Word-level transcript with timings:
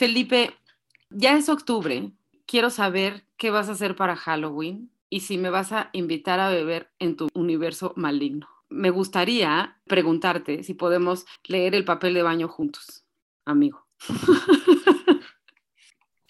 Felipe, 0.00 0.56
ya 1.10 1.36
es 1.36 1.50
octubre. 1.50 2.10
Quiero 2.46 2.70
saber 2.70 3.26
qué 3.36 3.50
vas 3.50 3.68
a 3.68 3.72
hacer 3.72 3.96
para 3.96 4.16
Halloween 4.16 4.90
y 5.10 5.20
si 5.20 5.36
me 5.36 5.50
vas 5.50 5.72
a 5.72 5.90
invitar 5.92 6.40
a 6.40 6.48
beber 6.48 6.90
en 6.98 7.18
tu 7.18 7.28
universo 7.34 7.92
maligno. 7.96 8.48
Me 8.70 8.88
gustaría 8.88 9.76
preguntarte 9.86 10.62
si 10.62 10.72
podemos 10.72 11.26
leer 11.44 11.74
el 11.74 11.84
papel 11.84 12.14
de 12.14 12.22
baño 12.22 12.48
juntos, 12.48 13.04
amigo. 13.44 13.86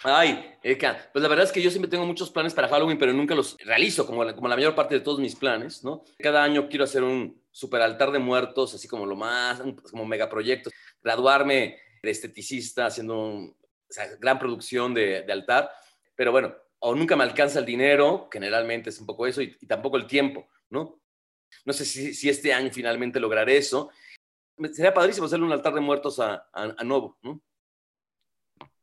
Ay, 0.02 0.56
Eka, 0.64 1.09
pues 1.12 1.23
la 1.23 1.28
verdad 1.28 1.45
es 1.45 1.52
que 1.52 1.62
yo 1.62 1.70
siempre 1.70 1.89
tengo 1.89 2.06
muchos 2.06 2.33
planes 2.33 2.55
para 2.55 2.66
Halloween, 2.66 2.98
pero 2.98 3.12
nunca 3.12 3.37
los 3.37 3.56
realizo, 3.59 4.05
como 4.05 4.25
la, 4.25 4.34
como 4.34 4.48
la 4.48 4.56
mayor 4.56 4.75
parte 4.75 4.97
de 4.97 5.00
todos 5.00 5.20
mis 5.20 5.37
planes, 5.37 5.84
¿no? 5.84 6.02
Cada 6.19 6.42
año 6.42 6.69
quiero 6.69 6.83
hacer 6.83 7.05
un 7.05 7.41
super 7.52 7.83
altar 7.83 8.11
de 8.11 8.19
muertos, 8.19 8.75
así 8.75 8.89
como 8.89 9.06
lo 9.06 9.14
más, 9.14 9.62
como 9.92 10.06
megaproyectos, 10.06 10.73
graduarme 11.05 11.77
de 12.02 12.11
esteticista 12.11 12.87
haciendo 12.87 13.55
una 13.96 14.16
gran 14.16 14.38
producción 14.38 14.94
de, 14.94 15.22
de, 15.22 15.32
altar, 15.32 15.70
pero 16.14 16.32
bueno, 16.32 16.54
o 16.78 16.94
nunca 16.94 17.16
me 17.16 17.24
alcanza 17.24 17.58
el 17.58 17.66
dinero, 17.66 18.28
generalmente 18.32 18.90
es 18.90 19.00
un 19.00 19.06
poco 19.06 19.26
eso, 19.26 19.42
y, 19.42 19.56
y 19.60 19.66
tampoco 19.66 19.97
el 19.97 20.06
tiempo, 20.06 20.48
¿no? 20.70 21.00
No 21.64 21.72
sé 21.72 21.84
si, 21.84 22.14
si, 22.14 22.28
este 22.28 22.52
año 22.55 22.70
finalmente 22.72 23.19
lograré 23.19 23.56
eso. 23.56 23.91
Sería 24.72 24.94
padrísimo 24.94 25.27
hacerle 25.27 25.47
un 25.47 25.52
altar 25.52 25.74
de 25.74 25.80
muertos 25.80 26.20
a, 26.20 26.48
a, 26.52 26.74
a 26.77 26.84
Novo, 26.84 27.19
¿no? 27.22 27.41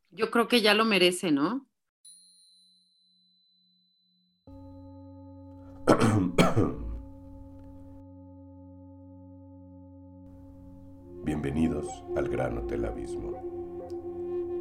Yo 0.09 0.31
creo 0.31 0.47
que 0.47 0.61
ya 0.61 0.73
lo 0.73 0.86
merece, 0.86 1.31
¿no? 1.31 1.67
Bienvenidos 11.23 11.86
al 12.16 12.30
Gran 12.30 12.58
Hotel 12.58 12.86
Abismo, 12.86 13.67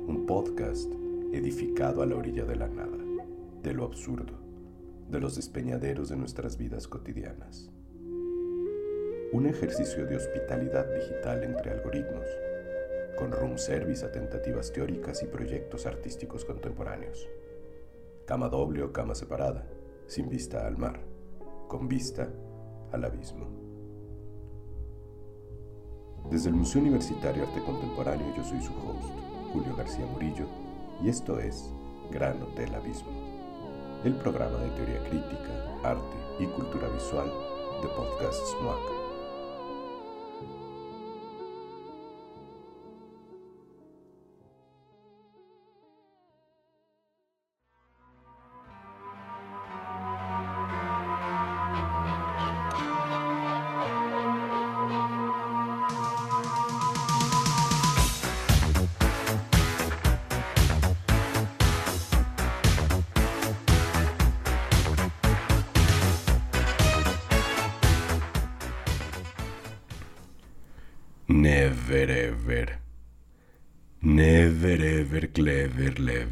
un 0.07 0.25
podcast 0.25 0.93
edificado 1.33 2.01
a 2.01 2.07
la 2.07 2.15
orilla 2.15 2.45
de 2.45 2.57
la 2.57 2.69
nada, 2.69 2.97
de 3.63 3.75
lo 3.75 3.85
absurdo, 3.85 4.35
de 5.11 5.19
los 5.19 5.35
despeñaderos 5.35 6.09
de 6.09 6.17
nuestras 6.17 6.57
vidas 6.57 6.87
cotidianas. 6.87 7.71
Un 9.33 9.47
ejercicio 9.47 10.07
de 10.07 10.17
hospitalidad 10.17 10.87
digital 10.95 11.43
entre 11.43 11.73
algoritmos 11.73 12.27
con 13.17 13.33
room 13.33 13.59
service 13.59 14.05
a 14.05 14.13
tentativas 14.13 14.73
teóricas 14.73 15.23
y 15.23 15.27
proyectos 15.27 15.87
artísticos 15.87 16.45
contemporáneos. 16.45 17.29
Cama 18.27 18.49
doble 18.49 18.83
o 18.83 18.93
cama 18.93 19.15
separada, 19.15 19.67
sin 20.07 20.29
vista 20.29 20.67
al 20.67 20.77
mar, 20.77 21.01
con 21.67 21.89
vista 21.89 22.29
al 22.93 23.05
abismo. 23.05 23.47
Desde 26.31 26.51
el 26.51 26.57
Museo 26.57 26.83
Universitario 26.83 27.45
Arte 27.45 27.61
Contemporáneo 27.65 28.35
yo 28.37 28.45
soy 28.45 28.61
su 28.61 28.73
host, 28.73 29.36
Julio 29.53 29.75
García 29.77 30.07
Murillo, 30.07 30.47
y 31.03 31.09
esto 31.09 31.39
es 31.39 31.71
Gran 32.11 32.43
Hotel 32.43 32.75
Abismo, 32.75 33.11
el 34.05 34.15
programa 34.15 34.59
de 34.59 34.71
teoría 34.71 35.01
crítica, 35.09 35.51
arte 35.83 36.17
y 36.39 36.47
cultura 36.47 36.89
visual 36.89 37.31
de 37.83 37.89
Podcast 37.89 38.41
SMUAC. 38.59 39.06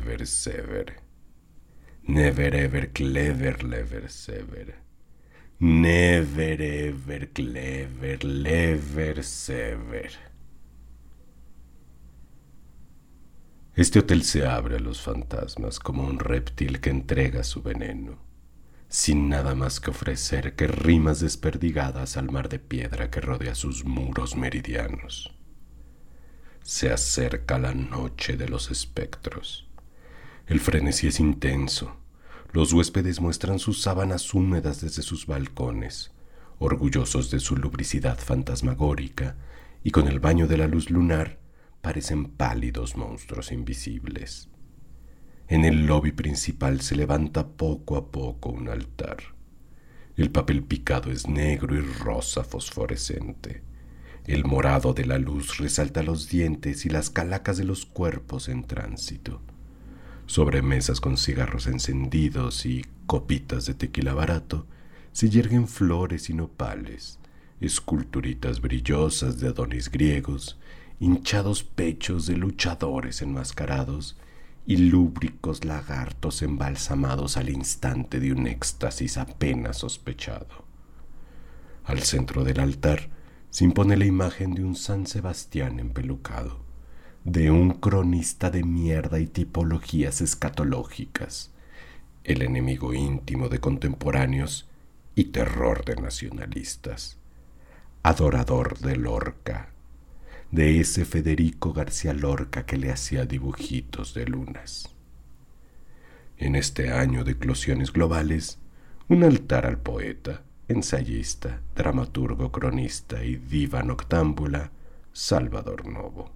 Lever 0.05 0.27
sever. 0.27 0.97
Never 2.07 2.55
ever 2.55 2.93
clever 2.93 3.63
lever 3.65 4.11
sever. 4.11 4.75
Never 5.59 6.61
ever 6.61 7.29
clever 7.33 8.25
lever 8.25 9.23
sever. 9.25 10.11
Este 13.77 13.99
hotel 13.99 14.23
se 14.23 14.47
abre 14.47 14.77
a 14.77 14.81
los 14.81 15.01
fantasmas 15.01 15.79
como 15.81 16.05
un 16.05 16.19
reptil 16.19 16.81
que 16.81 16.91
entrega 16.91 17.43
su 17.43 17.63
veneno 17.63 18.23
sin 18.89 19.29
nada 19.29 19.57
más 19.57 19.81
que 19.81 19.91
ofrecer 19.91 20.55
que 20.55 20.69
rimas 20.69 21.19
desperdigadas 21.19 22.17
al 22.17 22.31
mar 22.31 22.49
de 22.49 22.61
piedra 22.61 23.11
que 23.11 23.21
rodea 23.21 23.57
sus 23.57 23.85
muros 23.85 24.37
meridianos. 24.37 25.35
Se 26.63 26.93
acerca 26.93 27.59
la 27.59 27.75
noche 27.75 28.37
de 28.37 28.49
los 28.49 28.71
espectros. 28.71 29.69
El 30.47 30.61
frenesí 30.61 31.07
es 31.07 31.21
intenso. 31.21 31.97
Los 32.53 32.73
huéspedes 32.75 33.19
muestran 33.21 33.59
sus 33.59 33.81
sábanas 33.81 34.35
húmedas 34.35 34.83
desde 34.83 35.03
sus 35.03 35.27
balcones, 35.27 36.13
orgullosos 36.59 37.31
de 37.31 37.41
su 37.41 37.57
lubricidad 37.57 38.19
fantasmagórica, 38.19 39.37
y 39.83 39.91
con 39.91 40.07
el 40.07 40.21
baño 40.21 40.47
de 40.47 40.59
la 40.59 40.67
luz 40.67 40.91
lunar 40.91 41.39
parecen 41.81 42.27
pálidos 42.27 42.95
monstruos 42.97 43.53
invisibles. 43.53 44.51
En 45.49 45.65
el 45.65 45.87
lobby 45.87 46.13
principal 46.13 46.83
se 46.83 46.97
levanta 46.97 47.49
poco 47.49 47.97
a 47.97 48.11
poco 48.11 48.51
un 48.51 48.69
altar. 48.69 49.17
El 50.17 50.31
papel 50.31 50.63
picado 50.63 51.11
es 51.11 51.27
negro 51.27 51.75
y 51.75 51.81
rosa 51.81 52.45
fosforescente. 52.45 53.63
El 54.27 54.45
morado 54.45 54.93
de 54.93 55.07
la 55.07 55.19
luz 55.19 55.57
resalta 55.57 56.03
los 56.03 56.29
dientes 56.29 56.85
y 56.85 56.91
las 56.91 57.09
calacas 57.09 57.57
de 57.57 57.65
los 57.65 57.85
cuerpos 57.87 58.49
en 58.49 58.65
tránsito. 58.65 59.41
Sobre 60.27 60.63
mesas 60.63 61.01
con 61.01 61.17
cigarros 61.17 61.67
encendidos 61.67 62.65
y 62.65 62.85
copitas 63.07 63.67
de 63.67 63.75
tequila 63.75 64.15
barato 64.15 64.67
se 65.13 65.29
yerguen 65.29 65.69
flores 65.69 66.31
y 66.31 66.35
nopales, 66.35 67.19
esculturitas 67.61 68.61
brillosas 68.61 69.39
de 69.39 69.49
adonis 69.49 69.91
griegos, 69.91 70.59
hinchados 70.99 71.63
pechos 71.63 72.27
de 72.27 72.37
luchadores 72.37 73.21
enmascarados 73.21 74.17
y 74.67 74.79
lúbricos 74.79 75.65
lagartos 75.65 76.41
embalsamados 76.43 77.37
al 77.37 77.51
instante 77.51 78.19
de 78.19 78.33
un 78.33 78.47
éxtasis 78.47 79.19
apenas 79.19 79.79
sospechado. 79.79 80.65
Al 81.85 82.03
centro 82.03 82.45
del 82.45 82.61
altar 82.61 83.11
se 83.51 83.65
impone 83.65 83.97
la 83.99 84.07
imagen 84.07 84.55
de 84.55 84.65
un 84.65 84.75
San 84.75 85.07
Sebastián 85.07 85.79
empelucado, 85.79 86.64
de 87.25 87.51
un 87.51 87.71
cronista 87.71 88.51
de 88.51 88.63
mierda 88.65 89.19
y 89.19 89.27
tipologías 89.27 90.21
escatológicas, 90.21 91.51
el 92.23 92.43
enemigo 92.43 92.93
íntimo 92.93 93.49
de 93.49 93.61
contemporáneos 93.61 94.69
y 95.15 95.25
terror 95.25 95.87
de 95.87 95.97
nacionalistas, 95.97 97.17
adorador 98.03 98.79
de 98.81 98.97
Lorca, 98.97 99.71
de 100.51 100.81
ese 100.81 101.07
Federico 101.07 101.73
García 101.73 102.13
Lorca 102.13 102.67
que 102.67 102.77
le 102.77 102.93
hacía 102.93 103.25
dibujitos 103.25 104.13
de 104.13 104.27
lunas. 104.27 104.91
En 106.37 106.57
este 106.57 106.93
año 106.93 107.25
de 107.25 107.33
eclosiones 107.33 107.91
globales, 107.91 108.59
un 109.09 109.25
altar 109.25 109.65
al 109.65 109.79
poeta, 109.79 110.43
ensayista, 110.69 111.63
dramaturgo, 111.75 112.53
cronista 112.53 113.25
y 113.25 113.37
diva 113.37 113.83
noctámbula, 113.83 114.73
Salvador 115.15 115.87
Novo. 115.87 116.34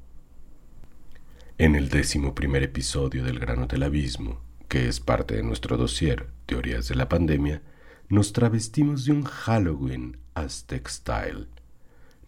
En 1.59 1.75
el 1.75 1.89
décimo 1.89 2.35
primer 2.35 2.63
episodio 2.63 3.25
del 3.25 3.39
Grano 3.39 3.67
del 3.67 3.83
Abismo, 3.83 4.41
que 4.69 4.89
es 4.89 5.01
parte 5.01 5.37
de 5.37 5.43
nuestro 5.43 5.77
dossier 5.77 6.31
Teorías 6.47 6.89
de 6.89 6.95
la 6.95 7.09
Pandemia, 7.09 7.63
nos 8.09 8.33
travestimos 8.33 9.05
de 9.05 9.13
un 9.13 9.25
Halloween 9.25 10.17
Aztec 10.35 10.89
Style 10.89 11.49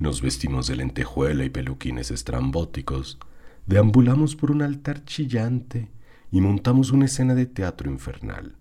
nos 0.00 0.22
vestimos 0.22 0.66
de 0.66 0.76
lentejuela 0.76 1.44
y 1.44 1.50
peluquines 1.50 2.10
estrambóticos, 2.10 3.18
deambulamos 3.66 4.34
por 4.34 4.50
un 4.50 4.62
altar 4.62 5.04
chillante 5.04 5.90
y 6.32 6.40
montamos 6.40 6.90
una 6.90 7.04
escena 7.04 7.34
de 7.34 7.44
teatro 7.44 7.90
infernal, 7.90 8.56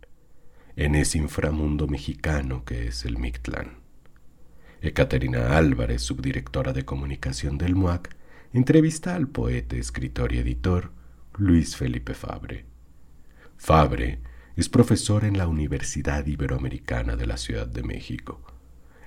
en 0.75 0.95
ese 0.95 1.17
inframundo 1.17 1.87
mexicano 1.87 2.65
que 2.65 2.87
es 2.87 3.05
el 3.05 3.17
Mictlán. 3.17 3.77
Ekaterina 4.81 5.57
Álvarez, 5.57 6.01
subdirectora 6.01 6.73
de 6.73 6.83
comunicación 6.83 7.57
del 7.57 7.73
MUAC, 7.75 8.17
entrevista 8.51 9.13
al 9.15 9.27
poeta, 9.27 9.75
escritor 9.75 10.33
y 10.33 10.39
editor 10.39 10.91
Luis 11.37 11.75
Felipe 11.75 12.15
Fabre. 12.15 12.65
Fabre 13.57 14.21
es 14.55 14.69
profesor 14.69 15.23
en 15.23 15.37
la 15.37 15.47
Universidad 15.47 16.25
Iberoamericana 16.25 17.15
de 17.15 17.27
la 17.27 17.37
Ciudad 17.37 17.67
de 17.67 17.83
México. 17.83 18.41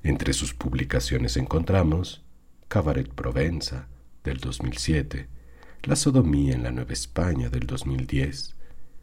Entre 0.04 0.32
sus 0.32 0.54
publicaciones 0.54 1.36
encontramos 1.36 2.24
Cabaret 2.68 3.12
Provenza, 3.12 3.88
del 4.22 4.38
2007, 4.38 5.28
La 5.82 5.96
sodomía 5.96 6.54
en 6.54 6.62
la 6.62 6.70
Nueva 6.70 6.92
España 6.92 7.48
del 7.50 7.66
2010, 7.66 8.54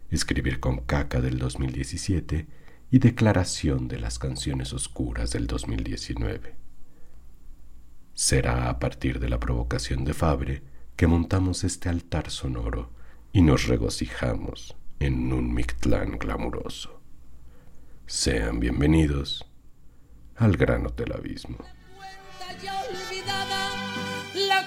Escribir 0.09 0.62
con 0.62 0.77
caca 0.77 1.19
del 1.19 1.38
2017 1.38 2.47
y 2.89 3.00
Declaración 3.00 3.89
de 3.89 4.00
las 4.00 4.18
canciones 4.18 4.71
oscuras 4.71 5.31
del 5.31 5.47
2019. 5.47 6.59
Será 8.19 8.69
a 8.69 8.80
partir 8.80 9.21
de 9.21 9.30
la 9.30 9.39
provocación 9.39 10.04
de 10.04 10.13
Fabre 10.13 10.62
que 10.98 11.07
montamos 11.07 11.63
este 11.63 11.88
altar 11.88 12.30
sonoro 12.31 12.92
y 13.31 13.42
nos 13.42 13.68
regocijamos 13.68 14.75
en 15.00 15.31
un 15.31 15.54
Mictlán 15.54 16.18
glamuroso. 16.19 17.00
Sean 18.07 18.60
bienvenidos 18.60 19.50
al 20.36 20.57
Gran 20.57 20.86
Hotel 20.86 21.13
Abismo. 21.13 21.60
La 24.36 24.65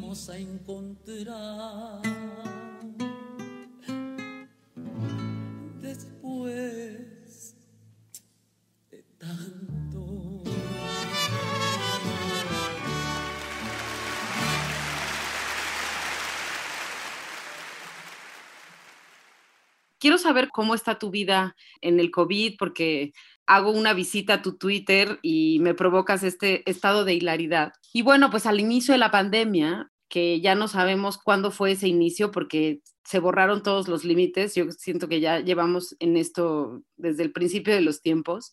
volvimos 0.00 0.28
a 0.30 0.38
encontrar. 0.38 2.00
Después 5.80 7.56
de 8.90 9.04
tanto. 9.18 10.42
Quiero 19.98 20.16
saber 20.16 20.48
cómo 20.48 20.74
está 20.74 20.98
tu 20.98 21.10
vida 21.10 21.54
en 21.82 22.00
el 22.00 22.10
COVID, 22.10 22.56
porque 22.58 23.12
hago 23.50 23.72
una 23.72 23.94
visita 23.94 24.34
a 24.34 24.42
tu 24.42 24.56
Twitter 24.56 25.18
y 25.22 25.58
me 25.58 25.74
provocas 25.74 26.22
este 26.22 26.62
estado 26.70 27.04
de 27.04 27.14
hilaridad. 27.14 27.72
Y 27.92 28.02
bueno, 28.02 28.30
pues 28.30 28.46
al 28.46 28.60
inicio 28.60 28.92
de 28.92 28.98
la 28.98 29.10
pandemia, 29.10 29.90
que 30.08 30.40
ya 30.40 30.54
no 30.54 30.68
sabemos 30.68 31.18
cuándo 31.18 31.50
fue 31.50 31.72
ese 31.72 31.88
inicio 31.88 32.30
porque 32.30 32.80
se 33.04 33.18
borraron 33.18 33.64
todos 33.64 33.88
los 33.88 34.04
límites, 34.04 34.54
yo 34.54 34.70
siento 34.70 35.08
que 35.08 35.18
ya 35.18 35.40
llevamos 35.40 35.96
en 35.98 36.16
esto 36.16 36.84
desde 36.96 37.24
el 37.24 37.32
principio 37.32 37.74
de 37.74 37.80
los 37.80 38.02
tiempos. 38.02 38.52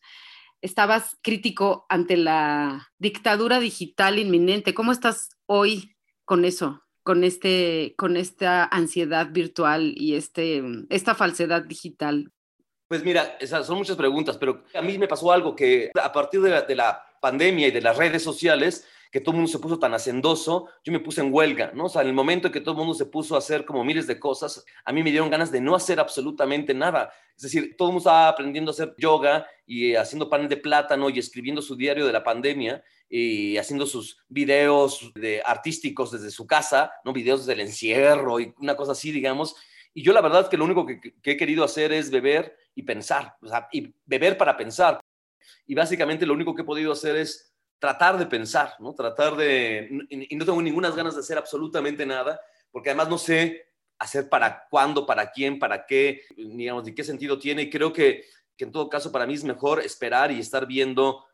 Estabas 0.61 1.15
crítico 1.21 1.85
ante 1.89 2.17
la 2.17 2.87
dictadura 2.97 3.59
digital 3.59 4.17
inminente. 4.17 4.73
¿Cómo 4.73 4.91
estás 4.91 5.29
hoy 5.45 5.95
con 6.25 6.43
eso? 6.43 6.81
con, 7.03 7.23
este, 7.23 7.93
con 7.97 8.17
esta 8.17 8.65
ansiedad 8.65 9.31
virtual 9.31 9.93
y 9.95 10.15
este, 10.15 10.61
esta 10.89 11.15
falsedad 11.15 11.63
digital? 11.63 12.33
Pues 12.87 13.03
mira, 13.03 13.37
esas 13.39 13.67
son 13.67 13.77
muchas 13.77 13.97
preguntas, 13.97 14.37
pero 14.37 14.63
a 14.73 14.81
mí 14.81 14.97
me 14.97 15.07
pasó 15.07 15.31
algo 15.31 15.55
que 15.55 15.91
a 16.01 16.11
partir 16.11 16.41
de 16.41 16.49
la, 16.49 16.61
de 16.61 16.75
la 16.75 17.03
pandemia 17.19 17.67
y 17.67 17.71
de 17.71 17.81
las 17.81 17.97
redes 17.97 18.23
sociales, 18.23 18.85
que 19.11 19.19
todo 19.19 19.31
el 19.31 19.37
mundo 19.37 19.51
se 19.51 19.59
puso 19.59 19.79
tan 19.79 19.93
hacendoso, 19.93 20.67
yo 20.83 20.93
me 20.93 20.99
puse 20.99 21.21
en 21.21 21.33
huelga, 21.33 21.71
¿no? 21.73 21.85
O 21.85 21.89
sea, 21.89 22.01
en 22.01 22.07
el 22.07 22.13
momento 22.13 22.47
en 22.47 22.53
que 22.53 22.61
todo 22.61 22.71
el 22.71 22.77
mundo 22.77 22.93
se 22.93 23.05
puso 23.05 23.35
a 23.35 23.39
hacer 23.39 23.65
como 23.65 23.83
miles 23.83 24.07
de 24.07 24.19
cosas, 24.19 24.65
a 24.85 24.91
mí 24.93 25.03
me 25.03 25.11
dieron 25.11 25.29
ganas 25.29 25.51
de 25.51 25.59
no 25.59 25.75
hacer 25.75 25.99
absolutamente 25.99 26.73
nada. 26.73 27.11
Es 27.35 27.43
decir, 27.43 27.75
todo 27.77 27.89
el 27.89 27.93
mundo 27.93 28.09
estaba 28.09 28.29
aprendiendo 28.29 28.71
a 28.71 28.73
hacer 28.73 28.95
yoga 28.97 29.45
y 29.65 29.95
haciendo 29.95 30.29
pan 30.29 30.47
de 30.47 30.57
plátano 30.57 31.09
y 31.09 31.19
escribiendo 31.19 31.61
su 31.61 31.75
diario 31.75 32.05
de 32.05 32.13
la 32.13 32.23
pandemia 32.23 32.83
y 33.09 33.57
haciendo 33.57 33.85
sus 33.85 34.19
videos 34.29 35.11
de 35.15 35.41
artísticos 35.45 36.11
desde 36.11 36.31
su 36.31 36.47
casa, 36.47 36.91
¿no? 37.03 37.13
Videos 37.13 37.45
del 37.45 37.61
encierro 37.61 38.39
y 38.39 38.53
una 38.59 38.75
cosa 38.75 38.93
así, 38.93 39.11
digamos. 39.11 39.55
Y 39.93 40.03
yo 40.03 40.13
la 40.13 40.21
verdad 40.21 40.41
es 40.41 40.47
que 40.47 40.57
lo 40.57 40.65
único 40.65 40.85
que, 40.85 41.13
he 41.23 41.37
querido 41.37 41.63
hacer 41.63 41.91
es 41.91 42.11
beber 42.11 42.55
y 42.75 42.83
pensar, 42.83 43.35
y 43.71 43.93
beber 44.05 44.37
para 44.37 44.55
pensar. 44.55 44.99
Y 45.65 45.75
básicamente 45.75 46.25
lo 46.25 46.33
único 46.33 46.53
que 46.53 46.61
he 46.61 46.65
podido 46.65 46.91
hacer 46.91 47.15
es 47.15 47.53
tratar 47.79 48.17
de 48.17 48.25
pensar, 48.25 48.73
¿no? 48.79 48.93
Tratar 48.93 49.35
de... 49.35 50.07
Y 50.09 50.35
no 50.35 50.45
tengo 50.45 50.61
ninguna 50.61 50.91
ganas 50.91 51.15
de 51.15 51.21
hacer 51.21 51.37
absolutamente 51.37 52.05
nada, 52.05 52.39
porque 52.71 52.89
además 52.89 53.09
no 53.09 53.17
sé 53.17 53.67
hacer 53.99 54.29
para 54.29 54.67
cuándo, 54.69 55.05
para 55.05 55.31
quién, 55.31 55.59
para 55.59 55.85
qué, 55.85 56.21
digamos, 56.35 56.85
de 56.85 56.93
qué 56.93 57.03
sentido 57.03 57.39
tiene. 57.39 57.63
Y 57.63 57.69
creo 57.69 57.91
que, 57.91 58.25
que 58.55 58.65
en 58.65 58.71
todo 58.71 58.89
caso 58.89 59.11
para 59.11 59.25
mí 59.25 59.33
es 59.33 59.43
mejor 59.43 59.81
esperar 59.81 60.31
y 60.31 60.39
estar 60.39 60.65
viendo 60.65 61.25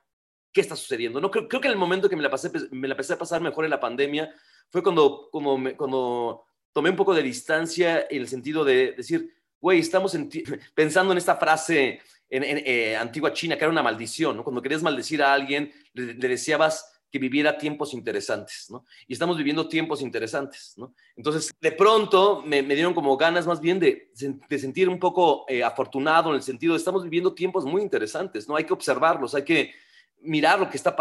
qué 0.53 0.61
está 0.61 0.75
sucediendo. 0.75 1.19
No 1.19 1.31
creo, 1.31 1.47
creo 1.47 1.59
que 1.59 1.67
en 1.67 1.73
el 1.73 1.79
momento 1.79 2.07
que 2.07 2.15
me 2.15 2.23
la, 2.23 2.29
pasé, 2.29 2.51
me 2.71 2.87
la 2.87 2.93
empecé 2.93 3.13
a 3.13 3.17
pasar 3.17 3.41
mejor 3.41 3.65
en 3.65 3.71
la 3.71 3.79
pandemia 3.79 4.33
fue 4.69 4.83
cuando, 4.83 5.29
como 5.31 5.57
me, 5.57 5.75
cuando 5.75 6.45
tomé 6.73 6.89
un 6.89 6.95
poco 6.95 7.13
de 7.13 7.23
distancia 7.23 8.07
en 8.09 8.21
el 8.21 8.27
sentido 8.27 8.65
de 8.65 8.93
decir, 8.93 9.33
güey, 9.61 9.79
estamos 9.79 10.15
en 10.15 10.29
pensando 10.75 11.11
en 11.13 11.17
esta 11.17 11.37
frase 11.37 12.01
en, 12.29 12.43
eh, 12.43 12.97
antigua 12.97 13.31
China, 13.31 13.55
que 13.55 13.63
era 13.63 13.71
una 13.71 13.83
maldición, 13.83 14.35
¿no? 14.35 14.43
Cuando 14.43 14.61
querías 14.61 14.81
maldecir 14.81 15.21
a 15.21 15.33
alguien, 15.33 15.71
le, 15.93 16.15
le, 16.15 16.27
deseabas 16.27 16.93
que 17.13 17.19
viviera 17.19 17.59
tiempos 17.59 17.93
interesantes, 17.93 18.71
¿no? 18.71 18.85
Y 19.07 19.13
estamos 19.13 19.37
viviendo 19.37 19.67
tiempos 19.67 20.01
interesantes, 20.01 20.73
¿no? 20.77 20.95
Entonces, 21.15 21.53
de 21.61 21.71
pronto 21.71 22.41
me, 22.43 22.63
dieron 22.63 22.95
como 22.95 23.15
ganas 23.17 23.45
más 23.45 23.61
bien 23.61 23.79
de, 23.79 24.09
sentir 24.49 24.89
un 24.89 24.99
poco 24.99 25.45
eh, 25.47 25.63
afortunado 25.63 26.31
en 26.31 26.37
el 26.37 26.41
sentido 26.41 26.73
de 26.73 26.79
estamos 26.79 27.03
viviendo 27.03 27.35
tiempos 27.35 27.65
muy 27.65 27.83
interesantes, 27.83 28.47
¿no? 28.47 28.55
Hay 28.55 28.63
que 28.63 28.73
observarlos, 28.73 29.35
hay 29.35 29.43
que 29.43 29.73
mirar 30.21 30.59
lo 30.59 30.71
que 30.71 30.77
está 30.77 30.95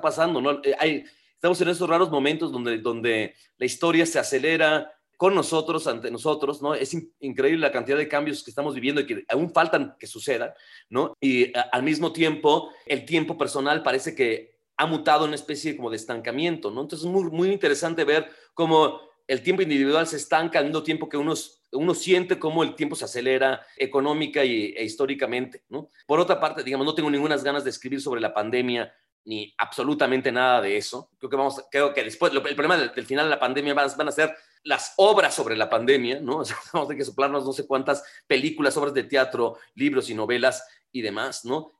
pasando, 0.00 0.40
¿no? 0.40 0.64
Eh, 0.64 0.74
hay, 0.78 1.04
estamos 1.42 1.60
en 1.60 1.70
esos 1.70 1.88
raros 1.88 2.08
momentos 2.08 2.52
donde, 2.52 2.78
donde 2.78 3.34
la 3.58 3.66
historia 3.66 4.06
se 4.06 4.20
acelera, 4.20 4.94
con 5.16 5.34
nosotros, 5.34 5.88
ante 5.88 6.08
nosotros, 6.08 6.62
¿no? 6.62 6.74
Es 6.74 6.96
increíble 7.18 7.60
la 7.60 7.72
cantidad 7.72 7.96
de 7.96 8.06
cambios 8.06 8.44
que 8.44 8.50
estamos 8.50 8.74
viviendo 8.74 9.00
y 9.00 9.06
que 9.06 9.24
aún 9.28 9.52
faltan 9.52 9.96
que 9.98 10.06
sucedan, 10.06 10.52
¿no? 10.88 11.16
Y 11.20 11.52
al 11.72 11.82
mismo 11.82 12.12
tiempo, 12.12 12.70
el 12.86 13.04
tiempo 13.04 13.36
personal 13.36 13.82
parece 13.82 14.14
que 14.14 14.54
ha 14.76 14.86
mutado 14.86 15.24
en 15.24 15.30
una 15.30 15.34
especie 15.34 15.76
como 15.76 15.90
de 15.90 15.96
estancamiento, 15.96 16.70
¿no? 16.70 16.82
Entonces 16.82 17.06
es 17.06 17.12
muy, 17.12 17.24
muy 17.30 17.50
interesante 17.50 18.04
ver 18.04 18.28
cómo 18.54 19.00
el 19.26 19.42
tiempo 19.42 19.62
individual 19.62 20.06
se 20.06 20.18
estanca 20.18 20.60
al 20.60 20.66
mismo 20.66 20.84
tiempo 20.84 21.08
que 21.08 21.16
uno, 21.16 21.34
uno 21.72 21.94
siente 21.94 22.38
cómo 22.38 22.62
el 22.62 22.76
tiempo 22.76 22.94
se 22.94 23.04
acelera 23.04 23.66
económica 23.76 24.44
y, 24.44 24.74
e 24.76 24.84
históricamente, 24.84 25.64
¿no? 25.68 25.90
Por 26.06 26.20
otra 26.20 26.38
parte, 26.38 26.62
digamos, 26.62 26.86
no 26.86 26.94
tengo 26.94 27.10
ninguna 27.10 27.36
ganas 27.36 27.64
de 27.64 27.70
escribir 27.70 28.00
sobre 28.00 28.20
la 28.20 28.32
pandemia 28.32 28.92
ni 29.24 29.52
absolutamente 29.58 30.32
nada 30.32 30.60
de 30.60 30.76
eso. 30.76 31.10
Creo 31.18 31.30
que 31.30 31.36
vamos, 31.36 31.64
creo 31.70 31.92
que 31.94 32.04
después, 32.04 32.32
el 32.32 32.40
problema 32.40 32.76
del, 32.76 32.92
del 32.92 33.06
final 33.06 33.26
de 33.26 33.30
la 33.30 33.40
pandemia 33.40 33.74
van, 33.74 33.90
van 33.96 34.08
a 34.08 34.12
ser 34.12 34.34
las 34.64 34.94
obras 34.96 35.34
sobre 35.34 35.56
la 35.56 35.68
pandemia, 35.68 36.20
¿no? 36.20 36.38
O 36.38 36.44
sea, 36.44 36.56
vamos 36.72 36.86
a 36.86 36.88
tener 36.88 36.98
que 36.98 37.04
soplarnos 37.04 37.44
no 37.44 37.52
sé 37.52 37.66
cuántas 37.66 38.02
películas, 38.26 38.76
obras 38.76 38.94
de 38.94 39.04
teatro, 39.04 39.58
libros 39.74 40.10
y 40.10 40.14
novelas 40.14 40.64
y 40.90 41.02
demás, 41.02 41.44
¿no? 41.44 41.72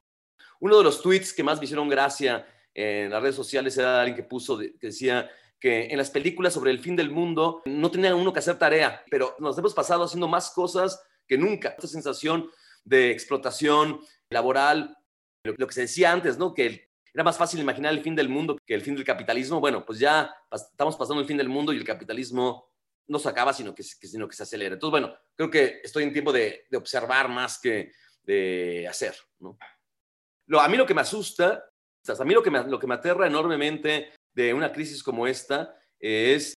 Uno 0.61 0.79
de 0.79 0.85
los 0.85 1.03
tweets 1.03 1.33
que 1.33 1.43
más 1.43 1.59
me 1.59 1.65
hicieron 1.65 1.89
gracia 1.89 2.47
en 2.75 3.11
las 3.11 3.21
redes 3.21 3.37
sociales 3.37 3.77
era 3.77 4.01
alguien 4.01 4.17
que 4.17 4.23
puso, 4.23 4.59
que 4.59 4.73
decía 4.81 5.29
que 5.59 5.87
en 5.87 5.99
las 5.99 6.11
películas 6.11 6.55
sobre 6.55 6.71
el 6.71 6.81
fin 6.81 6.97
del 6.97 7.11
mundo 7.11 7.63
no 7.67 7.91
tenía 7.91 8.15
uno 8.15 8.33
que 8.33 8.41
hacer 8.41 8.59
tarea, 8.59 9.05
pero 9.11 9.37
nos 9.39 9.57
hemos 9.59 9.75
pasado 9.75 10.05
haciendo 10.05 10.29
más 10.29 10.51
cosas 10.51 11.03
que 11.27 11.39
nunca. 11.39 11.71
Esta 11.71 11.87
sensación 11.87 12.51
de 12.85 13.11
explotación 13.11 14.01
laboral, 14.29 14.97
lo, 15.45 15.67
que 15.67 15.73
se 15.73 15.83
decía 15.83 16.13
antes, 16.13 16.39
¿no? 16.39 16.55
Que 16.55 16.92
era 17.15 17.25
más 17.25 17.37
fácil 17.37 17.61
imaginar 17.61 17.93
el 17.93 18.03
fin 18.03 18.15
del 18.15 18.29
mundo 18.29 18.57
que 18.65 18.75
el 18.75 18.83
fin 18.83 18.95
del 18.95 19.05
capitalismo. 19.05 19.61
Bueno, 19.61 19.85
pues 19.85 19.99
ya 19.99 20.35
estamos 20.51 20.97
pasando 20.97 21.21
el 21.21 21.27
fin 21.27 21.37
del 21.37 21.49
mundo 21.49 21.73
y 21.73 21.77
el 21.77 21.85
capitalismo 21.85 22.73
no 23.07 23.19
se 23.19 23.29
acaba, 23.29 23.53
sino 23.53 23.75
que, 23.75 23.83
sino 23.83 24.27
que 24.27 24.37
se 24.37 24.45
acelera. 24.45 24.75
Entonces, 24.75 24.91
bueno, 24.93 25.15
creo 25.35 25.51
que 25.51 25.81
estoy 25.83 26.05
en 26.05 26.13
tiempo 26.13 26.33
de, 26.33 26.65
de 26.71 26.77
observar 26.77 27.29
más 27.29 27.59
que 27.61 27.93
de 28.23 28.87
hacer. 28.89 29.15
¿no? 29.41 29.59
Lo, 30.47 30.61
a 30.61 30.69
mí 30.69 30.77
lo 30.77 30.87
que 30.87 30.95
me 30.95 31.03
asusta, 31.03 31.65
a 32.09 32.25
mí 32.25 32.35
lo 32.35 32.43
que 32.43 32.51
me, 32.51 32.65
lo 32.65 32.79
que 32.79 32.87
me 32.87 32.95
aterra 32.95 33.27
enormemente 33.27 34.13
de 34.35 34.55
una 34.55 34.73
crisis 34.73 35.03
como 35.03 35.27
esta 35.27 35.75
es 35.99 36.55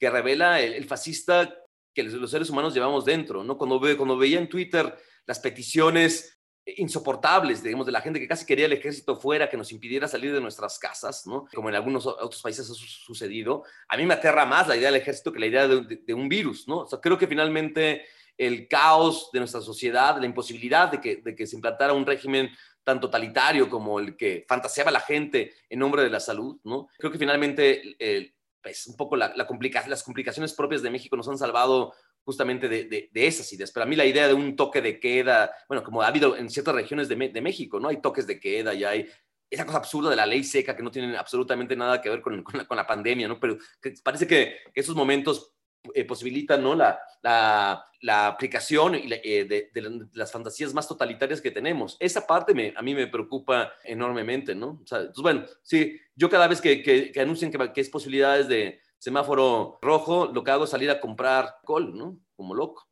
que 0.00 0.10
revela 0.10 0.60
el, 0.60 0.74
el 0.74 0.84
fascista 0.86 1.64
que 1.94 2.02
los, 2.02 2.14
los, 2.14 2.30
seres 2.30 2.50
humanos 2.50 2.74
llevamos 2.74 3.04
dentro. 3.04 3.44
¿no? 3.44 3.56
Cuando, 3.56 3.78
ve, 3.78 3.96
cuando 3.96 4.16
veía 4.16 4.38
en 4.38 4.48
Twitter 4.48 4.96
las 5.26 5.40
peticiones 5.40 6.37
insoportables, 6.76 7.62
digamos, 7.62 7.86
de 7.86 7.92
la 7.92 8.00
gente 8.00 8.20
que 8.20 8.28
casi 8.28 8.44
quería 8.44 8.66
el 8.66 8.72
ejército 8.72 9.16
fuera, 9.16 9.48
que 9.48 9.56
nos 9.56 9.72
impidiera 9.72 10.06
salir 10.06 10.32
de 10.32 10.40
nuestras 10.40 10.78
casas, 10.78 11.26
¿no? 11.26 11.46
Como 11.54 11.68
en 11.68 11.74
algunos 11.74 12.06
otros 12.06 12.42
países 12.42 12.70
ha 12.70 12.74
sucedido. 12.74 13.64
A 13.88 13.96
mí 13.96 14.04
me 14.04 14.14
aterra 14.14 14.44
más 14.44 14.68
la 14.68 14.76
idea 14.76 14.90
del 14.90 15.00
ejército 15.00 15.32
que 15.32 15.40
la 15.40 15.46
idea 15.46 15.66
de, 15.66 16.14
un 16.14 16.28
virus, 16.28 16.68
¿no? 16.68 16.86
Creo 16.86 17.16
que 17.16 17.26
finalmente 17.26 18.04
el 18.36 18.68
caos 18.68 19.30
de 19.32 19.40
nuestra 19.40 19.60
sociedad, 19.60 20.18
la 20.18 20.26
imposibilidad 20.26 20.90
de 20.90 21.00
que, 21.00 21.46
se 21.46 21.56
implantara 21.56 21.92
un 21.92 22.06
régimen 22.06 22.50
tan 22.84 23.00
totalitario 23.00 23.68
como 23.68 24.00
el 24.00 24.16
que 24.16 24.44
fantaseaba 24.48 24.90
la 24.90 25.00
gente 25.00 25.52
en 25.68 25.78
nombre 25.78 26.02
de 26.02 26.10
la 26.10 26.20
salud, 26.20 26.58
¿no? 26.64 26.88
Creo 26.98 27.10
que 27.10 27.18
finalmente 27.18 27.96
eh, 27.98 28.32
pues, 28.62 28.86
un 28.86 28.96
poco 28.96 29.16
la, 29.16 29.28
la 29.34 29.46
las 29.86 30.02
complicaciones 30.02 30.52
propias 30.52 30.82
de 30.82 30.90
México 30.90 31.16
nos 31.16 31.28
han 31.28 31.38
salvado 31.38 31.94
justamente 32.28 32.68
de, 32.68 33.08
esas 33.14 33.50
ideas. 33.54 33.72
Pero 33.72 33.84
a 33.84 33.86
mí 33.86 33.96
la 33.96 34.04
idea 34.04 34.28
de 34.28 34.34
un 34.34 34.54
toque 34.54 34.82
de 34.82 35.00
queda, 35.00 35.50
bueno, 35.66 35.82
como 35.82 36.02
ha 36.02 36.08
habido 36.08 36.36
en 36.36 36.50
ciertas 36.50 36.74
regiones 36.74 37.08
de, 37.08 37.16
de, 37.16 37.40
México, 37.40 37.80
¿no? 37.80 37.88
Hay 37.88 38.02
toques 38.02 38.26
de 38.26 38.38
queda 38.38 38.74
y 38.74 38.84
hay 38.84 39.08
esa 39.48 39.64
cosa 39.64 39.78
absurda 39.78 40.10
de 40.10 40.16
la 40.16 40.26
ley 40.26 40.44
seca 40.44 40.76
que 40.76 40.82
no 40.82 40.90
tiene 40.90 41.16
absolutamente 41.16 41.74
nada 41.74 42.02
que 42.02 42.10
ver 42.10 42.20
con, 42.20 42.42
con, 42.42 42.76
la, 42.76 42.86
pandemia, 42.86 43.28
¿no? 43.28 43.40
Pero 43.40 43.56
parece 44.04 44.26
que 44.26 44.58
esos 44.74 44.94
momentos 44.94 45.54
eh, 45.94 46.04
posibilitan 46.04 46.62
¿no? 46.62 46.74
la, 46.74 47.00
la, 47.22 47.82
la 48.02 48.26
aplicación 48.26 48.94
y 48.94 49.08
eh, 49.10 49.44
de, 49.44 50.08
las 50.12 50.30
fantasías 50.30 50.74
más 50.74 50.86
totalitarias 50.86 51.40
que 51.40 51.50
tenemos. 51.50 51.96
Esa 51.98 52.26
parte 52.26 52.52
me, 52.52 52.74
a 52.76 52.82
mí 52.82 52.94
me 52.94 53.06
preocupa 53.06 53.72
enormemente, 53.84 54.54
¿no? 54.54 54.80
O 54.82 54.86
sea, 54.86 54.98
entonces, 54.98 55.22
bueno, 55.22 55.46
sí, 55.62 55.98
yo 56.14 56.28
cada 56.28 56.46
vez 56.46 56.60
que, 56.60 56.82
que, 56.82 57.10
que 57.10 57.20
anuncian 57.20 57.50
que, 57.50 57.72
que 57.72 57.80
es 57.80 57.88
posibilidades 57.88 58.48
de 58.48 58.82
semáforo 58.98 59.78
rojo, 59.80 60.26
lo 60.26 60.44
que 60.44 60.50
hago 60.50 60.64
es 60.64 60.70
salir 60.70 60.90
a 60.90 61.00
comprar 61.00 61.56
col, 61.64 61.96
¿no? 61.96 62.18
Como 62.36 62.54
loco. 62.54 62.88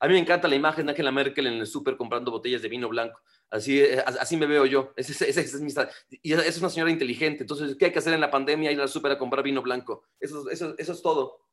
A 0.00 0.06
mí 0.06 0.14
me 0.14 0.18
encanta 0.18 0.48
la 0.48 0.56
imagen 0.56 0.86
de 0.86 0.92
Angela 0.92 1.12
Merkel 1.12 1.46
en 1.46 1.54
el 1.54 1.66
súper 1.66 1.96
comprando 1.96 2.30
botellas 2.30 2.62
de 2.62 2.68
vino 2.68 2.88
blanco. 2.88 3.20
Así, 3.50 3.80
eh, 3.80 4.02
así 4.06 4.36
me 4.36 4.46
veo 4.46 4.66
yo. 4.66 4.92
Es, 4.96 5.10
es, 5.10 5.22
es, 5.22 5.36
es 5.36 5.60
mi, 5.60 5.72
y 6.22 6.32
es 6.32 6.58
una 6.58 6.70
señora 6.70 6.90
inteligente. 6.90 7.42
Entonces, 7.42 7.76
¿qué 7.76 7.86
hay 7.86 7.92
que 7.92 7.98
hacer 7.98 8.14
en 8.14 8.20
la 8.20 8.30
pandemia? 8.30 8.72
Ir 8.72 8.80
al 8.80 8.88
súper 8.88 9.12
a 9.12 9.18
comprar 9.18 9.44
vino 9.44 9.62
blanco. 9.62 10.04
Eso 10.18 10.48
es 10.50 11.02
todo. 11.02 11.46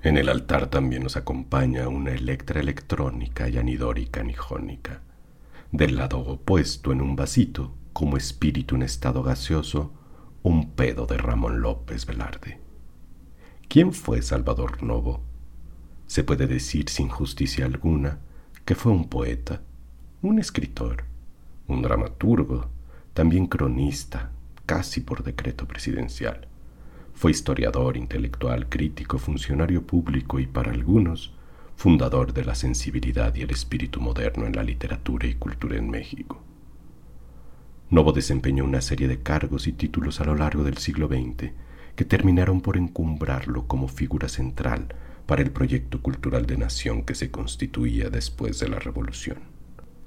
En 0.00 0.16
el 0.16 0.28
altar 0.28 0.70
también 0.70 1.02
nos 1.02 1.16
acompaña 1.16 1.88
una 1.88 2.12
electra 2.12 2.60
electrónica 2.60 3.48
y 3.48 3.58
anidórica 3.58 4.22
nijónica. 4.22 5.02
Del 5.72 5.96
lado 5.96 6.18
opuesto, 6.20 6.92
en 6.92 7.00
un 7.00 7.16
vasito, 7.16 7.76
como 7.92 8.16
espíritu 8.16 8.76
en 8.76 8.82
estado 8.82 9.24
gaseoso, 9.24 9.97
un 10.42 10.70
pedo 10.70 11.06
de 11.06 11.18
Ramón 11.18 11.60
López 11.60 12.06
Velarde. 12.06 12.60
¿Quién 13.68 13.92
fue 13.92 14.22
Salvador 14.22 14.82
Novo? 14.82 15.22
Se 16.06 16.24
puede 16.24 16.46
decir 16.46 16.88
sin 16.88 17.08
justicia 17.08 17.66
alguna 17.66 18.20
que 18.64 18.74
fue 18.74 18.92
un 18.92 19.08
poeta, 19.08 19.62
un 20.22 20.38
escritor, 20.38 21.04
un 21.66 21.82
dramaturgo, 21.82 22.70
también 23.14 23.46
cronista, 23.46 24.30
casi 24.66 25.00
por 25.00 25.22
decreto 25.22 25.66
presidencial 25.66 26.48
fue 27.18 27.32
historiador, 27.32 27.96
intelectual, 27.96 28.68
crítico, 28.68 29.18
funcionario 29.18 29.84
público 29.84 30.38
y 30.38 30.46
para 30.46 30.70
algunos, 30.70 31.34
fundador 31.74 32.32
de 32.32 32.44
la 32.44 32.54
sensibilidad 32.54 33.34
y 33.34 33.42
el 33.42 33.50
espíritu 33.50 34.00
moderno 34.00 34.46
en 34.46 34.54
la 34.54 34.62
literatura 34.62 35.26
y 35.26 35.34
cultura 35.34 35.76
en 35.78 35.90
México. 35.90 36.40
Novo 37.90 38.12
desempeñó 38.12 38.64
una 38.64 38.80
serie 38.80 39.08
de 39.08 39.20
cargos 39.20 39.66
y 39.66 39.72
títulos 39.72 40.20
a 40.20 40.24
lo 40.24 40.34
largo 40.34 40.64
del 40.64 40.78
siglo 40.78 41.08
XX 41.08 41.52
que 41.96 42.04
terminaron 42.04 42.60
por 42.60 42.76
encumbrarlo 42.76 43.66
como 43.66 43.88
figura 43.88 44.28
central 44.28 44.94
para 45.26 45.42
el 45.42 45.50
proyecto 45.50 46.00
cultural 46.00 46.46
de 46.46 46.58
nación 46.58 47.02
que 47.02 47.14
se 47.14 47.30
constituía 47.30 48.10
después 48.10 48.58
de 48.60 48.68
la 48.68 48.78
Revolución. 48.78 49.38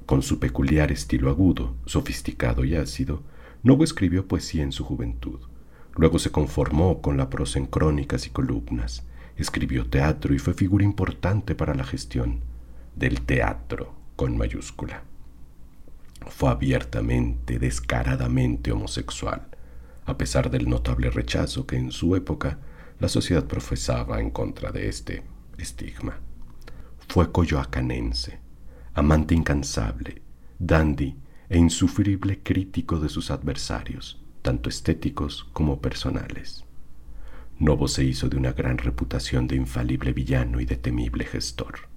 Con 0.06 0.22
su 0.22 0.40
peculiar 0.40 0.92
estilo 0.92 1.30
agudo, 1.30 1.76
sofisticado 1.86 2.66
y 2.66 2.76
ácido, 2.76 3.24
Novo 3.64 3.84
escribió 3.84 4.28
poesía 4.28 4.64
en 4.64 4.72
su 4.72 4.84
juventud 4.84 5.40
Luego 5.96 6.20
se 6.20 6.32
conformó 6.32 7.02
con 7.02 7.18
la 7.18 7.30
prosa 7.30 7.60
en 7.60 7.66
crónicas 7.66 8.26
y 8.26 8.30
columnas, 8.30 9.04
escribió 9.36 9.86
teatro 9.88 10.34
y 10.34 10.40
fue 10.40 10.54
figura 10.54 10.86
importante 10.86 11.54
para 11.54 11.76
la 11.76 11.84
gestión 11.84 12.42
del 12.96 13.22
teatro 13.22 13.94
con 14.16 14.38
mayúscula. 14.38 15.04
Fue 16.28 16.50
abiertamente, 16.50 17.60
descaradamente 17.60 18.72
homosexual, 18.72 19.48
a 20.06 20.18
pesar 20.18 20.50
del 20.50 20.70
notable 20.70 21.10
rechazo 21.10 21.66
que 21.66 21.78
en 21.78 21.92
su 21.92 22.16
época 22.16 22.60
la 23.00 23.08
sociedad 23.08 23.46
profesaba 23.46 24.20
en 24.20 24.30
contra 24.30 24.72
de 24.72 24.88
este 24.88 25.24
estigma. 25.58 26.20
Fue 27.08 27.32
coyoacanense, 27.32 28.40
amante 28.94 29.36
incansable, 29.36 30.22
dandy 30.60 31.18
e 31.50 31.58
insufrible 31.58 32.42
crítico 32.44 33.00
de 33.00 33.10
sus 33.10 33.32
adversarios 33.32 34.22
tanto 34.42 34.70
estéticos 34.70 35.48
como 35.54 35.82
personales. 35.82 36.66
Novo 37.60 37.88
se 37.88 38.04
hizo 38.04 38.28
de 38.28 38.38
una 38.38 38.54
gran 38.54 38.78
reputación 38.78 39.48
de 39.48 39.56
infalible 39.56 40.14
villano 40.14 40.60
y 40.60 40.66
de 40.66 40.78
temible 40.78 41.26
gestor. 41.26 41.90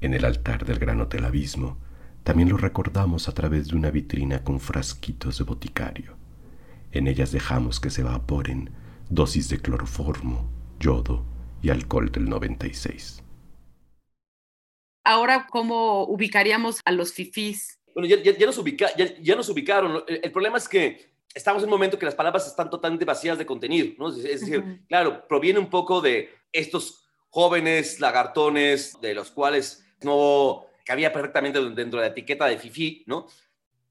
En 0.00 0.14
el 0.14 0.24
altar 0.24 0.64
del 0.64 0.80
Gran 0.80 1.00
Hotel 1.00 1.24
Abismo 1.24 1.78
también 2.24 2.48
lo 2.48 2.56
recordamos 2.56 3.28
a 3.28 3.32
través 3.32 3.68
de 3.68 3.76
una 3.76 3.90
vitrina 3.90 4.44
con 4.44 4.60
frasquitos 4.60 5.38
de 5.38 5.44
boticario. 5.44 6.16
En 6.92 7.08
ellas 7.08 7.32
dejamos 7.32 7.80
que 7.80 7.90
se 7.90 8.02
evaporen 8.02 8.70
dosis 9.08 9.48
de 9.48 9.58
cloroformo, 9.58 10.48
yodo 10.78 11.24
y 11.62 11.70
alcohol 11.70 12.12
del 12.12 12.28
96. 12.28 13.22
Ahora, 15.04 15.48
¿cómo 15.50 16.04
ubicaríamos 16.04 16.80
a 16.84 16.92
los 16.92 17.12
fifís? 17.12 17.80
Bueno, 17.94 18.08
ya, 18.08 18.22
ya, 18.22 18.36
ya, 18.38 18.46
nos, 18.46 18.58
ubica, 18.58 18.94
ya, 18.96 19.06
ya 19.20 19.34
nos 19.34 19.48
ubicaron. 19.48 20.04
El, 20.06 20.20
el, 20.22 20.32
problema 20.32 20.58
es 20.58 20.68
que 20.68 21.12
estamos 21.34 21.62
en 21.62 21.68
un 21.68 21.72
momento 21.72 21.98
que 21.98 22.06
las 22.06 22.14
palabras 22.14 22.46
están 22.46 22.70
totalmente 22.70 23.04
vacías 23.04 23.36
de 23.36 23.44
contenido, 23.44 23.94
¿no? 23.98 24.08
Es 24.10 24.22
decir, 24.22 24.60
uh 24.60 24.62
-huh. 24.62 24.86
claro, 24.86 25.26
proviene 25.26 25.58
un 25.58 25.68
poco 25.68 26.00
de 26.00 26.30
estos 26.52 27.04
jóvenes 27.30 27.98
lagartones 27.98 28.96
de 29.00 29.14
los 29.14 29.30
cuales 29.30 29.84
no 30.02 30.66
cabía 30.84 31.12
perfectamente 31.12 31.60
dentro 31.60 32.00
de 32.00 32.06
la 32.06 32.12
etiqueta 32.12 32.46
de 32.46 32.58
fifi, 32.58 33.04
¿no? 33.06 33.26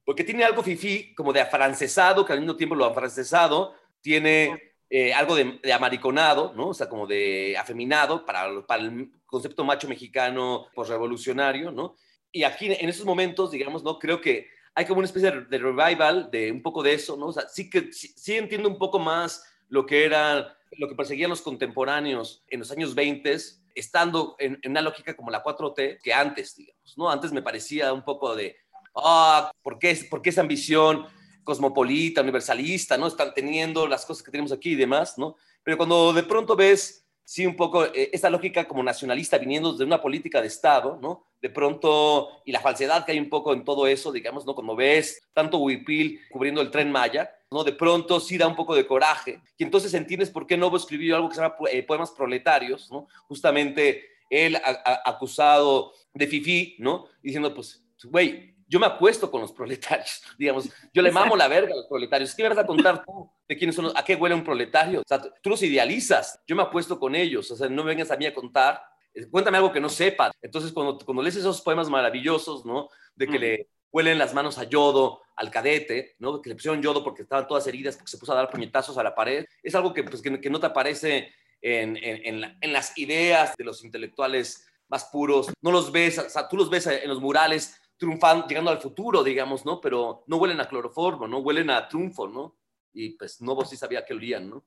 Porque 0.03 0.23
tiene 0.23 0.43
algo 0.43 0.63
fifi 0.63 1.13
como 1.13 1.31
de 1.31 1.41
afrancesado, 1.41 2.25
que 2.25 2.33
al 2.33 2.39
mismo 2.39 2.55
tiempo 2.55 2.75
lo 2.75 2.85
afrancesado 2.85 3.75
tiene 4.01 4.73
eh, 4.89 5.13
algo 5.13 5.35
de, 5.35 5.59
de, 5.63 5.73
amariconado, 5.73 6.53
¿no? 6.55 6.69
O 6.69 6.73
sea, 6.73 6.89
como 6.89 7.07
de 7.07 7.55
afeminado 7.57 8.25
para, 8.25 8.65
para 8.65 8.83
el 8.83 9.11
concepto 9.25 9.63
macho 9.63 9.87
mexicano 9.87 10.67
posrevolucionario, 10.75 11.71
¿no? 11.71 11.95
Y 12.31 12.43
aquí 12.43 12.67
en 12.71 12.89
esos 12.89 13.05
momentos, 13.05 13.51
digamos, 13.51 13.83
¿no? 13.83 13.99
Creo 13.99 14.19
que 14.19 14.49
hay 14.73 14.85
como 14.85 14.99
una 14.99 15.05
especie 15.05 15.31
de, 15.31 15.45
de, 15.45 15.57
revival 15.57 16.29
de 16.31 16.51
un 16.51 16.61
poco 16.61 16.83
de 16.83 16.93
eso, 16.93 17.15
¿no? 17.15 17.27
O 17.27 17.33
sea, 17.33 17.47
sí 17.47 17.69
que 17.69 17.93
sí, 17.93 18.09
sí, 18.15 18.35
entiendo 18.35 18.67
un 18.67 18.77
poco 18.77 18.99
más 18.99 19.45
lo 19.69 19.85
que 19.85 20.03
era, 20.03 20.57
lo 20.71 20.89
que 20.89 20.95
perseguían 20.95 21.29
los 21.29 21.41
contemporáneos 21.41 22.43
en 22.49 22.59
los 22.59 22.71
años 22.71 22.93
20, 22.93 23.37
estando 23.75 24.35
en, 24.39 24.59
en 24.61 24.71
una 24.71 24.81
lógica 24.81 25.15
como 25.15 25.31
la 25.31 25.43
4T 25.43 25.99
que 26.01 26.13
antes, 26.13 26.55
digamos, 26.55 26.97
¿no? 26.97 27.09
Antes 27.09 27.31
me 27.31 27.41
parecía 27.41 27.93
un 27.93 28.03
poco 28.03 28.35
de, 28.35 28.55
ah, 28.95 29.51
¿por 29.61 29.79
qué, 29.79 29.95
¿por 30.09 30.21
qué 30.21 30.29
esa 30.29 30.41
ambición 30.41 31.05
cosmopolita, 31.43 32.21
universalista, 32.21 32.97
¿no? 32.97 33.07
Están 33.07 33.33
teniendo 33.33 33.87
las 33.87 34.05
cosas 34.05 34.23
que 34.23 34.31
tenemos 34.31 34.51
aquí 34.51 34.71
y 34.71 34.75
demás, 34.75 35.17
¿no? 35.17 35.35
Pero 35.63 35.77
cuando 35.77 36.13
de 36.13 36.23
pronto 36.23 36.55
ves 36.55 37.01
sí, 37.23 37.45
un 37.45 37.55
poco 37.55 37.85
eh, 37.85 38.09
esta 38.11 38.29
lógica 38.29 38.67
como 38.67 38.83
nacionalista 38.83 39.37
viniendo 39.37 39.73
de 39.73 39.85
una 39.85 40.01
política 40.01 40.41
de 40.41 40.47
Estado, 40.47 40.99
¿no? 41.01 41.27
De 41.41 41.49
pronto, 41.49 42.41
y 42.45 42.51
la 42.51 42.59
falsedad 42.59 43.05
que 43.05 43.13
hay 43.13 43.19
un 43.19 43.29
poco 43.29 43.53
en 43.53 43.63
todo 43.63 43.87
eso, 43.87 44.11
digamos, 44.11 44.45
¿no? 44.45 44.53
Como 44.53 44.75
ves 44.75 45.21
tanto 45.33 45.57
Huipil 45.57 46.19
cubriendo 46.29 46.61
el 46.61 46.69
tren 46.71 46.91
Maya, 46.91 47.31
¿no? 47.51 47.63
De 47.63 47.73
pronto 47.73 48.19
sí 48.19 48.37
da 48.37 48.47
un 48.47 48.55
poco 48.55 48.73
de 48.73 48.87
coraje. 48.87 49.41
Y 49.57 49.63
entonces 49.63 49.93
entiendes 49.93 50.29
por 50.29 50.47
qué 50.47 50.57
Novo 50.57 50.77
escribió 50.77 51.15
algo 51.15 51.29
que 51.29 51.35
se 51.35 51.41
llama 51.41 51.55
eh, 51.69 51.83
Poemas 51.83 52.11
Proletarios, 52.11 52.89
¿no? 52.91 53.07
Justamente 53.27 54.05
él 54.29 54.55
a, 54.55 54.61
a, 54.85 55.09
acusado 55.09 55.93
de 56.13 56.27
fifí, 56.27 56.75
¿no? 56.79 57.05
Diciendo, 57.21 57.53
pues, 57.53 57.83
güey, 58.05 58.55
yo 58.71 58.79
me 58.79 58.85
acuesto 58.85 59.29
con 59.29 59.41
los 59.41 59.51
proletarios, 59.51 60.23
digamos, 60.39 60.69
yo 60.93 61.01
le 61.01 61.11
mamo 61.11 61.35
la 61.35 61.49
verga 61.49 61.73
a 61.73 61.75
los 61.75 61.87
proletarios. 61.87 62.33
¿Qué 62.33 62.43
me 62.43 62.49
vas 62.49 62.57
a 62.57 62.65
contar 62.65 63.03
tú 63.03 63.29
de 63.45 63.57
quiénes 63.57 63.75
son, 63.75 63.85
los, 63.85 63.95
a 63.97 64.05
qué 64.05 64.15
huele 64.15 64.33
un 64.33 64.45
proletario? 64.45 65.01
O 65.01 65.03
sea, 65.05 65.19
tú 65.19 65.49
los 65.49 65.61
idealizas, 65.61 66.41
yo 66.47 66.55
me 66.55 66.63
apuesto 66.63 66.97
con 66.97 67.13
ellos, 67.13 67.51
o 67.51 67.55
sea, 67.57 67.67
no 67.67 67.83
vengas 67.83 68.11
a 68.11 68.15
mí 68.15 68.25
a 68.25 68.33
contar, 68.33 68.81
eh, 69.13 69.27
cuéntame 69.29 69.57
algo 69.57 69.73
que 69.73 69.81
no 69.81 69.89
sepa. 69.89 70.31
Entonces, 70.41 70.71
cuando, 70.71 70.97
cuando 70.99 71.21
lees 71.21 71.35
esos 71.35 71.59
poemas 71.59 71.89
maravillosos, 71.89 72.65
¿no? 72.65 72.87
De 73.13 73.27
que 73.27 73.37
mm. 73.37 73.41
le 73.41 73.67
huelen 73.91 74.17
las 74.17 74.33
manos 74.33 74.57
a 74.57 74.63
yodo 74.63 75.21
al 75.35 75.49
cadete, 75.49 76.15
¿no? 76.19 76.41
Que 76.41 76.49
le 76.49 76.55
pusieron 76.55 76.81
yodo 76.81 77.03
porque 77.03 77.23
estaban 77.23 77.47
todas 77.47 77.67
heridas, 77.67 77.95
porque 77.95 78.11
se 78.11 78.17
puso 78.17 78.33
a 78.33 78.35
dar 78.35 78.49
puñetazos 78.49 78.97
a 78.97 79.03
la 79.03 79.15
pared. 79.15 79.45
Es 79.63 79.75
algo 79.75 79.93
que, 79.93 80.03
pues, 80.03 80.21
que, 80.21 80.39
que 80.39 80.49
no 80.49 80.59
te 80.59 80.67
aparece 80.67 81.33
en, 81.61 81.97
en, 81.97 82.25
en, 82.25 82.41
la, 82.41 82.57
en 82.61 82.73
las 82.73 82.97
ideas 82.97 83.55
de 83.57 83.63
los 83.63 83.83
intelectuales 83.83 84.67
más 84.87 85.05
puros. 85.05 85.51
No 85.61 85.71
los 85.71 85.91
ves, 85.91 86.19
o 86.19 86.29
sea, 86.29 86.47
tú 86.47 86.57
los 86.57 86.69
ves 86.69 86.87
en 86.87 87.07
los 87.09 87.19
murales 87.19 87.79
triunfando, 87.97 88.47
llegando 88.47 88.71
al 88.71 88.81
futuro, 88.81 89.23
digamos, 89.23 89.65
¿no? 89.65 89.79
Pero 89.79 90.23
no 90.27 90.37
huelen 90.37 90.59
a 90.59 90.67
cloroformo, 90.67 91.27
¿no? 91.27 91.39
Huelen 91.39 91.69
a 91.69 91.87
triunfo, 91.87 92.27
¿no? 92.27 92.57
Y 92.93 93.11
pues 93.11 93.41
Novo 93.41 93.63
sí 93.63 93.77
sabía 93.77 94.03
que 94.03 94.13
olían, 94.13 94.49
¿no? 94.49 94.65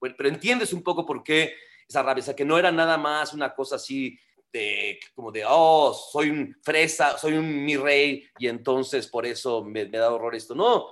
Bueno, 0.00 0.14
pero 0.18 0.28
entiendes 0.28 0.72
un 0.72 0.82
poco 0.82 1.06
por 1.06 1.22
qué 1.22 1.54
esa 1.88 2.02
rabia, 2.02 2.22
o 2.22 2.24
sea, 2.24 2.36
que 2.36 2.44
no 2.44 2.58
era 2.58 2.72
nada 2.72 2.98
más 2.98 3.32
una 3.32 3.54
cosa 3.54 3.76
así 3.76 4.18
de, 4.54 5.00
como 5.14 5.32
de, 5.32 5.44
oh, 5.46 5.92
soy 5.92 6.30
un 6.30 6.56
fresa, 6.62 7.18
soy 7.18 7.34
un 7.34 7.64
mi 7.64 7.76
rey, 7.76 8.24
y 8.38 8.46
entonces 8.46 9.08
por 9.08 9.26
eso 9.26 9.64
me, 9.64 9.84
me 9.84 9.98
da 9.98 10.12
horror 10.12 10.34
esto. 10.34 10.54
No, 10.54 10.86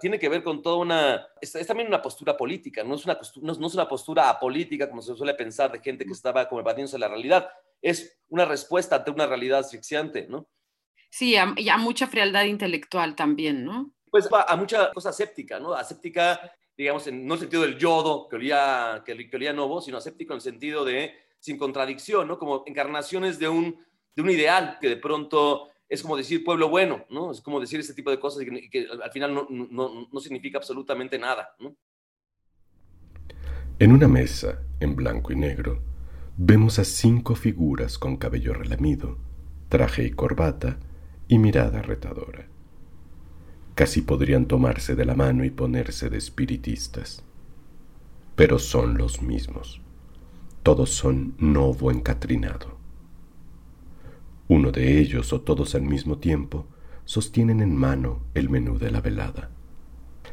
tiene 0.00 0.18
que 0.18 0.28
ver 0.28 0.42
con 0.42 0.62
toda 0.62 0.76
una, 0.76 1.26
es, 1.40 1.54
es, 1.54 1.66
también 1.66 1.88
una 1.88 2.00
postura 2.00 2.36
política, 2.36 2.84
no 2.84 2.94
es 2.94 3.04
una, 3.04 3.18
no, 3.42 3.54
no 3.54 3.66
es 3.66 3.74
una 3.74 3.88
postura 3.88 4.30
apolítica 4.30 4.88
como 4.88 5.02
se 5.02 5.16
suele 5.16 5.34
pensar 5.34 5.72
de 5.72 5.80
gente 5.80 6.04
que 6.04 6.12
estaba 6.12 6.48
como 6.48 6.60
evadiéndose 6.60 6.96
de 6.96 7.00
la 7.00 7.08
realidad, 7.08 7.50
es 7.82 8.20
una 8.28 8.44
respuesta 8.44 8.96
ante 8.96 9.10
una 9.10 9.26
realidad 9.26 9.60
asfixiante, 9.60 10.26
¿no? 10.28 10.48
Sí, 11.10 11.36
a, 11.36 11.54
y 11.56 11.68
a 11.70 11.76
mucha 11.76 12.06
frialdad 12.06 12.44
intelectual 12.44 13.16
también, 13.16 13.64
¿no? 13.64 13.92
Pues 14.10 14.28
a 14.30 14.56
mucha 14.56 14.92
cosa 14.92 15.08
aséptica, 15.08 15.58
¿no? 15.58 15.74
Aséptica, 15.74 16.52
digamos, 16.76 17.06
en, 17.08 17.26
no 17.26 17.34
en 17.34 17.38
el 17.38 17.40
sentido 17.40 17.62
del 17.62 17.78
yodo 17.78 18.28
que 18.28 18.36
olía, 18.36 19.02
que, 19.04 19.28
que 19.28 19.36
olía 19.36 19.52
novo, 19.52 19.80
sino 19.80 19.98
aséptico 19.98 20.34
en 20.34 20.36
el 20.36 20.42
sentido 20.42 20.84
de 20.84 21.27
sin 21.40 21.58
contradicción, 21.58 22.28
¿no? 22.28 22.38
Como 22.38 22.64
encarnaciones 22.66 23.38
de 23.38 23.48
un, 23.48 23.78
de 24.14 24.22
un 24.22 24.30
ideal 24.30 24.78
que 24.80 24.88
de 24.88 24.96
pronto 24.96 25.68
es 25.88 26.02
como 26.02 26.16
decir 26.16 26.44
pueblo 26.44 26.68
bueno, 26.68 27.04
¿no? 27.10 27.30
Es 27.30 27.40
como 27.40 27.60
decir 27.60 27.80
ese 27.80 27.94
tipo 27.94 28.10
de 28.10 28.20
cosas 28.20 28.42
y 28.42 28.68
que, 28.68 28.86
al 29.02 29.10
final 29.10 29.34
no, 29.34 29.46
no, 29.48 30.08
no 30.12 30.20
significa 30.20 30.58
absolutamente 30.58 31.18
nada. 31.18 31.56
En 33.78 33.92
una 33.92 34.08
mesa, 34.08 34.62
en 34.80 34.96
blanco 34.96 35.32
y 35.32 35.36
negro, 35.36 35.82
vemos 36.36 36.78
a 36.78 36.84
cinco 36.84 37.34
figuras 37.34 37.98
con 37.98 38.16
cabello 38.16 38.52
relamido, 38.52 39.18
traje 39.68 40.04
y 40.04 40.10
corbata 40.10 40.78
y 41.26 41.38
mirada 41.38 41.80
retadora. 41.80 42.48
Casi 43.74 44.02
podrían 44.02 44.46
tomarse 44.46 44.96
de 44.96 45.04
la 45.04 45.14
mano 45.14 45.44
y 45.44 45.50
ponerse 45.50 46.10
de 46.10 46.18
espiritistas. 46.18 47.24
Pero 48.34 48.58
son 48.58 48.98
los 48.98 49.22
mismos. 49.22 49.80
Todos 50.68 50.90
son 50.90 51.32
novo 51.38 51.90
encatrinado. 51.90 52.76
Uno 54.48 54.70
de 54.70 55.00
ellos 55.00 55.32
o 55.32 55.40
todos 55.40 55.74
al 55.74 55.80
mismo 55.80 56.18
tiempo 56.18 56.66
sostienen 57.06 57.62
en 57.62 57.74
mano 57.74 58.24
el 58.34 58.50
menú 58.50 58.76
de 58.78 58.90
la 58.90 59.00
velada. 59.00 59.48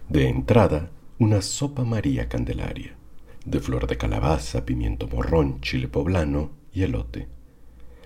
De 0.09 0.27
entrada, 0.27 0.91
una 1.19 1.41
sopa 1.41 1.85
María 1.85 2.27
Candelaria 2.27 2.97
de 3.45 3.61
flor 3.61 3.87
de 3.87 3.95
calabaza, 3.95 4.65
pimiento 4.65 5.07
morrón, 5.07 5.61
chile 5.61 5.87
poblano 5.87 6.49
y 6.73 6.83
elote. 6.83 7.29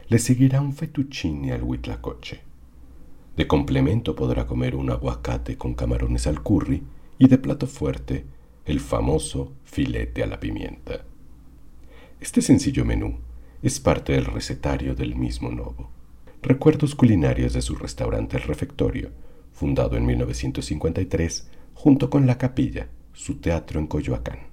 Le 0.08 0.20
seguirá 0.20 0.62
un 0.62 0.74
fettuccine 0.74 1.52
al 1.52 1.64
huitlacoche. 1.64 2.42
De 3.38 3.48
complemento 3.48 4.16
podrá 4.16 4.46
comer 4.46 4.76
un 4.76 4.92
aguacate 4.92 5.58
con 5.58 5.74
camarones 5.74 6.28
al 6.28 6.44
curry 6.44 6.84
y 7.18 7.28
de 7.28 7.40
plato 7.40 7.66
fuerte 7.66 8.28
el 8.66 8.80
famoso 8.80 9.54
filete 9.64 10.22
a 10.22 10.28
la 10.28 10.40
pimienta. 10.40 11.09
Este 12.20 12.42
sencillo 12.42 12.86
menú 12.86 13.20
es 13.62 13.80
parte 13.80 14.14
del 14.14 14.26
recetario 14.26 14.96
del 14.96 15.16
mismo 15.16 15.52
Novo. 15.52 15.92
Recuerdos 16.42 16.96
culinarios 16.96 17.54
de 17.54 17.62
su 17.62 17.76
restaurante 17.76 18.38
El 18.38 18.44
Refectorio, 18.44 19.12
fundado 19.52 19.98
en 19.98 20.06
1953 20.06 21.50
junto 21.74 22.10
con 22.10 22.28
La 22.28 22.38
Capilla, 22.38 22.90
su 23.14 23.40
teatro 23.40 23.80
en 23.80 23.88
Coyoacán 23.88 24.50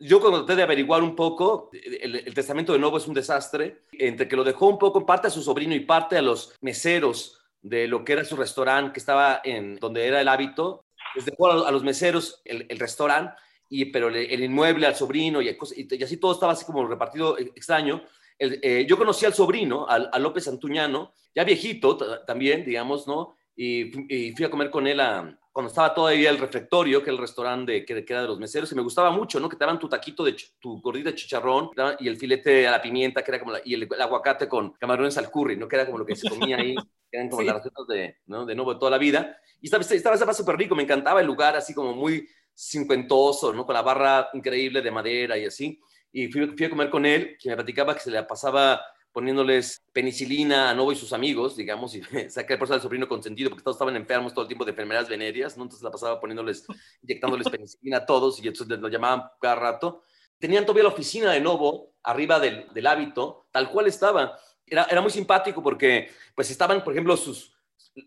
yo 0.00 0.20
cuando 0.20 0.44
traté 0.44 0.56
de 0.56 0.62
averiguar 0.62 1.02
un 1.02 1.16
poco, 1.16 1.70
el, 1.72 2.32
testamento 2.34 2.72
de 2.72 2.78
Novo 2.78 2.98
es 2.98 3.08
un 3.08 3.14
desastre, 3.14 3.82
entre 3.92 4.28
que 4.28 4.36
lo 4.36 4.44
dejó 4.44 4.68
un 4.68 4.78
poco 4.78 5.00
en 5.00 5.06
parte 5.06 5.26
a 5.26 5.30
su 5.30 5.42
sobrino 5.42 5.74
y 5.74 5.80
parte 5.80 6.16
a 6.16 6.22
los 6.22 6.54
meseros 6.60 7.40
de 7.62 7.88
lo 7.88 8.04
que 8.04 8.12
era 8.12 8.24
su 8.24 8.36
restaurante, 8.36 8.92
que 8.92 9.00
estaba 9.00 9.40
en 9.42 9.76
donde 9.76 10.06
era 10.06 10.20
el 10.20 10.28
hábito, 10.28 10.84
les 11.16 11.24
dejó 11.24 11.50
a, 11.50 11.72
los 11.72 11.82
meseros 11.82 12.40
el, 12.44 12.78
restaurante, 12.78 13.34
y, 13.68 13.86
pero 13.86 14.08
el, 14.08 14.42
inmueble 14.42 14.86
al 14.86 14.96
sobrino 14.96 15.42
y, 15.42 15.48
y, 15.48 16.02
así 16.02 16.16
todo 16.16 16.32
estaba 16.32 16.52
así 16.52 16.64
como 16.64 16.86
repartido 16.86 17.38
e, 17.38 17.42
extraño. 17.54 18.02
Eh, 18.38 18.86
yo 18.88 18.96
conocí 18.96 19.26
al 19.26 19.34
sobrino, 19.34 19.86
al, 19.88 20.08
a 20.12 20.18
López 20.18 20.46
Antuñano, 20.48 21.12
ya 21.34 21.44
viejito 21.44 21.96
también, 22.24 22.64
digamos, 22.64 23.06
¿no? 23.06 23.36
Y, 23.56 24.14
y, 24.14 24.32
fui 24.32 24.44
a 24.44 24.50
comer 24.50 24.70
con 24.70 24.86
él 24.86 25.00
a, 25.00 25.36
cuando 25.58 25.70
estaba 25.70 25.92
todavía 25.92 26.30
el 26.30 26.38
refectorio, 26.38 27.02
que 27.02 27.10
es 27.10 27.16
el 27.16 27.20
restaurante 27.20 27.84
que, 27.84 28.04
que, 28.04 28.12
era 28.12 28.22
de 28.22 28.28
los 28.28 28.38
meseros, 28.38 28.70
y 28.70 28.76
me 28.76 28.82
gustaba 28.82 29.10
mucho, 29.10 29.40
¿no? 29.40 29.48
Que 29.48 29.56
te 29.56 29.64
daban 29.64 29.80
tu 29.80 29.88
taquito 29.88 30.22
de 30.22 30.36
tu 30.60 30.80
gordita 30.80 31.10
de 31.10 31.16
chicharrón 31.16 31.70
y 31.98 32.06
el 32.06 32.16
filete 32.16 32.68
a 32.68 32.70
la 32.70 32.80
pimienta, 32.80 33.24
que 33.24 33.32
era 33.32 33.40
como 33.40 33.54
y 33.64 33.74
el, 33.74 33.88
aguacate 34.00 34.46
con 34.46 34.74
camarones 34.74 35.18
al 35.18 35.28
curry, 35.32 35.56
¿no? 35.56 35.66
Que 35.66 35.74
era 35.74 35.86
como 35.86 35.98
lo 35.98 36.06
que 36.06 36.14
se 36.14 36.30
comía 36.30 36.58
ahí, 36.58 36.76
que 36.76 37.16
eran 37.16 37.28
como 37.28 37.42
las 37.42 37.56
recetas 37.56 37.88
de, 37.88 38.18
¿no? 38.26 38.46
de 38.46 38.54
nuevo 38.54 38.74
de 38.74 38.78
toda 38.78 38.92
la 38.92 38.98
vida. 38.98 39.36
Y 39.60 39.66
estaba, 39.66 39.82
estaba, 39.82 40.14
estaba 40.14 40.32
súper 40.32 40.56
rico, 40.56 40.76
me 40.76 40.84
encantaba 40.84 41.20
el 41.20 41.26
lugar, 41.26 41.56
así 41.56 41.74
como 41.74 41.92
muy 41.92 42.28
cincuentoso, 42.58 43.52
¿no? 43.52 43.64
Con 43.64 43.74
la 43.74 43.82
barra 43.82 44.30
increíble 44.34 44.82
de 44.82 44.90
madera 44.90 45.38
y 45.38 45.44
así. 45.44 45.80
Y 46.10 46.26
fui, 46.28 46.46
fui 46.48 46.66
a 46.66 46.70
comer 46.70 46.90
con 46.90 47.06
él, 47.06 47.36
que 47.40 47.48
me 47.48 47.54
platicaba 47.54 47.94
que 47.94 48.00
se 48.00 48.10
le 48.10 48.22
pasaba 48.24 48.80
poniéndoles 49.12 49.84
penicilina 49.92 50.70
a 50.70 50.74
Novo 50.74 50.92
y 50.92 50.96
sus 50.96 51.12
amigos, 51.12 51.56
digamos, 51.56 51.94
y 51.94 52.02
saqué 52.30 52.56
por 52.56 52.66
eso 52.66 52.74
al 52.74 52.80
sobrino 52.80 53.08
consentido, 53.08 53.50
porque 53.50 53.62
todos 53.62 53.76
estaban 53.76 53.96
enfermos 53.96 54.34
todo 54.34 54.42
el 54.42 54.48
tiempo 54.48 54.64
de 54.64 54.72
enfermedades 54.72 55.08
venéreas, 55.08 55.56
¿no? 55.56 55.64
Entonces 55.64 55.84
la 55.84 55.90
pasaba 55.90 56.20
poniéndoles, 56.20 56.66
inyectándoles 57.02 57.48
penicilina 57.48 57.98
a 57.98 58.06
todos 58.06 58.42
y 58.42 58.48
entonces 58.48 58.78
lo 58.78 58.88
llamaban 58.88 59.22
cada 59.40 59.54
rato. 59.54 60.02
Tenían 60.38 60.64
todavía 60.64 60.84
la 60.84 60.90
oficina 60.90 61.32
de 61.32 61.40
Novo 61.40 61.94
arriba 62.02 62.40
del, 62.40 62.66
del 62.72 62.86
hábito, 62.86 63.46
tal 63.52 63.70
cual 63.70 63.86
estaba. 63.86 64.38
Era, 64.66 64.84
era 64.90 65.00
muy 65.00 65.10
simpático 65.10 65.62
porque, 65.62 66.10
pues, 66.34 66.50
estaban, 66.50 66.84
por 66.84 66.92
ejemplo, 66.92 67.16
sus, 67.16 67.57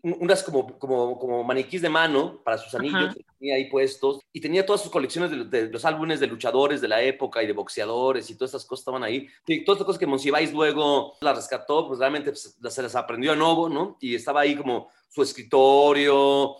unas 0.02 0.42
como, 0.42 0.78
como, 0.78 1.18
como 1.18 1.44
maniquís 1.44 1.82
de 1.82 1.88
mano 1.88 2.40
para 2.44 2.58
sus 2.58 2.74
anillos, 2.74 3.16
tenía 3.38 3.56
ahí 3.56 3.70
puestos, 3.70 4.20
y 4.32 4.40
tenía 4.40 4.64
todas 4.64 4.82
sus 4.82 4.90
colecciones 4.90 5.50
de, 5.50 5.68
los 5.68 5.84
álbumes 5.84 6.20
de 6.20 6.26
luchadores 6.26 6.80
de 6.80 6.88
la 6.88 7.02
época 7.02 7.42
y 7.42 7.46
de 7.46 7.52
boxeadores 7.52 8.30
y 8.30 8.36
todas 8.36 8.50
estas 8.50 8.64
cosas 8.64 8.82
estaban 8.82 9.04
ahí. 9.04 9.26
Y 9.46 9.64
todas 9.64 9.76
estas 9.76 9.86
cosas 9.86 10.00
que 10.00 10.06
Monsiváis 10.06 10.52
luego 10.52 11.14
las 11.20 11.36
rescató, 11.36 11.86
pues 11.86 11.98
realmente 11.98 12.30
pues, 12.30 12.56
se 12.74 12.82
las 12.82 12.94
aprendió 12.94 13.32
a 13.32 13.36
nuevo, 13.36 13.68
¿no? 13.68 13.96
Y 14.00 14.14
estaba 14.14 14.40
ahí 14.40 14.56
como 14.56 14.88
su 15.08 15.22
escritorio, 15.22 16.56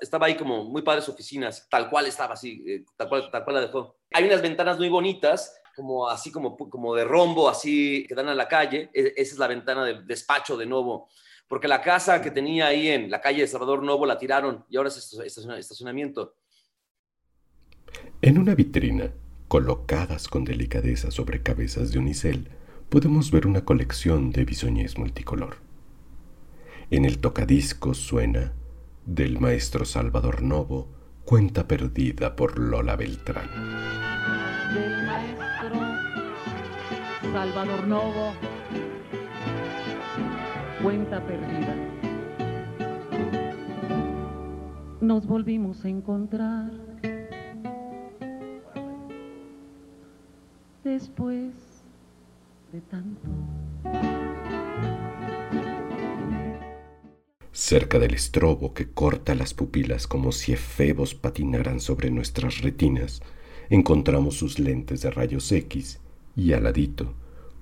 estaba 0.00 0.26
ahí 0.26 0.36
como 0.36 0.64
muy 0.64 0.82
padre 0.82 1.02
su 1.02 1.12
oficina, 1.12 1.50
tal 1.68 1.90
cual 1.90 2.06
estaba 2.06 2.34
así, 2.34 2.62
eh, 2.66 2.84
tal, 2.96 3.08
cual, 3.08 3.30
tal 3.30 3.44
cual 3.44 3.56
la 3.56 3.62
dejó. 3.62 3.96
Hay 4.12 4.24
unas 4.24 4.42
ventanas 4.42 4.78
muy 4.78 4.88
bonitas 4.88 5.56
como 5.74 6.08
así 6.08 6.30
como, 6.30 6.56
como 6.56 6.94
de 6.94 7.04
rombo, 7.04 7.48
así 7.48 8.04
que 8.06 8.14
dan 8.14 8.28
a 8.28 8.34
la 8.34 8.48
calle. 8.48 8.90
E, 8.92 9.14
esa 9.16 9.32
es 9.34 9.38
la 9.38 9.46
ventana 9.46 9.84
del 9.84 10.06
despacho 10.06 10.56
de 10.56 10.66
nuevo 10.66 11.08
porque 11.50 11.66
la 11.66 11.82
casa 11.82 12.22
que 12.22 12.30
tenía 12.30 12.68
ahí 12.68 12.86
en 12.86 13.10
la 13.10 13.20
calle 13.20 13.40
de 13.40 13.48
Salvador 13.48 13.82
Novo 13.82 14.06
la 14.06 14.16
tiraron 14.16 14.64
y 14.70 14.76
ahora 14.76 14.88
es 14.88 15.12
estacionamiento. 15.58 16.36
En 18.22 18.38
una 18.38 18.54
vitrina, 18.54 19.10
colocadas 19.48 20.28
con 20.28 20.44
delicadeza 20.44 21.10
sobre 21.10 21.42
cabezas 21.42 21.90
de 21.90 21.98
unicel, 21.98 22.50
podemos 22.88 23.32
ver 23.32 23.48
una 23.48 23.64
colección 23.64 24.30
de 24.30 24.44
bisoñés 24.44 24.96
multicolor. 24.96 25.56
En 26.92 27.04
el 27.04 27.18
tocadiscos 27.18 27.98
suena 27.98 28.52
del 29.04 29.40
maestro 29.40 29.84
Salvador 29.84 30.42
Novo, 30.42 30.86
Cuenta 31.24 31.66
perdida 31.66 32.36
por 32.36 32.60
Lola 32.60 32.94
Beltrán. 32.94 33.50
Del 34.72 35.04
maestro 35.04 35.80
Salvador 37.32 37.88
Novo 37.88 38.49
cuenta 40.82 41.24
perdida. 41.26 41.76
Nos 45.00 45.26
volvimos 45.26 45.84
a 45.84 45.88
encontrar 45.88 46.70
después 50.82 51.52
de 52.72 52.80
tanto. 52.82 53.28
Cerca 57.52 57.98
del 57.98 58.14
estrobo 58.14 58.72
que 58.72 58.90
corta 58.90 59.34
las 59.34 59.52
pupilas 59.52 60.06
como 60.06 60.32
si 60.32 60.52
efebos 60.52 61.14
patinaran 61.14 61.80
sobre 61.80 62.10
nuestras 62.10 62.62
retinas, 62.62 63.22
encontramos 63.68 64.36
sus 64.36 64.58
lentes 64.58 65.02
de 65.02 65.10
rayos 65.10 65.50
X 65.52 66.00
y 66.36 66.52
al 66.52 66.64
ladito, 66.64 67.14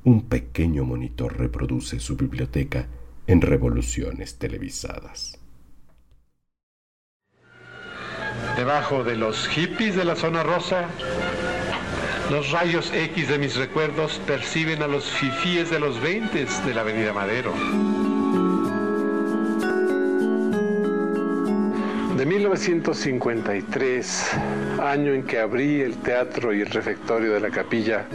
un 0.04 0.22
pequeño 0.22 0.85
monitor 0.85 1.37
reproduce 1.37 1.98
su 2.00 2.16
biblioteca 2.16 2.88
en 3.29 3.41
revoluciones 3.43 4.38
televisadas. 4.38 5.38
Debajo 8.57 9.05
de 9.05 9.17
los 9.17 9.47
hippies 9.49 9.95
de 9.95 10.05
la 10.05 10.17
zona 10.17 10.43
rosa, 10.43 10.88
los 12.31 12.51
rayos 12.51 12.91
X 12.93 13.29
de 13.29 13.38
mis 13.38 13.55
recuerdos 13.57 14.21
perciben 14.27 14.83
a 14.83 14.88
los 14.88 15.05
fifíes 15.05 15.71
de 15.71 15.79
los 15.79 16.01
20 16.01 16.47
de 16.67 16.75
la 16.75 16.81
Avenida 16.81 17.12
Madero. 17.12 17.53
De 22.17 22.27
1953, 22.27 24.31
año 24.83 25.12
en 25.12 25.23
que 25.23 25.38
abrí 25.38 25.83
el 25.83 25.99
teatro 25.99 26.55
y 26.55 26.62
el 26.62 26.71
refectorio 26.71 27.35
de 27.35 27.41
la 27.41 27.51
capilla, 27.51 28.07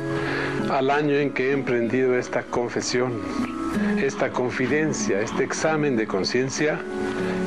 al 0.70 0.90
año 0.90 1.16
en 1.16 1.32
que 1.32 1.52
he 1.52 1.54
emprendido 1.54 2.18
esta 2.18 2.44
confesión, 2.44 3.53
esta 4.02 4.32
confidencia, 4.32 5.22
este 5.22 5.44
examen 5.44 5.96
de 5.96 6.08
conciencia, 6.08 6.80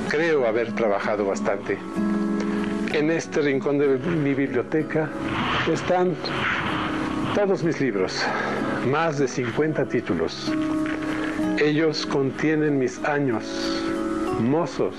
creo 0.08 0.46
haber 0.46 0.72
trabajado 0.72 1.26
bastante. 1.26 1.78
En 2.92 3.10
este 3.10 3.42
rincón 3.42 3.78
de 3.78 3.98
mi 3.98 4.34
biblioteca 4.34 5.10
están 5.70 6.14
todos 7.34 7.62
mis 7.62 7.80
libros, 7.80 8.24
más 8.90 9.18
de 9.18 9.28
50 9.28 9.86
títulos. 9.86 10.50
Ellos 11.58 12.06
contienen 12.06 12.78
mis 12.78 13.02
años, 13.04 13.44
mozos 14.40 14.94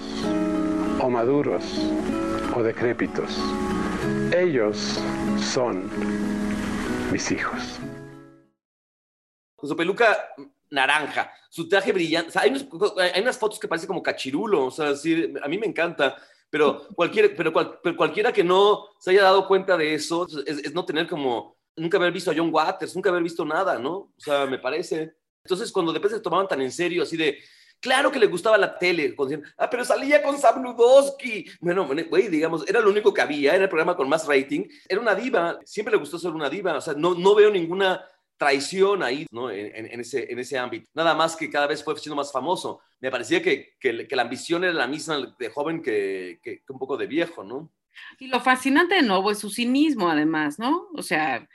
o 1.00 1.10
maduros 1.10 1.64
o 2.56 2.62
decrépitos. 2.62 3.40
Ellos 4.32 5.02
son 5.40 5.90
mis 7.12 7.32
hijos. 7.32 7.80
Su 9.62 9.76
peluca 9.76 10.18
naranja, 10.70 11.32
su 11.50 11.68
traje 11.68 11.92
brillante. 11.92 12.38
hay, 12.40 12.50
unas, 13.22 13.38
fotos 13.38 13.60
que 13.60 13.68
parecen 13.68 13.88
como 13.88 14.04
cachirulo, 14.04 14.66
o 14.66 14.72
sea, 14.72 14.90
a 14.90 15.48
mí 15.48 15.58
me 15.58 15.68
encanta, 15.68 16.18
pero, 16.50 16.88
cualquier, 16.96 17.36
pero, 17.36 17.52
cualquiera 17.96 18.32
que 18.32 18.44
no 18.44 18.88
se 19.00 19.12
haya 19.12 19.24
dado 19.24 19.48
cuenta 19.48 19.78
de 19.78 19.94
eso 19.94 20.28
es, 20.46 20.74
no 20.74 20.86
tener 20.86 21.08
como, 21.08 21.58
nunca 21.76 21.98
haber 21.98 22.12
visto 22.12 22.32
a 22.32 22.36
John 22.36 22.54
Waters, 22.54 22.96
nunca 22.96 23.10
haber 23.10 23.24
visto 23.24 23.44
nada, 23.46 23.78
¿no? 23.78 23.94
O 23.96 24.14
sea, 24.18 24.46
me 24.46 24.60
parece. 24.60 25.16
Entonces, 25.44 25.72
cuando 25.72 25.92
de 25.92 26.00
repente 26.00 26.18
se 26.18 26.24
tomaban 26.24 26.48
tan 26.48 26.62
en 26.62 26.72
serio, 26.72 27.04
así 27.04 27.16
de, 27.16 27.38
Claro 27.80 28.12
que 28.12 28.20
le 28.20 28.26
gustaba 28.26 28.58
la 28.58 28.78
tele. 28.78 29.16
ah, 29.58 29.70
pero 29.70 29.86
salía 29.86 30.24
con 30.24 30.38
Sam 30.38 30.64
Ludowski. 30.64 31.46
Bueno, 31.62 31.88
güey, 32.10 32.28
digamos, 32.28 32.68
era 32.68 32.80
lo 32.80 32.90
único 32.90 33.14
que 33.14 33.22
había, 33.22 33.54
era 33.54 33.66
el 33.66 33.70
programa 33.70 33.96
con 33.96 34.10
más 34.10 34.26
rating. 34.26 34.68
Era 34.90 35.00
una 35.00 35.14
diva, 35.14 35.60
siempre 35.64 35.92
le 35.92 36.00
gustó 36.00 36.18
ser 36.18 36.32
una 36.32 36.50
diva. 36.50 36.76
O 36.76 36.82
sea, 36.82 36.94
no, 36.96 37.14
no 37.14 37.36
veo 37.36 37.52
ninguna 37.52 38.04
traición 38.38 39.04
ahí, 39.04 39.26
¿no? 39.32 39.50
En, 39.50 39.92
en, 39.92 40.00
ese, 40.00 40.32
en 40.32 40.40
ese 40.40 40.58
ámbito. 40.58 40.90
Nada 40.94 41.16
más 41.16 41.36
que 41.36 41.50
cada 41.50 41.68
vez 41.68 41.84
fue 41.84 41.98
siendo 41.98 42.16
más 42.16 42.32
famoso. 42.32 42.80
Me 43.00 43.12
parecía 43.12 43.42
que, 43.42 43.76
que, 43.80 44.08
que 44.08 44.16
la 44.16 44.22
ambición 44.22 44.64
era 44.64 44.74
la 44.74 44.88
misma 44.88 45.36
de 45.38 45.50
joven 45.50 45.82
que, 45.82 46.40
que, 46.42 46.62
un 46.70 46.80
poco 46.80 46.98
de 46.98 47.08
viejo, 47.08 47.44
¿no? 47.44 47.72
Y 48.20 48.28
lo 48.28 48.40
fascinante 48.40 48.96
de 48.96 49.02
nuevo 49.02 49.32
es 49.32 49.40
su 49.40 49.50
cinismo, 49.50 50.10
además, 50.10 50.60
¿no? 50.60 50.88
O 50.96 51.02
sea, 51.02 51.48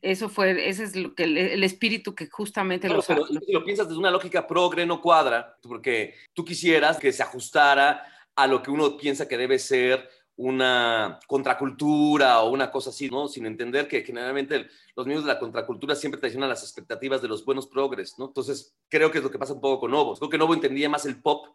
eso 0.00 0.28
fue, 0.28 0.68
ese 0.68 0.84
es 0.84 0.96
lo 0.96 1.14
que 1.14 1.24
el, 1.24 1.62
espíritu 1.64 2.14
que 2.14 2.28
justamente 2.28 2.88
lo 2.88 3.02
pero 3.02 3.26
si 3.26 3.52
lo 3.52 3.64
piensas 3.64 3.88
desde 3.88 3.98
una 3.98 4.10
lógica 4.10 4.46
progre 4.46 4.86
no 4.86 5.00
cuadra, 5.00 5.56
porque 5.62 6.14
tú 6.32 6.44
quisieras 6.44 6.98
que 6.98 7.12
se 7.12 7.22
ajustara 7.22 8.04
a 8.34 8.46
lo 8.46 8.62
que 8.62 8.70
uno 8.70 8.96
piensa 8.96 9.28
que 9.28 9.36
debe 9.36 9.58
ser 9.58 10.08
una 10.36 11.18
contracultura 11.26 12.40
o 12.40 12.50
una 12.50 12.70
cosa 12.70 12.90
así, 12.90 13.08
¿no? 13.08 13.28
Sin 13.28 13.46
entender 13.46 13.86
que 13.86 14.02
generalmente 14.02 14.66
los 14.96 15.06
miembros 15.06 15.26
de 15.26 15.34
la 15.34 15.38
contracultura 15.38 15.94
siempre 15.94 16.20
traicionan 16.20 16.48
las 16.48 16.62
expectativas 16.62 17.20
de 17.20 17.28
los 17.28 17.44
buenos 17.44 17.66
progres, 17.66 18.18
¿no? 18.18 18.26
Entonces, 18.26 18.74
creo 18.88 19.10
que 19.10 19.18
es 19.18 19.24
lo 19.24 19.30
que 19.30 19.38
pasa 19.38 19.52
un 19.52 19.60
poco 19.60 19.80
con 19.80 19.90
Novo. 19.90 20.16
Creo 20.16 20.30
que 20.30 20.38
Novo 20.38 20.54
entendía 20.54 20.88
más 20.88 21.06
el 21.06 21.20
pop, 21.20 21.46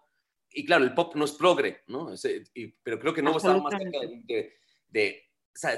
y 0.51 0.65
claro, 0.65 0.83
el 0.83 0.93
pop 0.93 1.15
no 1.15 1.25
es 1.25 1.33
progre, 1.33 1.83
¿no? 1.87 2.11
pero 2.83 2.99
creo 2.99 3.13
que 3.13 3.21
Novo 3.21 3.37
estaba 3.37 3.61
más 3.61 3.73
cerca 3.73 3.99
de, 3.99 4.55
de, 4.87 5.23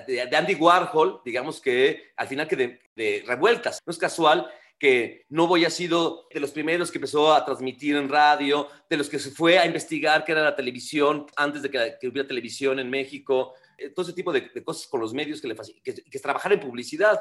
de, 0.08 0.38
Andy 0.38 0.56
Warhol, 0.56 1.22
digamos 1.26 1.60
que 1.60 2.12
al 2.16 2.28
final 2.28 2.48
que 2.48 2.56
de, 2.56 2.82
de 2.96 3.24
revueltas. 3.26 3.82
No 3.86 3.92
es 3.92 3.98
casual 3.98 4.50
que 4.80 5.26
no 5.30 5.54
ha 5.54 5.70
sido 5.70 6.28
de 6.34 6.39
los 6.39 6.52
primeros 6.52 6.89
que 6.89 6.98
empezó 6.98 7.34
a 7.34 7.44
transmitir 7.44 7.98
en 7.98 8.08
radio, 8.08 8.70
de 8.89 8.96
los 8.96 9.10
que 9.10 9.20
se 9.20 9.30
fue 9.30 9.60
a 9.60 9.65
investigar 9.65 10.24
qué 10.24 10.32
era 10.32 10.42
la 10.42 10.56
televisión 10.56 11.26
antes 11.36 11.62
de 11.62 11.70
que, 11.70 12.08
hubiera 12.08 12.28
televisión 12.28 12.80
en 12.80 12.89
México, 12.89 13.54
eh, 13.78 13.89
todo 13.89 14.06
ese 14.06 14.13
tipo 14.13 14.32
de, 14.32 14.50
cosas 14.63 14.88
con 14.88 15.02
los 15.02 15.13
medios 15.13 15.42
que 15.42 15.50
le 15.50 15.56
que, 15.84 15.94
que, 15.94 16.20
trabajar 16.20 16.54
en 16.54 16.62
publicidad. 16.62 17.20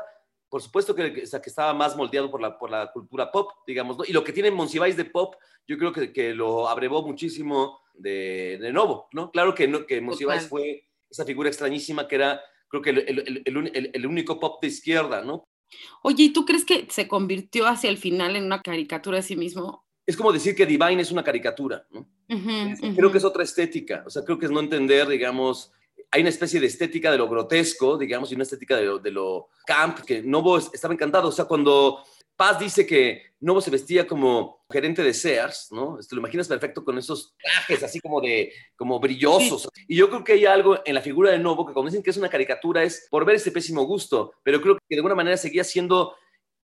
Por 0.49 0.62
supuesto 0.62 0.94
que, 0.94 1.12
que, 1.12 1.23
estaba 1.23 1.75
más 1.75 1.97
moldeado 1.97 2.31
por 2.31 2.40
la, 2.40 2.57
por 2.57 2.71
la 2.71 2.92
cultura 2.92 3.31
pop, 3.33 3.51
digamos, 3.66 3.99
¿no? 3.99 4.05
Y 4.07 4.12
lo 4.12 4.23
que 4.23 4.33
tiene 4.33 4.53
Monsiváis 4.53 4.97
de 4.97 5.05
pop, 5.05 5.35
yo 5.66 5.77
creo 5.77 5.92
que, 5.92 6.12
que 6.12 6.35
lo 6.35 6.68
abrevó 6.68 7.03
muchísimo 7.03 7.81
de, 7.92 8.59
de 8.61 8.73
Novo, 8.73 9.09
¿no? 9.12 9.33
Claro 9.33 9.53
que, 9.53 9.66
no, 9.66 9.85
que 9.85 10.01
Monsiváis 10.01 10.47
fue 10.47 10.85
esa 11.11 11.25
figura 11.25 11.49
extrañísima 11.49 12.07
que 12.07 12.14
era, 12.14 12.40
creo 12.68 12.83
que 12.83 12.90
el, 12.90 13.42
el, 13.44 13.90
el 13.92 14.07
único 14.07 14.38
pop 14.38 14.62
de 14.62 14.68
izquierda, 14.68 15.23
¿no? 15.23 15.44
Oye, 16.02 16.24
¿y 16.24 16.33
tú 16.33 16.44
crees 16.44 16.64
que 16.64 16.87
se 16.90 17.09
convirtió 17.09 17.66
hacia 17.66 17.90
el 17.90 17.98
final 17.98 18.37
en 18.37 18.44
una 18.44 18.62
caricatura 18.62 19.18
de 19.18 19.22
sí 19.22 19.37
mismo? 19.37 19.85
Es 20.07 20.16
como 20.16 20.33
decir 20.33 20.54
que 20.54 20.66
Divine 20.66 21.02
es 21.02 21.11
una 21.11 21.22
caricatura, 21.22 21.87
¿no? 21.90 22.09
Creo 22.96 23.12
que 23.12 23.18
es 23.18 23.24
otra 23.24 23.42
estética, 23.42 24.04
o 24.07 24.11
sea, 24.11 24.22
creo 24.24 24.38
que 24.38 24.46
es 24.46 24.52
no 24.52 24.61
entender, 24.61 25.07
digamos, 25.07 25.72
hay 26.11 26.22
una 26.22 26.31
especie 26.31 26.61
de 26.61 26.66
estética 26.66 27.12
de 27.12 27.18
lo 27.18 27.28
grotesco, 27.28 27.98
digamos, 27.98 28.31
y 28.31 28.35
una 28.35 28.44
estética 28.44 28.76
de 28.76 28.87
lo, 28.87 28.98
de 28.98 29.11
lo 29.11 29.48
camp, 29.66 30.00
que 30.00 30.22
Novo 30.22 30.59
estaba 30.59 30.94
encantado, 30.94 31.28
o 31.28 31.33
sea, 31.33 31.44
cuando 31.44 32.02
Paz 32.38 32.61
dice 32.61 32.87
que 32.87 33.35
Novo 33.40 33.61
se 33.61 33.68
vestía 33.68 34.07
como 34.07 34.64
gerente 34.70 35.03
de 35.03 35.12
Sears, 35.12 35.72
¿no? 35.72 35.98
Te 35.98 36.14
lo 36.14 36.20
imaginas 36.20 36.46
perfecto 36.46 36.85
con 36.85 36.96
esos 36.96 37.35
trajes 37.37 37.83
así 37.83 37.98
como 37.98 38.20
de, 38.20 38.53
como 38.77 39.01
brillosos. 39.01 39.68
Y 39.88 39.96
yo 39.96 40.09
creo 40.09 40.22
que 40.22 40.35
hay 40.35 40.46
algo 40.46 40.79
en 40.85 40.94
la 40.94 41.01
figura 41.01 41.33
de 41.33 41.40
Novo 41.40 41.66
que 41.66 41.72
como 41.72 41.88
dicen 41.88 42.01
que 42.01 42.11
es 42.11 42.16
una 42.16 42.29
caricatura 42.29 42.85
es 42.85 43.09
por 43.11 43.24
ver 43.24 43.35
ese 43.35 43.51
pésimo 43.51 43.83
gusto, 43.83 44.35
pero 44.44 44.61
creo 44.61 44.77
que 44.77 44.85
de 44.88 44.96
alguna 44.98 45.16
manera 45.16 45.37
seguía 45.37 45.64
siendo 45.64 46.14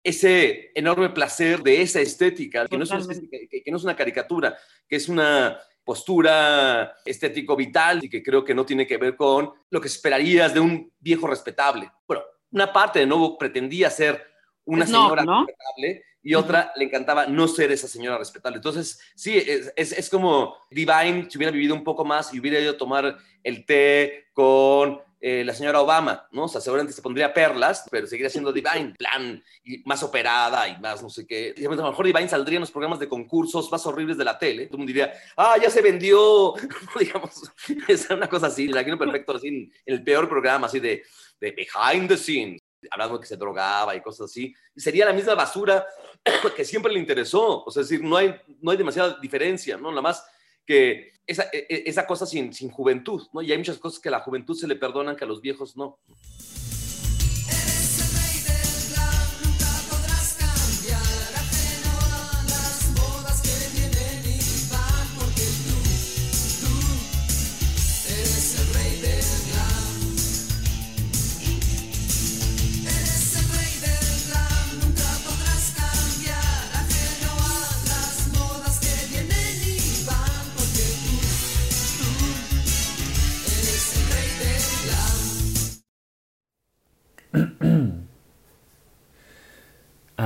ese 0.05 0.71
enorme 0.73 1.11
placer 1.11 1.61
de 1.65 1.83
esa 1.83 2.01
estética, 2.01 2.69
que 2.69 2.79
no, 2.79 2.85
es 2.85 2.93
una, 2.93 3.05
que, 3.09 3.65
no 3.67 3.77
es 3.77 3.83
una 3.83 3.97
caricatura, 3.97 4.57
que 4.89 4.95
es 4.95 5.09
una 5.09 5.59
postura 5.83 6.95
estético 7.05 7.57
vital 7.57 8.05
y 8.05 8.09
que 8.09 8.23
creo 8.23 8.45
que 8.45 8.55
no 8.55 8.65
tiene 8.65 8.87
que 8.87 8.99
ver 8.99 9.17
con 9.17 9.51
lo 9.69 9.81
que 9.81 9.89
esperarías 9.89 10.55
de 10.55 10.61
un 10.61 10.93
viejo 11.01 11.27
respetable. 11.27 11.91
Bueno, 12.07 12.23
una 12.53 12.73
parte 12.73 13.01
de 13.01 13.07
Novo 13.07 13.37
pretendía 13.37 13.91
ser 13.91 14.36
una 14.67 14.87
señora 14.87 15.25
respetable 15.25 16.05
y 16.27 16.35
otra 16.35 16.73
le 16.75 16.87
encantaba 16.87 17.27
no 17.27 17.47
ser 17.47 17.71
esa 17.71 17.87
señora 17.87 18.19
respetable. 18.19 18.57
Entonces, 18.57 19.01
sí, 19.15 19.37
es, 19.37 19.73
es, 19.77 20.11
como 20.11 20.57
Divine 20.71 21.29
si 21.31 21.39
hubiera 21.39 21.53
vivido 21.53 21.73
un 21.73 21.85
poco 21.85 22.05
más 22.05 22.35
y 22.35 22.41
hubiera 22.41 22.59
ido 22.59 22.73
a 22.73 22.77
tomar 22.77 23.17
el 23.45 23.65
té 23.65 24.27
con 24.33 25.01
eh, 25.21 25.45
la 25.45 25.55
señora 25.55 25.81
Obama, 25.81 26.27
¿no? 26.33 26.45
O 26.45 26.49
sea, 26.49 26.61
seguramente 26.61 26.93
se 26.93 27.01
pondría 27.01 27.33
perlas, 27.33 27.87
pero 27.93 28.09
seguiría 28.09 28.29
siendo 28.29 28.53
Divine, 28.53 28.95
plan, 28.99 29.41
y 29.63 29.85
más 29.85 30.03
operada 30.03 30.69
y 30.69 30.81
más 30.81 31.01
no 31.01 31.11
sé 31.11 31.29
qué. 31.29 31.55
Y 31.57 31.65
a 31.65 31.71
lo 31.71 31.91
mejor 31.91 32.05
Divine 32.05 32.29
saldría 32.29 32.57
en 32.57 32.63
los 32.63 32.73
programas 32.73 32.99
de 32.99 33.09
concursos 33.09 33.71
más 33.71 33.87
horribles 33.87 34.19
de 34.19 34.25
la 34.25 34.37
tele. 34.37 34.67
Todo 34.67 34.75
el 34.75 34.79
mundo 34.79 34.93
diría, 34.93 35.13
ah, 35.37 35.57
ya 35.63 35.71
se 35.71 35.81
vendió, 35.81 36.55
digamos, 36.99 37.53
es 37.89 38.11
una 38.11 38.29
cosa 38.29 38.49
así, 38.49 38.67
la 38.67 38.83
quiero 38.83 38.99
perfecto, 38.99 39.37
así, 39.37 39.47
en 39.47 39.71
el 39.87 40.03
peor 40.03 40.29
programa, 40.29 40.67
así 40.67 40.81
de, 40.81 41.05
de 41.41 41.53
behind 41.53 42.09
the 42.09 42.17
scenes 42.17 42.66
hablando 42.91 43.21
que 43.21 43.27
se 43.27 43.37
drogaba 43.37 43.95
y 43.95 44.01
cosas 44.01 44.31
así, 44.31 44.55
sería 44.77 45.07
la 45.07 45.13
misma 45.13 45.35
basura 45.35 45.87
que 46.57 46.65
siempre 46.65 46.93
le 46.93 46.99
interesó. 46.99 47.65
O 47.65 47.71
sea, 47.71 47.83
es 47.83 47.89
decir, 47.89 48.05
no 48.05 48.17
hay, 48.17 48.35
no 48.61 48.71
hay 48.71 48.77
demasiada 48.77 49.19
diferencia, 49.21 49.77
¿no? 49.77 49.91
Nada 49.91 50.03
más 50.03 50.25
que 50.65 51.13
esa, 51.27 51.45
e, 51.53 51.67
e, 51.69 51.83
esa 51.87 52.07
cosa 52.07 52.27
sin, 52.27 52.53
sin 52.53 52.71
juventud, 52.71 53.27
¿no? 53.33 53.43
Y 53.43 53.53
hay 53.53 53.59
muchas 53.59 53.79
cosas 53.79 54.01
que 54.01 54.09
a 54.09 54.13
la 54.13 54.21
juventud 54.21 54.57
se 54.57 54.67
le 54.67 54.77
perdonan 54.77 55.17
que 55.17 55.25
a 55.25 55.29
los 55.29 55.41
viejos 55.41 55.77
no. 55.77 55.99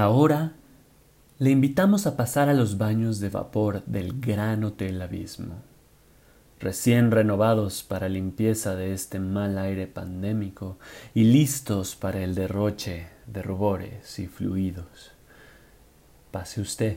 Ahora 0.01 0.55
le 1.39 1.51
invitamos 1.51 2.07
a 2.07 2.17
pasar 2.17 2.49
a 2.49 2.55
los 2.55 2.79
baños 2.79 3.21
de 3.21 3.29
vapor 3.29 3.85
del 3.85 4.19
Gran 4.19 4.65
Hotel 4.65 5.03
Abismo, 5.03 5.57
recién 6.59 7.11
renovados 7.11 7.83
para 7.83 8.09
limpieza 8.09 8.77
de 8.77 8.95
este 8.95 9.19
mal 9.21 9.59
aire 9.59 9.87
pandémico 9.87 10.79
y 11.13 11.25
listos 11.25 11.97
para 11.97 12.21
el 12.21 12.35
derroche 12.35 13.09
de 13.27 13.43
rubores 13.43 14.19
y 14.19 14.27
fluidos. 14.27 15.13
Pase 16.31 16.63
usted, 16.63 16.97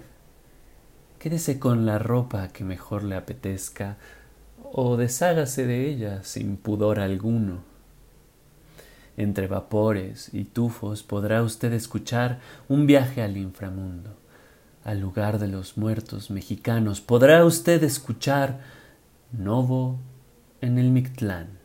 quédese 1.19 1.59
con 1.59 1.85
la 1.85 1.99
ropa 1.99 2.47
que 2.53 2.63
mejor 2.63 3.03
le 3.03 3.17
apetezca 3.17 3.97
o 4.71 4.95
deshágase 4.95 5.67
de 5.67 5.89
ella 5.89 6.23
sin 6.23 6.55
pudor 6.55 7.01
alguno 7.01 7.72
entre 9.17 9.47
vapores 9.47 10.29
y 10.33 10.45
tufos 10.45 11.03
podrá 11.03 11.43
usted 11.43 11.73
escuchar 11.73 12.39
un 12.67 12.87
viaje 12.87 13.21
al 13.21 13.37
inframundo, 13.37 14.17
al 14.83 14.99
lugar 14.99 15.39
de 15.39 15.47
los 15.47 15.77
muertos 15.77 16.31
mexicanos. 16.31 17.01
Podrá 17.01 17.45
usted 17.45 17.83
escuchar 17.83 18.61
Novo 19.31 19.99
en 20.61 20.77
el 20.77 20.91
Mictlán. 20.91 21.59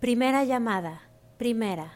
Primera 0.00 0.44
llamada, 0.44 1.02
primera. 1.38 1.92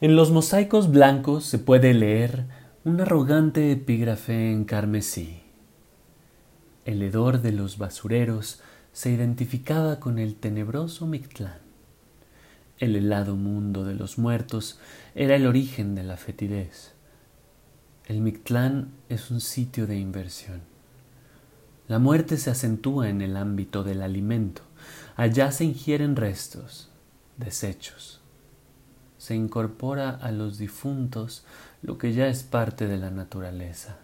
En 0.00 0.16
los 0.16 0.30
mosaicos 0.30 0.90
blancos 0.90 1.44
se 1.44 1.58
puede 1.58 1.94
leer 1.94 2.46
un 2.84 3.00
arrogante 3.00 3.70
epígrafe 3.72 4.50
en 4.50 4.64
carmesí. 4.64 5.42
El 6.84 7.02
hedor 7.02 7.42
de 7.42 7.52
los 7.52 7.76
basureros 7.76 8.62
se 8.92 9.10
identificaba 9.10 10.00
con 10.00 10.18
el 10.18 10.36
tenebroso 10.36 11.06
Mictlán. 11.06 11.69
El 12.80 12.96
helado 12.96 13.36
mundo 13.36 13.84
de 13.84 13.94
los 13.94 14.16
muertos 14.16 14.78
era 15.14 15.36
el 15.36 15.46
origen 15.46 15.94
de 15.94 16.02
la 16.02 16.16
fetidez. 16.16 16.94
El 18.06 18.22
Mictlán 18.22 18.92
es 19.10 19.30
un 19.30 19.42
sitio 19.42 19.86
de 19.86 19.98
inversión. 19.98 20.62
La 21.88 21.98
muerte 21.98 22.38
se 22.38 22.50
acentúa 22.50 23.10
en 23.10 23.20
el 23.20 23.36
ámbito 23.36 23.84
del 23.84 24.00
alimento. 24.00 24.62
Allá 25.14 25.52
se 25.52 25.64
ingieren 25.64 26.16
restos, 26.16 26.88
desechos. 27.36 28.22
Se 29.18 29.34
incorpora 29.34 30.08
a 30.08 30.32
los 30.32 30.56
difuntos 30.56 31.44
lo 31.82 31.98
que 31.98 32.14
ya 32.14 32.28
es 32.28 32.44
parte 32.44 32.86
de 32.86 32.96
la 32.96 33.10
naturaleza, 33.10 33.98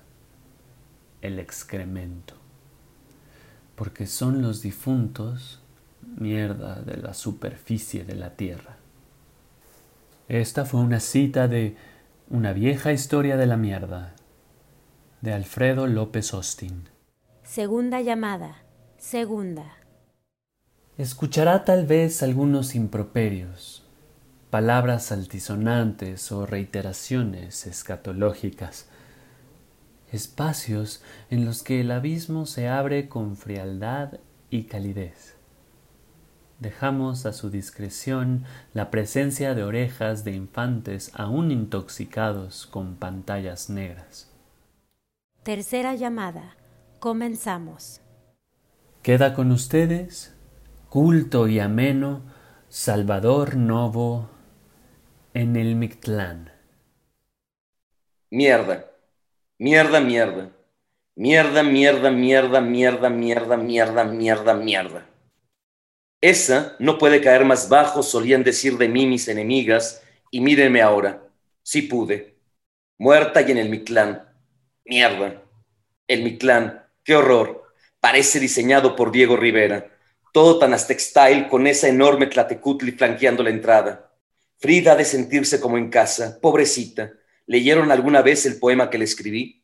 el 1.23 1.39
excremento. 1.39 2.35
Porque 3.75 4.07
son 4.07 4.43
los 4.43 4.61
difuntos 4.61 5.61
mierda 6.17 6.83
de 6.83 6.97
la 6.97 7.15
superficie 7.15 8.05
de 8.05 8.15
la 8.15 8.31
Tierra. 8.37 8.77
Esta 10.29 10.65
fue 10.65 10.81
una 10.81 11.01
cita 11.01 11.49
de 11.49 11.77
Una 12.29 12.53
vieja 12.53 12.93
historia 12.93 13.37
de 13.37 13.47
la 13.47 13.57
mierda, 13.57 14.15
de 15.21 15.33
Alfredo 15.33 15.87
López 15.87 16.35
Austin. 16.35 16.89
Segunda 17.45 18.01
llamada. 18.01 18.63
Segunda. 18.99 19.77
Escuchará 20.99 21.65
tal 21.65 21.87
vez 21.87 22.25
algunos 22.25 22.75
improperios, 22.75 23.85
palabras 24.51 25.13
altisonantes 25.13 26.33
o 26.33 26.47
reiteraciones 26.47 27.67
escatológicas, 27.67 28.89
espacios 30.11 31.03
en 31.31 31.45
los 31.45 31.63
que 31.63 31.83
el 31.83 31.93
abismo 31.93 32.47
se 32.47 32.67
abre 32.67 33.09
con 33.09 33.37
frialdad 33.37 34.15
y 34.51 34.65
calidez. 34.65 35.36
Dejamos 36.59 37.27
a 37.27 37.33
su 37.35 37.51
discreción 37.51 38.45
la 38.73 38.91
presencia 38.91 39.55
de 39.55 39.63
orejas 39.63 40.25
de 40.25 40.33
infantes 40.33 41.11
aún 41.15 41.51
intoxicados 41.51 42.67
con 42.67 42.97
pantallas 42.97 43.69
negras. 43.69 44.33
Tercera 45.43 45.95
llamada. 45.95 46.57
Comenzamos. 46.99 48.01
Queda 49.03 49.35
con 49.35 49.53
ustedes, 49.53 50.35
culto 50.89 51.47
y 51.47 51.61
ameno, 51.61 52.23
Salvador 52.69 53.57
Novo 53.57 54.31
en 55.35 55.57
el 55.57 55.77
Mictlán. 55.77 56.51
Mierda, 58.31 58.87
mierda, 59.59 60.01
mierda, 60.01 60.51
mierda, 61.15 61.63
mierda, 61.63 62.11
mierda, 62.11 62.61
mierda, 62.61 63.11
mierda, 63.11 63.57
mierda, 63.57 64.05
mierda, 64.05 64.55
mierda. 64.55 65.07
Esa 66.27 66.75
no 66.81 66.99
puede 66.99 67.21
caer 67.21 67.45
más 67.45 67.69
bajo, 67.69 68.03
solían 68.03 68.43
decir 68.43 68.79
de 68.79 68.89
mí 68.89 69.07
mis 69.07 69.29
enemigas, 69.29 70.03
y 70.33 70.41
mírenme 70.41 70.83
ahora, 70.83 71.23
sí 71.63 71.83
pude, 71.83 72.35
muerta 72.99 73.43
y 73.43 73.53
en 73.53 73.59
el 73.59 73.69
Mictlán. 73.69 74.29
Mierda, 74.85 75.45
el 76.09 76.25
Mictlán, 76.25 76.85
qué 77.05 77.15
horror, 77.15 77.73
parece 78.01 78.41
diseñado 78.41 78.97
por 78.97 79.13
Diego 79.13 79.37
Rivera, 79.37 79.97
todo 80.33 80.59
tan 80.59 80.75
aztec-style 80.75 81.47
con 81.47 81.69
esa 81.69 81.87
enorme 81.87 82.27
tlatecutli 82.27 82.91
flanqueando 82.91 83.45
la 83.45 83.51
entrada. 83.51 84.13
Frida 84.59 84.95
ha 84.95 84.97
de 84.97 85.05
sentirse 85.05 85.61
como 85.61 85.79
en 85.79 85.91
casa, 85.91 86.41
pobrecita. 86.43 87.13
¿Leyeron 87.47 87.93
alguna 87.93 88.23
vez 88.23 88.47
el 88.47 88.59
poema 88.59 88.91
que 88.91 88.99
le 88.99 89.05
escribí? 89.05 89.63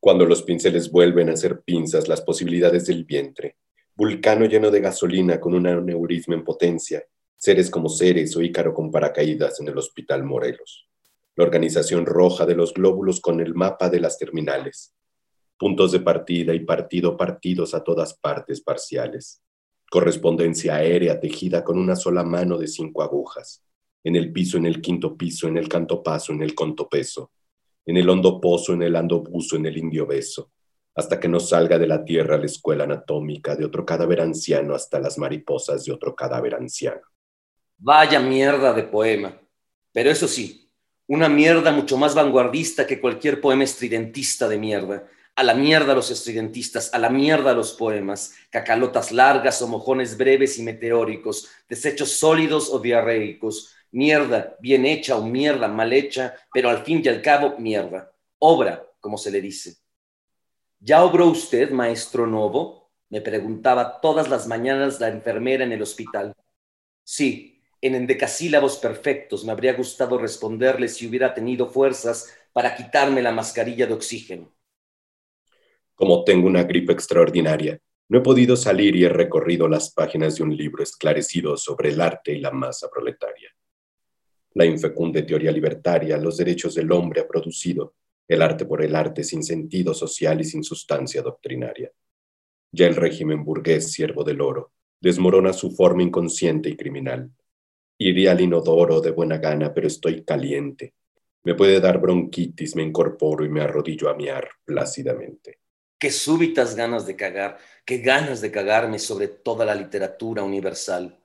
Cuando 0.00 0.24
los 0.24 0.42
pinceles 0.42 0.90
vuelven 0.90 1.28
a 1.28 1.36
ser 1.36 1.60
pinzas 1.60 2.08
las 2.08 2.22
posibilidades 2.22 2.86
del 2.86 3.04
vientre, 3.04 3.58
vulcano 3.94 4.46
lleno 4.46 4.70
de 4.70 4.80
gasolina 4.80 5.38
con 5.38 5.54
un 5.54 5.66
aneurisma 5.66 6.34
en 6.34 6.44
potencia, 6.44 7.04
seres 7.36 7.70
como 7.70 7.88
seres 7.88 8.36
o 8.36 8.42
ícaro 8.42 8.72
con 8.72 8.90
paracaídas 8.90 9.60
en 9.60 9.68
el 9.68 9.76
Hospital 9.76 10.24
Morelos. 10.24 10.88
La 11.36 11.44
organización 11.44 12.06
roja 12.06 12.46
de 12.46 12.54
los 12.54 12.72
glóbulos 12.72 13.20
con 13.20 13.40
el 13.40 13.54
mapa 13.54 13.90
de 13.90 14.00
las 14.00 14.18
terminales. 14.18 14.94
Puntos 15.58 15.92
de 15.92 16.00
partida 16.00 16.54
y 16.54 16.60
partido 16.60 17.16
partidos 17.16 17.74
a 17.74 17.84
todas 17.84 18.14
partes 18.14 18.60
parciales. 18.60 19.42
Correspondencia 19.90 20.76
aérea 20.76 21.20
tejida 21.20 21.62
con 21.62 21.78
una 21.78 21.96
sola 21.96 22.22
mano 22.24 22.58
de 22.58 22.68
cinco 22.68 23.02
agujas. 23.02 23.62
En 24.04 24.16
el 24.16 24.32
piso, 24.32 24.56
en 24.56 24.66
el 24.66 24.80
quinto 24.80 25.16
piso, 25.16 25.48
en 25.48 25.56
el 25.56 25.68
canto 25.68 26.02
paso, 26.02 26.32
en 26.32 26.42
el 26.42 26.54
conto 26.54 26.88
peso. 26.88 27.30
En 27.84 27.96
el 27.96 28.08
hondo 28.08 28.40
pozo, 28.40 28.72
en 28.72 28.82
el 28.82 28.96
ando 28.96 29.20
buzo, 29.20 29.56
en 29.56 29.66
el 29.66 29.76
indio 29.76 30.06
beso 30.06 30.50
hasta 30.94 31.18
que 31.18 31.28
no 31.28 31.40
salga 31.40 31.78
de 31.78 31.86
la 31.86 32.04
tierra 32.04 32.38
la 32.38 32.46
escuela 32.46 32.84
anatómica 32.84 33.56
de 33.56 33.64
otro 33.64 33.84
cadáver 33.84 34.20
anciano 34.20 34.74
hasta 34.74 34.98
las 34.98 35.18
mariposas 35.18 35.84
de 35.84 35.92
otro 35.92 36.14
cadáver 36.14 36.54
anciano. 36.54 37.02
Vaya 37.78 38.20
mierda 38.20 38.72
de 38.72 38.84
poema. 38.84 39.38
Pero 39.92 40.10
eso 40.10 40.28
sí, 40.28 40.70
una 41.06 41.28
mierda 41.28 41.72
mucho 41.72 41.96
más 41.96 42.14
vanguardista 42.14 42.86
que 42.86 43.00
cualquier 43.00 43.40
poema 43.40 43.64
estridentista 43.64 44.48
de 44.48 44.58
mierda. 44.58 45.08
A 45.34 45.42
la 45.42 45.54
mierda 45.54 45.94
los 45.94 46.10
estridentistas, 46.10 46.92
a 46.92 46.98
la 46.98 47.08
mierda 47.08 47.54
los 47.54 47.72
poemas, 47.72 48.34
cacalotas 48.50 49.12
largas 49.12 49.60
o 49.62 49.68
mojones 49.68 50.16
breves 50.16 50.58
y 50.58 50.62
meteóricos, 50.62 51.48
desechos 51.68 52.10
sólidos 52.12 52.70
o 52.70 52.78
diarreicos, 52.78 53.74
mierda 53.90 54.56
bien 54.60 54.84
hecha 54.84 55.16
o 55.16 55.24
mierda 55.24 55.68
mal 55.68 55.92
hecha, 55.92 56.34
pero 56.52 56.68
al 56.68 56.84
fin 56.84 57.02
y 57.04 57.08
al 57.08 57.22
cabo 57.22 57.58
mierda. 57.58 58.12
Obra, 58.38 58.86
como 59.00 59.16
se 59.16 59.30
le 59.30 59.40
dice. 59.40 59.81
¿Ya 60.84 61.04
obró 61.04 61.28
usted, 61.28 61.70
maestro 61.70 62.26
Novo? 62.26 62.90
Me 63.08 63.20
preguntaba 63.20 64.00
todas 64.00 64.28
las 64.28 64.48
mañanas 64.48 64.98
la 64.98 65.06
enfermera 65.06 65.62
en 65.62 65.70
el 65.70 65.80
hospital. 65.80 66.34
Sí, 67.04 67.62
en 67.80 67.94
endecasílabos 67.94 68.78
perfectos 68.78 69.44
me 69.44 69.52
habría 69.52 69.74
gustado 69.74 70.18
responderle 70.18 70.88
si 70.88 71.06
hubiera 71.06 71.32
tenido 71.34 71.68
fuerzas 71.68 72.36
para 72.52 72.74
quitarme 72.74 73.22
la 73.22 73.30
mascarilla 73.30 73.86
de 73.86 73.92
oxígeno. 73.92 74.52
Como 75.94 76.24
tengo 76.24 76.48
una 76.48 76.64
gripe 76.64 76.92
extraordinaria, 76.92 77.78
no 78.08 78.18
he 78.18 78.22
podido 78.22 78.56
salir 78.56 78.96
y 78.96 79.04
he 79.04 79.08
recorrido 79.08 79.68
las 79.68 79.92
páginas 79.92 80.34
de 80.34 80.42
un 80.42 80.56
libro 80.56 80.82
esclarecido 80.82 81.56
sobre 81.56 81.90
el 81.90 82.00
arte 82.00 82.32
y 82.32 82.40
la 82.40 82.50
masa 82.50 82.90
proletaria. 82.90 83.50
La 84.54 84.64
infecunde 84.64 85.22
teoría 85.22 85.52
libertaria, 85.52 86.18
los 86.18 86.38
derechos 86.38 86.74
del 86.74 86.90
hombre 86.90 87.20
ha 87.20 87.28
producido, 87.28 87.94
el 88.28 88.42
arte 88.42 88.64
por 88.64 88.82
el 88.82 88.94
arte 88.94 89.24
sin 89.24 89.42
sentido 89.42 89.94
social 89.94 90.40
y 90.40 90.44
sin 90.44 90.62
sustancia 90.62 91.22
doctrinaria. 91.22 91.90
Ya 92.72 92.86
el 92.86 92.96
régimen 92.96 93.44
burgués, 93.44 93.92
siervo 93.92 94.24
del 94.24 94.40
oro, 94.40 94.72
desmorona 95.00 95.52
su 95.52 95.72
forma 95.72 96.02
inconsciente 96.02 96.70
y 96.70 96.76
criminal. 96.76 97.30
Iría 97.98 98.32
al 98.32 98.40
inodoro 98.40 99.00
de 99.00 99.10
buena 99.10 99.38
gana, 99.38 99.74
pero 99.74 99.86
estoy 99.86 100.24
caliente. 100.24 100.94
Me 101.44 101.54
puede 101.54 101.80
dar 101.80 102.00
bronquitis, 102.00 102.76
me 102.76 102.82
incorporo 102.82 103.44
y 103.44 103.48
me 103.48 103.60
arrodillo 103.60 104.08
a 104.08 104.14
miar 104.14 104.48
plácidamente. 104.64 105.58
Qué 105.98 106.10
súbitas 106.10 106.74
ganas 106.74 107.06
de 107.06 107.16
cagar, 107.16 107.58
qué 107.84 107.98
ganas 107.98 108.40
de 108.40 108.50
cagarme 108.50 108.98
sobre 108.98 109.28
toda 109.28 109.64
la 109.64 109.74
literatura 109.74 110.42
universal. 110.42 111.18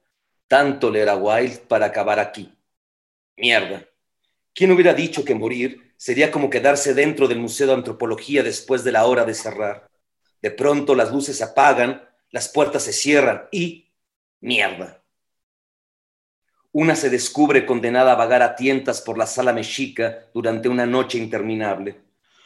Tanto 0.48 0.92
leer 0.92 1.10
a 1.10 1.16
Wilde 1.16 1.62
para 1.68 1.88
acabar 1.88 2.20
aquí. 2.20 2.52
Mierda. 3.38 3.88
¿Quién 4.54 4.72
hubiera 4.72 4.94
dicho 4.94 5.24
que 5.24 5.36
morir 5.36 5.87
sería 5.98 6.32
como 6.32 6.50
quedarse 6.50 6.94
dentro 6.94 7.28
del 7.28 7.40
Museo 7.40 7.68
de 7.68 7.74
Antropología 7.74 8.44
después 8.44 8.84
de 8.84 8.92
la 8.92 9.06
hora 9.06 9.26
de 9.26 9.34
cerrar. 9.34 9.90
De 10.42 10.52
pronto 10.52 10.96
las 10.96 11.12
luces 11.12 11.38
se 11.38 11.44
apagan, 11.44 12.08
las 12.30 12.50
puertas 12.50 12.84
se 12.84 12.94
cierran 12.94 13.48
y 13.52 13.92
mierda. 14.40 15.04
Una 16.72 16.96
se 16.96 17.10
descubre 17.10 17.66
condenada 17.66 18.12
a 18.12 18.16
vagar 18.16 18.44
a 18.44 18.56
tientas 18.56 19.02
por 19.02 19.18
la 19.18 19.26
sala 19.26 19.52
mexica 19.52 20.30
durante 20.34 20.70
una 20.70 20.86
noche 20.86 21.18
interminable. 21.18 22.02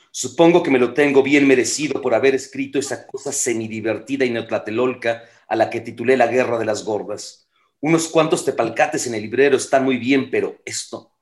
Supongo 0.09 0.63
que 0.63 0.71
me 0.71 0.79
lo 0.79 0.93
tengo 0.93 1.21
bien 1.23 1.47
merecido 1.47 2.01
por 2.01 2.13
haber 2.13 2.35
escrito 2.35 2.79
esa 2.79 3.07
cosa 3.07 3.31
semidivertida 3.31 4.25
y 4.25 4.29
neotlatelolca 4.29 5.23
a 5.47 5.55
la 5.55 5.69
que 5.69 5.81
titulé 5.81 6.15
La 6.15 6.27
Guerra 6.27 6.57
de 6.57 6.65
las 6.65 6.83
Gordas. 6.83 7.49
Unos 7.81 8.07
cuantos 8.07 8.45
tepalcates 8.45 9.07
en 9.07 9.15
el 9.15 9.23
librero 9.23 9.57
están 9.57 9.83
muy 9.83 9.97
bien, 9.97 10.29
pero 10.29 10.61
esto, 10.65 11.13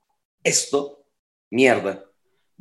esto, 0.43 1.05
mierda. 1.49 2.08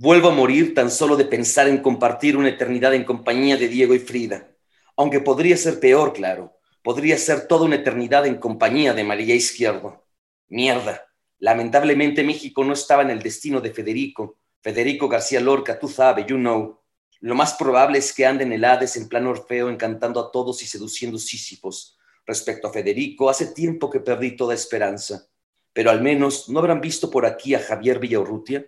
Vuelvo 0.01 0.29
a 0.29 0.33
morir 0.33 0.75
tan 0.75 0.93
solo 0.93 1.17
de 1.17 1.25
pensar 1.25 1.67
en 1.67 1.79
compartir 1.79 2.37
una 2.37 2.51
eternidad 2.51 2.95
en 2.95 3.03
compañía 3.03 3.57
de 3.57 3.67
Diego 3.67 3.97
y 3.97 3.99
Frida. 3.99 4.49
Aunque 4.97 5.19
podría 5.19 5.57
ser 5.57 5.81
peor, 5.81 6.13
claro. 6.13 6.57
Podría 6.85 7.19
ser 7.19 7.49
toda 7.49 7.65
una 7.65 7.75
eternidad 7.75 8.25
en 8.25 8.37
compañía 8.37 8.95
de 8.95 9.03
María 9.03 9.35
Izquierdo. 9.35 10.07
Mierda. 10.47 11.05
Lamentablemente 11.41 12.23
México 12.23 12.63
no 12.63 12.75
estaba 12.75 13.03
en 13.03 13.11
el 13.11 13.21
destino 13.21 13.61
de 13.61 13.73
Federico. 13.73 14.39
Federico 14.63 15.09
García 15.09 15.41
Lorca, 15.41 15.81
tú 15.81 15.89
sabes, 15.89 16.27
you 16.27 16.37
know. 16.37 16.79
Lo 17.19 17.35
más 17.35 17.55
probable 17.55 17.99
es 17.99 18.13
que 18.13 18.25
ande 18.25 18.45
en 18.45 18.53
el 18.53 18.65
Hades 18.65 18.97
en 18.97 19.09
plan 19.09 19.27
Orfeo 19.27 19.69
encantando 19.69 20.21
a 20.21 20.31
todos 20.31 20.63
y 20.63 20.67
seduciendo 20.67 21.19
sísifos. 21.19 21.99
Respecto 22.25 22.69
a 22.69 22.73
Federico, 22.73 23.29
hace 23.29 23.47
tiempo 23.47 23.91
que 23.91 23.99
perdí 23.99 24.37
toda 24.37 24.55
esperanza. 24.55 25.27
Pero 25.73 25.91
al 25.91 26.01
menos, 26.03 26.49
¿no 26.49 26.61
habrán 26.61 26.81
visto 26.81 27.11
por 27.11 27.27
aquí 27.27 27.57
a 27.57 27.59
Javier 27.59 27.99
Villaurrutia? 27.99 28.65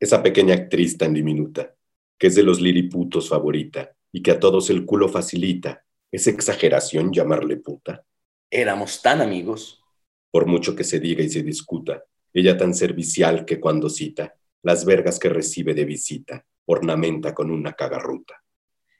Esa 0.00 0.22
pequeña 0.22 0.54
actriz 0.54 0.96
tan 0.96 1.12
diminuta, 1.12 1.74
que 2.18 2.28
es 2.28 2.34
de 2.34 2.42
los 2.42 2.60
liriputos 2.60 3.28
favorita 3.28 3.94
y 4.10 4.22
que 4.22 4.30
a 4.30 4.40
todos 4.40 4.70
el 4.70 4.86
culo 4.86 5.10
facilita, 5.10 5.84
¿es 6.10 6.26
exageración 6.26 7.12
llamarle 7.12 7.58
puta? 7.58 8.04
Éramos 8.50 9.02
tan 9.02 9.20
amigos. 9.20 9.84
Por 10.30 10.46
mucho 10.46 10.74
que 10.74 10.84
se 10.84 11.00
diga 11.00 11.22
y 11.22 11.28
se 11.28 11.42
discuta, 11.42 12.02
ella 12.32 12.56
tan 12.56 12.74
servicial 12.74 13.44
que 13.44 13.60
cuando 13.60 13.90
cita, 13.90 14.34
las 14.62 14.86
vergas 14.86 15.18
que 15.18 15.28
recibe 15.28 15.74
de 15.74 15.84
visita, 15.84 16.46
ornamenta 16.64 17.34
con 17.34 17.50
una 17.50 17.74
cagarruta. 17.74 18.42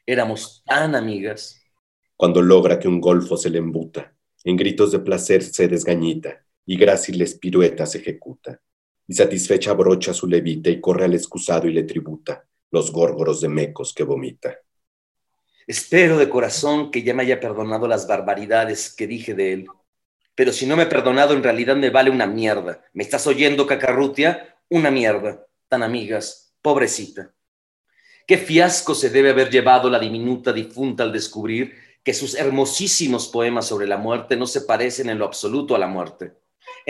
Éramos 0.05 0.63
tan 0.67 0.95
amigas. 0.95 1.63
Cuando 2.15 2.43
logra 2.43 2.79
que 2.79 2.89
un 2.89 3.01
golfo 3.01 3.39
se 3.39 3.49
le 3.49 3.59
embuta, 3.59 4.15
en 4.45 4.57
gritos 4.57 4.93
de 4.93 4.99
placer 4.99 5.43
se 5.43 5.67
desgañita 5.67 6.45
y 6.67 6.77
gráciles 6.77 7.39
piruetas 7.39 7.95
ejecuta 7.95 8.61
y 9.11 9.15
satisfecha 9.15 9.73
brocha 9.73 10.15
su 10.15 10.29
levita 10.29 10.71
y 10.71 10.81
corre 10.81 11.07
al 11.07 11.15
excusado 11.15 11.67
y 11.67 11.73
le 11.73 11.83
tributa 11.83 12.47
los 12.71 12.93
górgoros 12.93 13.41
de 13.41 13.49
mecos 13.49 13.93
que 13.93 14.05
vomita. 14.05 14.57
Espero 15.67 16.17
de 16.17 16.29
corazón 16.29 16.93
que 16.93 17.03
ya 17.03 17.13
me 17.13 17.25
haya 17.25 17.41
perdonado 17.41 17.89
las 17.89 18.07
barbaridades 18.07 18.95
que 18.95 19.09
dije 19.09 19.35
de 19.35 19.53
él. 19.53 19.67
Pero 20.37 20.53
si 20.53 20.65
no 20.65 20.77
me 20.77 20.85
he 20.85 20.87
perdonado, 20.87 21.35
en 21.35 21.43
realidad 21.43 21.75
me 21.75 21.91
vale 21.91 22.09
una 22.09 22.29
mierda. 22.29 22.85
¿Me 22.93 23.03
estás 23.03 23.27
oyendo, 23.27 23.67
cacarrutia? 23.67 24.57
Una 24.69 24.93
mierda. 24.93 25.45
Tan 25.67 25.83
amigas. 25.83 26.55
Pobrecita. 26.63 27.35
Qué 28.29 28.39
fiasco 28.39 28.95
se 28.95 29.11
debe 29.11 29.31
haber 29.31 29.51
llevado 29.51 29.91
la 29.91 29.99
diminuta 29.99 30.53
difunta 30.53 31.03
al 31.03 31.13
descubrir 31.13 31.75
que 32.05 32.15
sus 32.15 32.37
hermosísimos 32.37 33.27
poemas 33.27 33.67
sobre 33.67 33.89
la 33.89 33.97
muerte 33.97 34.37
no 34.37 34.47
se 34.47 34.61
parecen 34.61 35.09
en 35.11 35.19
lo 35.19 35.25
absoluto 35.25 35.75
a 35.75 35.81
la 35.81 35.89
muerte. 35.89 36.33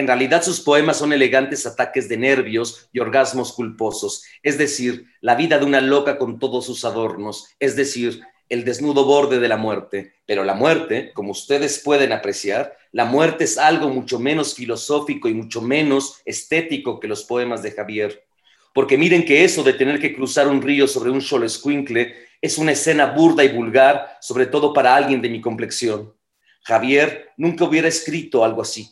En 0.00 0.06
realidad 0.06 0.42
sus 0.42 0.60
poemas 0.60 0.96
son 0.96 1.12
elegantes 1.12 1.66
ataques 1.66 2.08
de 2.08 2.16
nervios 2.16 2.88
y 2.90 3.00
orgasmos 3.00 3.52
culposos, 3.52 4.24
es 4.42 4.56
decir, 4.56 5.04
la 5.20 5.34
vida 5.34 5.58
de 5.58 5.66
una 5.66 5.82
loca 5.82 6.16
con 6.16 6.38
todos 6.38 6.64
sus 6.64 6.86
adornos, 6.86 7.48
es 7.58 7.76
decir, 7.76 8.22
el 8.48 8.64
desnudo 8.64 9.04
borde 9.04 9.40
de 9.40 9.48
la 9.48 9.58
muerte. 9.58 10.14
Pero 10.24 10.42
la 10.42 10.54
muerte, 10.54 11.12
como 11.12 11.32
ustedes 11.32 11.82
pueden 11.84 12.12
apreciar, 12.12 12.78
la 12.92 13.04
muerte 13.04 13.44
es 13.44 13.58
algo 13.58 13.90
mucho 13.90 14.18
menos 14.18 14.54
filosófico 14.54 15.28
y 15.28 15.34
mucho 15.34 15.60
menos 15.60 16.22
estético 16.24 16.98
que 16.98 17.06
los 17.06 17.24
poemas 17.24 17.62
de 17.62 17.72
Javier. 17.72 18.24
Porque 18.72 18.96
miren 18.96 19.26
que 19.26 19.44
eso 19.44 19.62
de 19.62 19.74
tener 19.74 20.00
que 20.00 20.14
cruzar 20.14 20.48
un 20.48 20.62
río 20.62 20.88
sobre 20.88 21.10
un 21.10 21.22
escuincle 21.44 22.14
es 22.40 22.56
una 22.56 22.72
escena 22.72 23.04
burda 23.04 23.44
y 23.44 23.54
vulgar, 23.54 24.16
sobre 24.22 24.46
todo 24.46 24.72
para 24.72 24.96
alguien 24.96 25.20
de 25.20 25.28
mi 25.28 25.42
complexión. 25.42 26.14
Javier 26.62 27.32
nunca 27.36 27.66
hubiera 27.66 27.88
escrito 27.88 28.42
algo 28.42 28.62
así. 28.62 28.88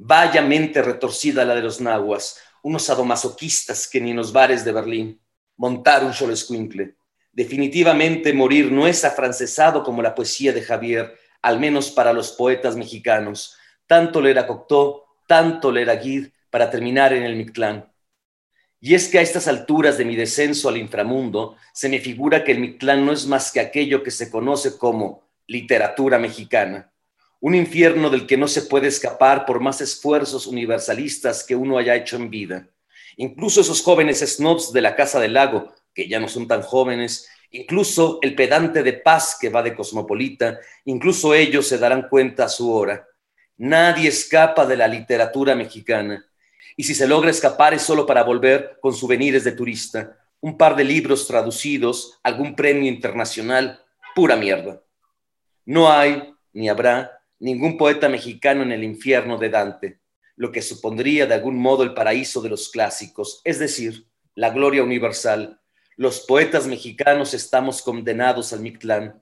Vaya 0.00 0.42
mente 0.42 0.80
retorcida 0.80 1.44
la 1.44 1.56
de 1.56 1.62
los 1.62 1.80
nahuas, 1.80 2.38
unos 2.62 2.84
sadomasoquistas 2.84 3.88
que 3.88 4.00
ni 4.00 4.12
en 4.12 4.16
los 4.16 4.32
bares 4.32 4.64
de 4.64 4.70
Berlín. 4.70 5.20
Montar 5.56 6.04
un 6.04 6.30
escuincle. 6.30 6.94
Definitivamente 7.32 8.32
morir 8.32 8.70
no 8.70 8.86
es 8.86 9.04
afrancesado 9.04 9.82
como 9.82 10.00
la 10.00 10.14
poesía 10.14 10.52
de 10.52 10.62
Javier, 10.62 11.18
al 11.42 11.58
menos 11.58 11.90
para 11.90 12.12
los 12.12 12.30
poetas 12.30 12.76
mexicanos. 12.76 13.56
Tanto 13.88 14.20
le 14.20 14.30
era 14.30 14.46
Cocteau, 14.46 15.02
tanto 15.26 15.72
le 15.72 15.82
era 15.82 15.96
Guide 15.96 16.32
para 16.48 16.70
terminar 16.70 17.12
en 17.12 17.24
el 17.24 17.34
Mictlán. 17.34 17.92
Y 18.80 18.94
es 18.94 19.08
que 19.08 19.18
a 19.18 19.22
estas 19.22 19.48
alturas 19.48 19.98
de 19.98 20.04
mi 20.04 20.14
descenso 20.14 20.68
al 20.68 20.76
inframundo, 20.76 21.56
se 21.72 21.88
me 21.88 21.98
figura 21.98 22.44
que 22.44 22.52
el 22.52 22.60
Mictlán 22.60 23.04
no 23.04 23.10
es 23.10 23.26
más 23.26 23.50
que 23.50 23.58
aquello 23.58 24.04
que 24.04 24.12
se 24.12 24.30
conoce 24.30 24.78
como 24.78 25.24
literatura 25.48 26.20
mexicana, 26.20 26.92
un 27.40 27.54
infierno 27.54 28.10
del 28.10 28.26
que 28.26 28.36
no 28.36 28.48
se 28.48 28.62
puede 28.62 28.88
escapar 28.88 29.46
por 29.46 29.60
más 29.60 29.80
esfuerzos 29.80 30.46
universalistas 30.46 31.44
que 31.44 31.54
uno 31.54 31.78
haya 31.78 31.94
hecho 31.94 32.16
en 32.16 32.30
vida. 32.30 32.68
Incluso 33.16 33.60
esos 33.60 33.82
jóvenes 33.82 34.20
snobs 34.20 34.72
de 34.72 34.80
la 34.80 34.96
Casa 34.96 35.20
del 35.20 35.34
Lago, 35.34 35.72
que 35.94 36.08
ya 36.08 36.20
no 36.20 36.28
son 36.28 36.48
tan 36.48 36.62
jóvenes, 36.62 37.28
incluso 37.50 38.18
el 38.22 38.34
pedante 38.34 38.82
de 38.82 38.92
paz 38.92 39.36
que 39.40 39.50
va 39.50 39.62
de 39.62 39.74
cosmopolita, 39.74 40.58
incluso 40.84 41.34
ellos 41.34 41.66
se 41.66 41.78
darán 41.78 42.08
cuenta 42.08 42.44
a 42.44 42.48
su 42.48 42.72
hora. 42.72 43.06
Nadie 43.56 44.08
escapa 44.08 44.66
de 44.66 44.76
la 44.76 44.86
literatura 44.86 45.54
mexicana. 45.54 46.24
Y 46.76 46.84
si 46.84 46.94
se 46.94 47.08
logra 47.08 47.30
escapar 47.30 47.74
es 47.74 47.82
solo 47.82 48.06
para 48.06 48.22
volver 48.22 48.78
con 48.80 48.94
souvenirs 48.94 49.42
de 49.42 49.52
turista, 49.52 50.16
un 50.40 50.56
par 50.56 50.76
de 50.76 50.84
libros 50.84 51.26
traducidos, 51.26 52.20
algún 52.22 52.54
premio 52.54 52.88
internacional, 52.88 53.84
pura 54.14 54.36
mierda. 54.36 54.80
No 55.64 55.90
hay, 55.90 56.34
ni 56.52 56.68
habrá, 56.68 57.17
ningún 57.40 57.76
poeta 57.76 58.08
mexicano 58.08 58.62
en 58.62 58.72
el 58.72 58.84
infierno 58.84 59.38
de 59.38 59.50
Dante, 59.50 60.00
lo 60.36 60.52
que 60.52 60.62
supondría 60.62 61.26
de 61.26 61.34
algún 61.34 61.56
modo 61.58 61.82
el 61.82 61.94
paraíso 61.94 62.40
de 62.40 62.48
los 62.48 62.68
clásicos, 62.70 63.40
es 63.44 63.58
decir, 63.58 64.06
la 64.34 64.50
gloria 64.50 64.82
universal, 64.82 65.60
los 65.96 66.20
poetas 66.20 66.68
mexicanos 66.68 67.34
estamos 67.34 67.82
condenados 67.82 68.52
al 68.52 68.60
Mictlán. 68.60 69.20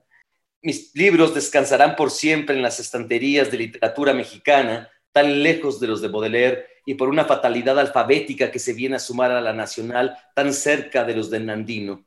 Mis 0.61 0.93
libros 0.93 1.33
descansarán 1.33 1.95
por 1.95 2.11
siempre 2.11 2.55
en 2.55 2.61
las 2.61 2.79
estanterías 2.79 3.49
de 3.49 3.57
literatura 3.57 4.13
mexicana, 4.13 4.91
tan 5.11 5.41
lejos 5.41 5.79
de 5.79 5.87
los 5.87 6.01
de 6.01 6.07
Baudelaire 6.09 6.67
y 6.85 6.93
por 6.93 7.09
una 7.09 7.25
fatalidad 7.25 7.79
alfabética 7.79 8.51
que 8.51 8.59
se 8.59 8.73
viene 8.73 8.97
a 8.97 8.99
sumar 8.99 9.31
a 9.31 9.41
la 9.41 9.53
nacional, 9.53 10.15
tan 10.35 10.53
cerca 10.53 11.03
de 11.03 11.15
los 11.15 11.31
de 11.31 11.39
Nandino. 11.39 12.05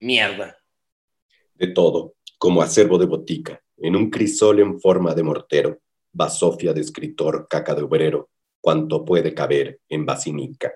Mierda. 0.00 0.58
De 1.54 1.68
todo, 1.68 2.16
como 2.36 2.62
acervo 2.62 2.98
de 2.98 3.06
botica, 3.06 3.62
en 3.80 3.96
un 3.96 4.10
crisol 4.10 4.60
en 4.60 4.80
forma 4.80 5.14
de 5.14 5.22
mortero, 5.22 5.78
basofia 6.12 6.72
de 6.72 6.80
escritor, 6.80 7.46
caca 7.48 7.74
de 7.74 7.82
obrero, 7.82 8.30
cuanto 8.60 9.04
puede 9.04 9.34
caber 9.34 9.80
en 9.88 10.04
basinica. 10.04 10.72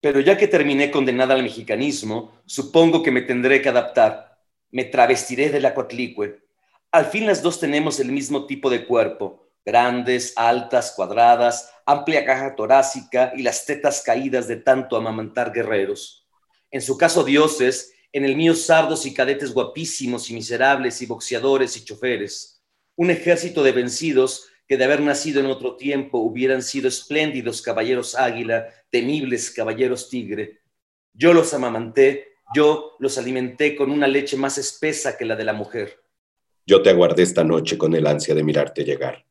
Pero 0.00 0.20
ya 0.20 0.36
que 0.36 0.46
terminé 0.46 0.90
condenada 0.90 1.34
al 1.34 1.42
mexicanismo, 1.42 2.40
supongo 2.44 3.02
que 3.02 3.10
me 3.10 3.22
tendré 3.22 3.62
que 3.62 3.70
adaptar. 3.70 4.38
Me 4.70 4.84
travestiré 4.84 5.50
de 5.50 5.60
la 5.60 5.74
cuatlicue. 5.74 6.44
Al 6.92 7.06
fin 7.06 7.26
las 7.26 7.42
dos 7.42 7.58
tenemos 7.58 7.98
el 8.00 8.12
mismo 8.12 8.46
tipo 8.46 8.70
de 8.70 8.86
cuerpo, 8.86 9.48
grandes, 9.64 10.32
altas, 10.36 10.92
cuadradas, 10.94 11.72
amplia 11.84 12.24
caja 12.24 12.54
torácica 12.54 13.32
y 13.36 13.42
las 13.42 13.66
tetas 13.66 14.02
caídas 14.02 14.46
de 14.46 14.56
tanto 14.56 14.96
amamantar 14.96 15.52
guerreros. 15.52 16.28
En 16.70 16.82
su 16.82 16.96
caso 16.96 17.24
dioses, 17.24 17.92
en 18.12 18.24
el 18.24 18.36
mío 18.36 18.54
sardos 18.54 19.06
y 19.06 19.14
cadetes 19.14 19.52
guapísimos 19.52 20.30
y 20.30 20.34
miserables 20.34 21.02
y 21.02 21.06
boxeadores 21.06 21.76
y 21.76 21.84
choferes. 21.84 22.62
Un 22.96 23.10
ejército 23.10 23.62
de 23.62 23.72
vencidos 23.72 24.48
que 24.66 24.76
de 24.76 24.84
haber 24.84 25.00
nacido 25.00 25.40
en 25.40 25.46
otro 25.46 25.76
tiempo 25.76 26.18
hubieran 26.18 26.62
sido 26.62 26.88
espléndidos 26.88 27.62
caballeros 27.62 28.14
águila, 28.14 28.68
temibles 28.90 29.50
caballeros 29.50 30.08
tigre. 30.08 30.60
Yo 31.12 31.32
los 31.32 31.54
amamanté, 31.54 32.36
yo 32.54 32.96
los 32.98 33.18
alimenté 33.18 33.76
con 33.76 33.90
una 33.90 34.06
leche 34.06 34.36
más 34.36 34.58
espesa 34.58 35.16
que 35.16 35.24
la 35.24 35.36
de 35.36 35.44
la 35.44 35.52
mujer. 35.52 36.00
Yo 36.66 36.82
te 36.82 36.90
aguardé 36.90 37.22
esta 37.22 37.44
noche 37.44 37.78
con 37.78 37.94
el 37.94 38.06
ansia 38.06 38.34
de 38.34 38.42
mirarte 38.42 38.84
llegar, 38.84 39.24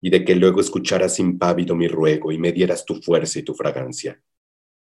y 0.00 0.10
de 0.10 0.24
que 0.24 0.34
luego 0.34 0.60
escucharas 0.60 1.18
impávido 1.18 1.74
mi 1.74 1.88
ruego 1.88 2.32
y 2.32 2.38
me 2.38 2.52
dieras 2.52 2.84
tu 2.84 2.96
fuerza 2.96 3.38
y 3.38 3.42
tu 3.42 3.54
fragancia. 3.54 4.20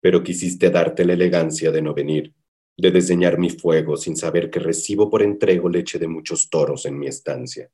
Pero 0.01 0.23
quisiste 0.23 0.71
darte 0.71 1.05
la 1.05 1.13
elegancia 1.13 1.71
de 1.71 1.81
no 1.81 1.93
venir, 1.93 2.33
de 2.81 2.91
desdeñar 2.91 3.37
mi 3.37 3.49
fuego 3.49 3.97
sin 3.97 4.15
saber 4.15 4.49
que 4.49 4.59
recibo 4.59 5.09
por 5.09 5.21
entrego 5.21 5.69
leche 5.69 5.99
de 5.99 6.07
muchos 6.07 6.49
toros 6.49 6.85
en 6.85 6.97
mi 6.97 7.07
estancia. 7.07 7.69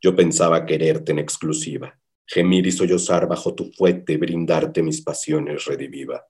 Yo 0.00 0.14
pensaba 0.14 0.64
quererte 0.64 1.12
en 1.12 1.18
exclusiva, 1.18 1.98
gemir 2.24 2.66
y 2.66 2.72
sollozar 2.72 3.26
bajo 3.26 3.54
tu 3.54 3.72
fuete, 3.72 4.16
brindarte 4.16 4.82
mis 4.82 5.02
pasiones 5.02 5.64
rediviva. 5.64 6.24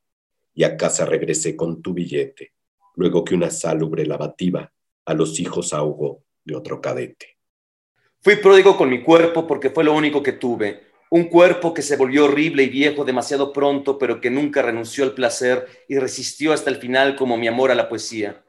Y 0.55 0.65
a 0.65 0.77
casa 0.77 1.05
regresé 1.05 1.55
con 1.55 1.83
tu 1.83 1.93
billete, 1.93 2.53
luego 2.97 3.25
que 3.25 3.35
una 3.35 3.51
salubre 3.51 4.07
lavativa 4.07 4.73
a 5.05 5.15
los 5.15 5.39
hijos 5.39 5.73
ahogó 5.75 6.25
de 6.45 6.57
otro 6.57 6.81
cadete. 6.81 7.37
Fui 8.21 8.37
pródigo 8.37 8.77
con 8.77 8.89
mi 8.89 9.03
cuerpo 9.03 9.47
porque 9.47 9.71
fue 9.71 9.85
lo 9.85 9.93
único 9.93 10.23
que 10.23 10.33
tuve, 10.33 10.88
un 11.11 11.25
cuerpo 11.25 11.73
que 11.73 11.83
se 11.83 11.97
volvió 11.97 12.27
horrible 12.27 12.65
y 12.65 12.69
viejo 12.69 13.05
demasiado 13.05 13.53
pronto, 13.53 13.99
pero 13.99 14.21
que 14.21 14.31
nunca 14.31 14.63
renunció 14.63 15.05
al 15.05 15.15
placer 15.15 15.67
y 15.89 15.99
resistió 15.99 16.53
hasta 16.53 16.71
el 16.71 16.77
final 16.77 17.17
como 17.17 17.37
mi 17.37 17.49
amor 17.49 17.71
a 17.71 17.75
la 17.75 17.89
poesía 17.89 18.43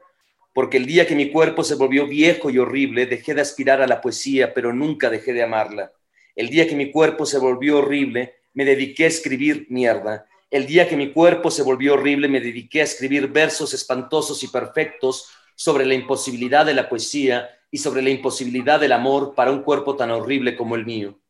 porque 0.52 0.76
el 0.76 0.86
día 0.86 1.06
que 1.06 1.14
mi 1.14 1.30
cuerpo 1.30 1.62
se 1.62 1.74
volvió 1.74 2.06
viejo 2.06 2.50
y 2.50 2.58
horrible, 2.58 3.06
dejé 3.06 3.34
de 3.34 3.40
aspirar 3.40 3.80
a 3.80 3.86
la 3.86 4.00
poesía, 4.00 4.52
pero 4.52 4.72
nunca 4.72 5.08
dejé 5.08 5.32
de 5.32 5.42
amarla. 5.42 5.92
El 6.34 6.48
día 6.48 6.66
que 6.66 6.74
mi 6.74 6.90
cuerpo 6.90 7.24
se 7.24 7.38
volvió 7.38 7.78
horrible, 7.78 8.34
me 8.52 8.64
dediqué 8.64 9.04
a 9.04 9.08
escribir 9.08 9.66
mierda. 9.68 10.26
El 10.50 10.66
día 10.66 10.88
que 10.88 10.96
mi 10.96 11.12
cuerpo 11.12 11.50
se 11.50 11.62
volvió 11.62 11.94
horrible, 11.94 12.28
me 12.28 12.40
dediqué 12.40 12.80
a 12.80 12.84
escribir 12.84 13.28
versos 13.28 13.72
espantosos 13.74 14.42
y 14.42 14.48
perfectos 14.48 15.30
sobre 15.54 15.86
la 15.86 15.94
imposibilidad 15.94 16.66
de 16.66 16.74
la 16.74 16.88
poesía 16.88 17.48
y 17.70 17.78
sobre 17.78 18.02
la 18.02 18.10
imposibilidad 18.10 18.80
del 18.80 18.92
amor 18.92 19.34
para 19.36 19.52
un 19.52 19.62
cuerpo 19.62 19.94
tan 19.94 20.10
horrible 20.10 20.56
como 20.56 20.74
el 20.74 20.84
mío. 20.84 21.20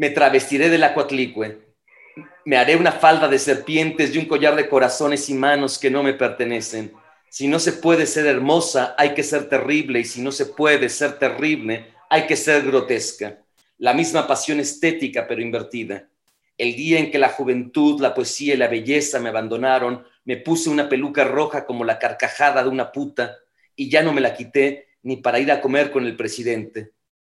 Me 0.00 0.10
travestiré 0.10 0.68
de 0.68 0.78
la. 0.78 0.94
Me 2.44 2.56
haré 2.56 2.76
una 2.76 2.92
falda 2.92 3.28
de 3.28 3.38
serpientes 3.38 4.14
y 4.14 4.18
un 4.18 4.24
collar 4.24 4.56
de 4.56 4.68
corazones 4.68 5.28
y 5.28 5.34
manos 5.34 5.78
que 5.78 5.90
no 5.90 6.02
me 6.02 6.14
pertenecen 6.14 6.92
si 7.30 7.46
no 7.46 7.60
se 7.60 7.74
puede 7.74 8.06
ser 8.06 8.26
hermosa, 8.26 8.96
hay 8.98 9.14
que 9.14 9.22
ser 9.22 9.48
terrible, 9.48 10.00
y 10.00 10.04
si 10.04 10.20
no 10.20 10.32
se 10.32 10.46
puede 10.46 10.88
ser 10.88 11.16
terrible, 11.16 11.86
hay 12.10 12.26
que 12.26 12.36
ser 12.36 12.62
grotesca. 12.62 13.38
La 13.78 13.94
misma 13.94 14.26
pasión 14.26 14.58
estética, 14.58 15.28
pero 15.28 15.40
invertida. 15.40 16.08
El 16.58 16.74
día 16.74 16.98
en 16.98 17.10
que 17.10 17.20
la 17.20 17.28
juventud, 17.28 18.00
la 18.00 18.14
poesía 18.14 18.54
y 18.54 18.56
la 18.56 18.66
belleza 18.66 19.20
me 19.20 19.28
abandonaron, 19.28 20.04
me 20.24 20.38
puse 20.38 20.68
una 20.68 20.88
peluca 20.88 21.22
roja 21.22 21.64
como 21.64 21.84
la 21.84 22.00
carcajada 22.00 22.64
de 22.64 22.68
una 22.68 22.90
puta, 22.90 23.36
y 23.76 23.88
ya 23.88 24.02
no 24.02 24.12
me 24.12 24.20
la 24.20 24.34
quité 24.34 24.88
ni 25.04 25.18
para 25.18 25.38
ir 25.38 25.52
a 25.52 25.60
comer 25.60 25.92
con 25.92 26.06
el 26.06 26.16
presidente. 26.16 26.90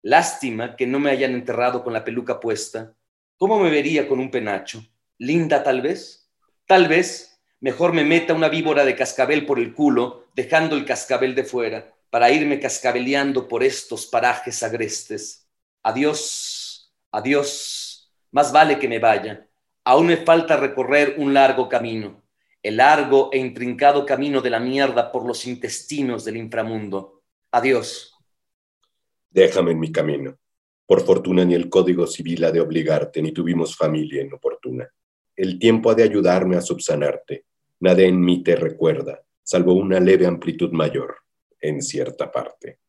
Lástima 0.05 0.75
que 0.75 0.85
no 0.85 0.99
me 0.99 1.09
hayan 1.09 1.33
enterrado 1.33 1.83
con 1.83 1.91
la 1.91 2.03
peluca 2.03 2.39
puesta. 2.39 2.93
¿Cómo 3.37 3.59
me 3.59 3.71
vería 3.71 4.07
con 4.07 4.19
un 4.19 4.29
penacho? 4.29 4.85
¿Linda 5.17 5.63
tal 5.63 5.81
vez? 5.81 6.29
Tal 6.67 6.87
vez, 6.87 7.41
mejor 7.59 7.91
me 7.91 8.03
meta 8.03 8.35
una 8.35 8.47
víbora 8.47 8.85
de 8.85 8.95
cascabel 8.95 9.47
por 9.47 9.57
el 9.57 9.73
culo, 9.73 10.27
dejando 10.35 10.75
el 10.75 10.85
cascabel 10.85 11.33
de 11.33 11.43
fuera, 11.43 11.91
para 12.11 12.29
irme 12.29 12.59
cascabeleando 12.59 13.47
por 13.47 13.63
estos 13.63 14.05
parajes 14.05 14.61
agrestes. 14.61 15.49
Adiós, 15.81 16.93
adiós, 17.11 18.13
más 18.29 18.51
vale 18.51 18.77
que 18.77 18.87
me 18.87 18.99
vaya. 18.99 19.47
Aún 19.85 20.05
me 20.05 20.17
falta 20.17 20.55
recorrer 20.55 21.15
un 21.17 21.33
largo 21.33 21.67
camino, 21.67 22.21
el 22.61 22.77
largo 22.77 23.31
e 23.33 23.39
intrincado 23.39 24.05
camino 24.05 24.39
de 24.39 24.51
la 24.51 24.59
mierda 24.59 25.11
por 25.11 25.25
los 25.25 25.47
intestinos 25.47 26.23
del 26.23 26.37
inframundo. 26.37 27.23
Adiós. 27.49 28.14
Déjame 29.35 29.71
en 29.71 29.79
mi 29.81 29.91
camino. 29.91 30.39
Por 30.85 31.01
fortuna 31.01 31.43
ni 31.43 31.55
el 31.55 31.67
Código 31.67 32.07
Civil 32.07 32.45
ha 32.45 32.53
de 32.53 32.61
obligarte, 32.61 33.21
ni 33.21 33.33
tuvimos 33.33 33.75
familia 33.75 34.21
inoportuna. 34.21 34.89
El 35.35 35.59
tiempo 35.59 35.91
ha 35.91 35.93
de 35.93 36.03
ayudarme 36.03 36.55
a 36.55 36.61
subsanarte. 36.61 37.43
Nada 37.81 38.01
en 38.03 38.21
mí 38.21 38.43
te 38.43 38.55
recuerda, 38.55 39.21
salvo 39.43 39.73
una 39.73 39.99
leve 39.99 40.25
amplitud 40.25 40.71
mayor 40.71 41.17
en 41.59 41.81
cierta 41.81 42.31
parte. 42.31 42.79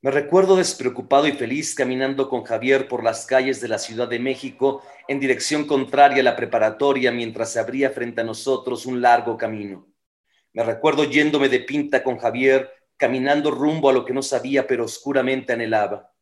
Me 0.00 0.12
recuerdo 0.12 0.54
despreocupado 0.54 1.26
y 1.26 1.32
feliz 1.32 1.74
caminando 1.74 2.28
con 2.28 2.44
Javier 2.44 2.86
por 2.86 3.02
las 3.02 3.26
calles 3.26 3.60
de 3.60 3.66
la 3.66 3.78
Ciudad 3.78 4.06
de 4.06 4.20
México 4.20 4.80
en 5.08 5.18
dirección 5.18 5.66
contraria 5.66 6.20
a 6.20 6.24
la 6.24 6.36
preparatoria 6.36 7.10
mientras 7.10 7.50
se 7.50 7.58
abría 7.58 7.90
frente 7.90 8.20
a 8.20 8.24
nosotros 8.24 8.86
un 8.86 9.02
largo 9.02 9.36
camino. 9.36 9.88
Me 10.52 10.62
recuerdo 10.62 11.02
yéndome 11.02 11.48
de 11.48 11.58
pinta 11.58 12.04
con 12.04 12.16
Javier, 12.18 12.70
caminando 12.96 13.50
rumbo 13.50 13.90
a 13.90 13.92
lo 13.92 14.04
que 14.04 14.12
no 14.12 14.22
sabía 14.22 14.66
pero 14.66 14.84
oscuramente 14.84 15.52
anhelaba. 15.52 16.12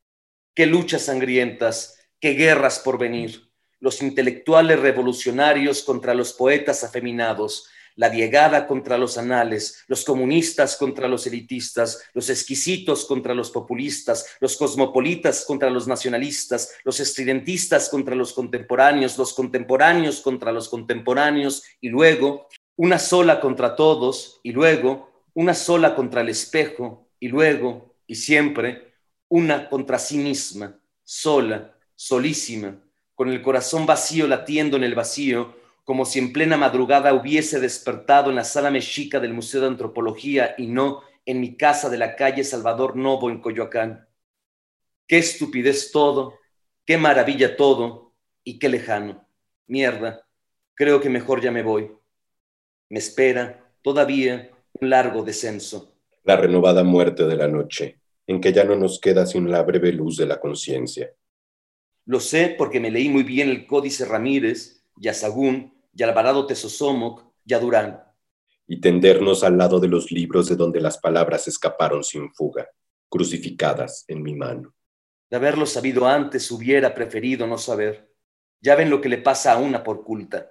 Qué 0.55 0.67
luchas 0.67 1.03
sangrientas, 1.03 1.99
qué 2.21 2.35
guerras 2.35 2.79
por 2.79 2.99
venir. 2.99 3.51
Los 3.81 4.03
intelectuales 4.03 4.79
revolucionarios 4.79 5.83
contra 5.83 6.15
los 6.15 6.33
poetas 6.33 6.85
afeminados, 6.85 7.69
la 7.97 8.11
diegada 8.11 8.67
contra 8.67 8.97
los 8.97 9.19
anales, 9.19 9.85
los 9.87 10.05
comunistas 10.05 10.77
contra 10.77 11.09
los 11.09 11.27
elitistas, 11.27 12.03
los 12.15 12.31
exquisitos 12.31 13.05
contra 13.05 13.35
los 13.35 13.51
populistas, 13.51 14.37
los 14.41 14.57
cosmopolitas 14.57 15.45
contra 15.45 15.71
los 15.71 15.87
nacionalistas, 15.87 16.75
los 16.85 17.01
estridentistas 17.01 17.89
contra 17.89 18.15
los 18.15 18.33
contemporáneos, 18.33 19.19
los 19.19 19.35
contemporáneos 19.35 20.21
contra 20.21 20.53
los 20.53 20.69
contemporáneos, 20.69 21.63
y 21.81 21.89
luego 21.89 22.49
una 22.77 22.99
sola 22.99 23.41
contra 23.41 23.77
todos, 23.77 24.41
y 24.43 24.53
luego 24.53 25.12
una 25.35 25.55
sola 25.55 25.95
contra 25.95 26.21
el 26.21 26.29
espejo, 26.29 27.09
y 27.19 27.29
luego, 27.29 27.97
y 28.07 28.17
siempre, 28.17 28.95
una 29.29 29.69
contra 29.69 29.99
sí 29.99 30.19
misma, 30.19 30.81
sola, 31.05 31.77
solísima, 31.95 32.83
con 33.15 33.29
el 33.29 33.43
corazón 33.43 33.87
vacío 33.87 34.27
latiendo 34.27 34.77
en 34.77 34.85
el 34.85 34.95
vacío, 34.95 35.57
como 35.85 36.05
si 36.05 36.19
en 36.19 36.33
plena 36.33 36.57
madrugada 36.57 37.13
hubiese 37.15 37.61
despertado 37.61 38.31
en 38.31 38.37
la 38.37 38.45
sala 38.45 38.71
mexica 38.71 39.21
del 39.21 39.35
Museo 39.35 39.61
de 39.61 39.69
Antropología 39.69 40.55
y 40.59 40.67
no 40.67 41.03
en 41.25 41.41
mi 41.41 41.57
casa 41.57 41.89
de 41.89 41.99
la 41.99 42.17
calle 42.17 42.45
Salvador 42.45 42.97
Novo 42.97 43.31
en 43.31 43.41
Coyoacán. 43.41 44.09
Qué 45.07 45.19
estupidez 45.19 45.93
todo, 45.93 46.39
qué 46.85 46.97
maravilla 46.97 47.57
todo 47.57 48.15
y 48.45 48.59
qué 48.59 48.69
lejano. 48.69 49.27
Mierda, 49.67 50.27
creo 50.75 51.01
que 51.01 51.09
mejor 51.09 51.41
ya 51.41 51.51
me 51.51 51.63
voy. 51.63 51.91
Me 52.89 52.99
espera 52.99 53.73
todavía 53.83 54.51
un 54.75 54.91
largo 54.91 55.23
descenso. 55.23 55.95
La 56.25 56.37
renovada 56.37 56.85
muerte 56.85 57.25
de 57.27 57.37
la 57.37 57.49
noche, 57.49 58.01
en 58.27 58.41
que 58.41 58.53
ya 58.53 58.65
no 58.65 58.77
nos 58.77 59.01
queda 59.01 59.27
sin 59.27 59.51
la 59.51 59.63
breve 59.63 59.93
luz 59.93 60.17
de 60.17 60.27
la 60.27 60.41
conciencia. 60.41 61.13
Lo 62.05 62.21
sé 62.21 62.55
porque 62.57 62.81
me 62.81 62.91
leí 62.91 63.09
muy 63.09 63.23
bien 63.23 63.49
el 63.49 63.67
Códice 63.67 64.05
Ramírez, 64.05 64.85
Yazagún, 64.97 65.73
y 65.95 66.03
Alvarado 66.03 66.47
Tesosomoc, 66.47 67.25
y 67.45 67.55
Durán. 67.55 68.03
Y 68.67 68.81
tendernos 68.81 69.45
al 69.45 69.59
lado 69.59 69.81
de 69.81 69.89
los 69.89 70.11
libros 70.11 70.49
de 70.49 70.57
donde 70.57 70.81
las 70.81 70.99
palabras 70.99 71.49
escaparon 71.49 72.03
sin 72.03 72.33
fuga, 72.33 72.69
crucificadas 73.09 74.05
en 74.09 74.23
mi 74.23 74.35
mano. 74.35 74.75
De 75.29 75.37
haberlo 75.37 75.67
sabido 75.67 76.07
antes, 76.07 76.51
hubiera 76.51 76.95
preferido 76.95 77.47
no 77.47 77.59
saber. 77.59 78.11
Ya 78.61 78.75
ven 78.77 78.91
lo 78.91 79.01
que 79.01 79.09
le 79.09 79.19
pasa 79.19 79.53
a 79.53 79.59
una 79.59 79.83
por 79.83 80.05
culta. 80.05 80.51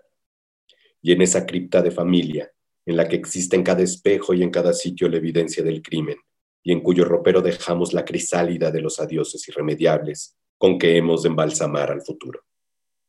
Y 1.01 1.11
en 1.13 1.21
esa 1.21 1.45
cripta 1.45 1.81
de 1.81 1.91
familia, 1.91 2.51
en 2.85 2.97
la 2.97 3.07
que 3.07 3.15
existe 3.15 3.55
en 3.55 3.63
cada 3.63 3.83
espejo 3.83 4.33
y 4.33 4.43
en 4.43 4.51
cada 4.51 4.73
sitio 4.73 5.07
la 5.09 5.17
evidencia 5.17 5.63
del 5.63 5.81
crimen, 5.81 6.17
y 6.63 6.71
en 6.71 6.81
cuyo 6.81 7.05
ropero 7.05 7.41
dejamos 7.41 7.93
la 7.93 8.05
crisálida 8.05 8.71
de 8.71 8.81
los 8.81 8.99
adioses 8.99 9.47
irremediables 9.47 10.37
con 10.57 10.77
que 10.77 10.95
hemos 10.97 11.23
de 11.23 11.29
embalsamar 11.29 11.91
al 11.91 12.01
futuro. 12.01 12.43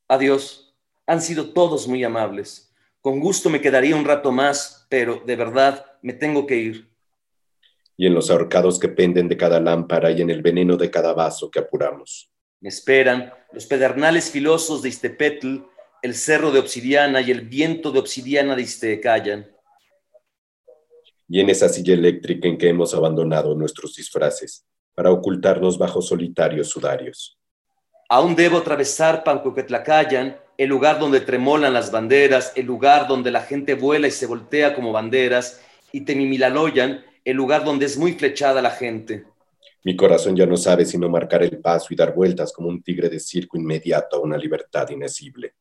Adiós. 0.09 0.75
Han 1.07 1.21
sido 1.21 1.53
todos 1.53 1.89
muy 1.89 2.05
amables. 2.05 2.73
Con 3.01 3.21
gusto 3.21 3.51
me 3.51 3.61
quedaría 3.61 3.97
un 3.97 4.05
rato 4.05 4.31
más, 4.31 4.87
pero 4.89 5.23
de 5.27 5.37
verdad 5.37 5.85
me 6.01 6.13
tengo 6.13 6.47
que 6.47 6.57
ir. 6.57 6.89
Y 7.97 8.07
en 8.07 8.15
los 8.15 8.31
ahorcados 8.31 8.79
que 8.79 8.89
penden 8.89 9.29
de 9.29 9.37
cada 9.37 9.61
lámpara 9.61 10.11
y 10.11 10.23
en 10.23 10.31
el 10.31 10.41
veneno 10.41 10.77
de 10.77 10.91
cada 10.91 11.13
vaso 11.13 11.51
que 11.51 11.59
apuramos. 11.59 12.31
Me 12.61 12.69
esperan 12.69 13.33
los 13.53 13.67
pedernales 13.67 14.31
filosos 14.31 14.83
de 14.83 14.89
Istepetl, 14.89 15.59
el 16.01 16.15
cerro 16.15 16.53
de 16.53 16.61
obsidiana 16.61 17.21
y 17.21 17.31
el 17.31 17.43
viento 17.43 17.91
de 17.91 17.99
obsidiana 17.99 18.57
de 18.57 18.63
Istecayan. 18.63 19.52
Y 21.29 21.41
en 21.41 21.51
esa 21.51 21.69
silla 21.69 21.95
eléctrica 21.95 22.49
en 22.49 22.59
que 22.59 22.69
hemos 22.69 22.95
abandonado 22.95 23.55
nuestros 23.55 23.95
disfraces 23.95 24.65
para 24.95 25.11
ocultarnos 25.11 25.79
bajo 25.79 26.03
solitarios 26.03 26.69
sudarios. 26.69 27.39
Aún 28.09 28.37
debo 28.37 28.59
atravesar 28.59 29.25
Pancoquetlacayan 29.25 30.37
el 30.59 30.69
lugar 30.69 30.99
donde 30.99 31.21
tremolan 31.21 31.73
las 31.73 31.91
banderas, 31.91 32.53
el 32.57 32.67
lugar 32.67 33.09
donde 33.09 33.31
la 33.31 33.41
gente 33.41 33.75
vuela 33.75 34.07
y 34.07 34.11
se 34.11 34.27
voltea 34.27 34.75
como 34.75 34.93
banderas, 34.93 35.61
y 35.93 36.03
Temimilaloyan, 36.03 37.05
el 37.25 37.37
lugar 37.37 37.65
donde 37.65 37.87
es 37.87 37.97
muy 37.97 38.13
flechada 38.13 38.63
la 38.63 38.71
gente. 38.71 39.25
Mi 39.85 39.97
corazón 39.97 40.37
ya 40.37 40.47
no 40.47 40.57
sabe 40.57 40.85
sino 40.85 41.09
marcar 41.09 41.43
el 41.43 41.59
paso 41.59 41.89
y 41.91 41.97
dar 41.97 42.15
vueltas 42.15 42.53
como 42.53 42.69
un 42.69 42.83
tigre 42.83 43.09
de 43.09 43.19
circo 43.19 43.57
inmediato 43.57 44.17
a 44.17 44.21
una 44.21 44.37
libertad 44.37 44.89
inesible. 44.91 45.55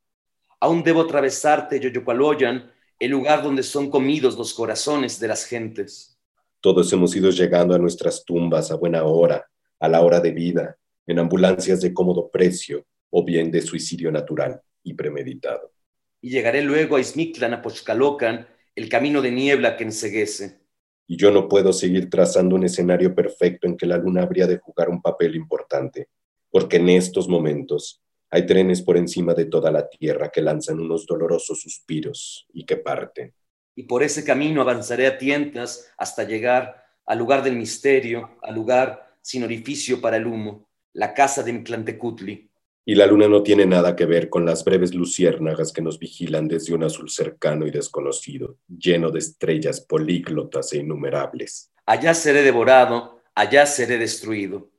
Aún 0.59 0.84
debo 0.84 1.01
atravesarte, 1.01 1.80
Yoyocualoyan, 1.80 2.72
el 3.02 3.10
lugar 3.10 3.41
donde 3.41 3.64
son 3.64 3.89
comidos 3.89 4.38
los 4.38 4.54
corazones 4.54 5.20
de 5.20 5.28
las 5.28 5.45
gentes. 5.45 6.20
Todos 6.60 6.93
hemos 6.93 7.16
ido 7.16 7.32
llegando 7.32 7.74
a 7.74 7.80
nuestras 7.80 8.24
tumbas 8.24 8.70
a 8.70 8.76
buena 8.76 9.04
hora, 9.06 9.49
a 9.80 9.89
la 9.89 10.02
hora 10.02 10.20
de 10.20 10.30
vida, 10.30 10.78
en 11.08 11.18
ambulancias 11.18 11.82
de 11.82 11.95
cómodo 11.95 12.30
precio 12.30 12.86
o 13.10 13.26
bien 13.26 13.49
de 13.49 13.64
suicidio 13.64 14.12
natural 14.12 14.62
y 14.84 14.93
premeditado. 14.93 15.74
Y 16.22 16.30
llegaré 16.30 16.62
luego 16.62 16.95
a 16.95 16.99
Ismictlan, 16.99 17.56
a 17.56 17.64
Pochcalocan, 17.64 18.45
el 18.76 18.88
camino 18.88 19.24
de 19.24 19.32
niebla 19.32 19.78
que 19.78 19.84
enseguece. 19.84 20.60
Y 21.08 21.18
yo 21.18 21.32
no 21.32 21.49
puedo 21.49 21.74
seguir 21.74 22.08
trazando 22.08 22.56
un 22.56 22.66
escenario 22.66 23.16
perfecto 23.16 23.66
en 23.66 23.78
que 23.78 23.88
la 23.88 23.97
luna 23.97 24.22
habría 24.22 24.45
de 24.45 24.60
jugar 24.60 24.89
un 24.89 25.02
papel 25.02 25.36
importante, 25.36 26.10
porque 26.52 26.78
en 26.78 26.89
estos 26.89 27.28
momentos 27.28 27.99
hay 28.32 28.45
trenes 28.45 28.82
por 28.82 28.97
encima 28.97 29.34
de 29.34 29.45
toda 29.45 29.71
la 29.71 29.88
tierra 29.89 30.29
que 30.29 30.41
lanzan 30.41 30.79
unos 30.79 31.05
dolorosos 31.05 31.61
suspiros 31.61 32.47
y 32.53 32.65
que 32.65 32.77
parten. 32.77 33.34
Y 33.75 33.84
por 33.84 34.01
ese 34.03 34.23
camino 34.23 34.61
avanzaré 34.61 35.05
a 35.05 35.17
tientas 35.17 35.91
hasta 35.97 36.23
llegar 36.23 36.84
al 37.05 37.19
lugar 37.19 37.43
del 37.43 37.55
misterio, 37.55 38.38
al 38.41 38.55
lugar 38.55 39.17
sin 39.21 39.43
orificio 39.43 40.01
para 40.01 40.17
el 40.17 40.25
humo, 40.25 40.69
la 40.93 41.13
casa 41.13 41.43
de 41.43 41.53
Mictlantecutli, 41.53 42.51
y 42.84 42.95
la 42.95 43.05
luna 43.05 43.27
no 43.27 43.43
tiene 43.43 43.65
nada 43.65 43.95
que 43.95 44.05
ver 44.05 44.27
con 44.29 44.43
las 44.43 44.63
breves 44.65 44.95
luciérnagas 44.95 45.71
que 45.71 45.84
nos 45.84 45.99
vigilan 45.99 46.47
desde 46.47 46.73
un 46.73 46.84
azul 46.84 47.09
cercano 47.09 47.67
y 47.67 47.71
desconocido, 47.71 48.57
lleno 48.67 49.11
de 49.11 49.19
estrellas 49.19 49.82
políglotas 49.82 50.73
e 50.73 50.77
innumerables. 50.77 51.71
Allá 51.86 52.15
seré 52.15 52.41
devorado, 52.41 53.21
allá 53.36 53.67
seré 53.67 53.99
destruido. 53.99 54.71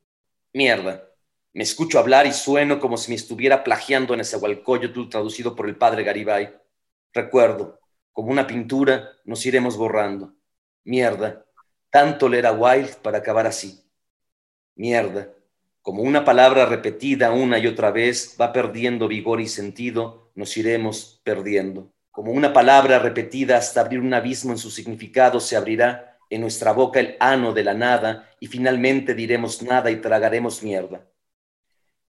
Mierda. 0.53 1.12
Me 1.55 1.63
escucho 1.63 1.99
hablar 1.99 2.27
y 2.27 2.33
sueno 2.33 2.81
como 2.81 2.97
si 2.97 3.11
me 3.11 3.17
estuviera 3.17 3.63
plagiando 3.63 4.15
en 4.15 4.21
ese 4.21 4.37
Hualcoyotl 4.37 5.09
traducido 5.09 5.55
por 5.55 5.69
el 5.69 5.77
padre 5.77 6.03
Garibay. 6.03 6.55
Recuerdo, 7.13 7.79
como 8.13 8.31
una 8.31 8.47
pintura, 8.47 9.11
nos 9.25 9.45
iremos 9.45 9.77
borrando. 9.77 10.35
Mierda. 10.85 11.45
Tanto 11.91 12.29
leer 12.29 12.47
a 12.47 12.53
Wilde 12.53 12.95
para 13.03 13.19
acabar 13.19 13.47
así. 13.47 13.85
Mierda 14.75 15.33
como 15.83 16.05
una 16.05 16.25
palabra 16.25 16.65
repetida 16.65 17.33
una 17.33 17.59
y 17.59 17.67
otra 17.67 17.91
vez 17.91 18.37
va 18.41 18.53
perdiendo 18.53 19.09
vigor 19.09 19.41
y 19.41 19.49
sentido, 19.49 20.31
nos 20.37 20.57
iremos 20.57 21.21
perdiendo. 21.25 21.93
Como 22.13 22.31
una 22.31 22.53
palabra 22.53 23.01
repetida 23.01 23.57
hasta 23.57 23.81
abrir 23.81 23.99
un 23.99 24.15
abismo 24.15 24.53
en 24.53 24.59
su 24.59 24.71
significado, 24.71 25.41
se 25.41 25.57
abrirá 25.57 26.21
en 26.31 26.41
nuestra 26.41 26.71
boca 26.71 27.01
el 27.01 27.17
ano 27.19 27.53
de 27.53 27.65
la 27.65 27.75
nada 27.75 28.31
y 28.39 28.47
finalmente 28.47 29.13
diremos 29.15 29.61
nada 29.61 29.91
y 29.91 29.97
tragaremos 29.97 30.63
mierda. 30.63 31.05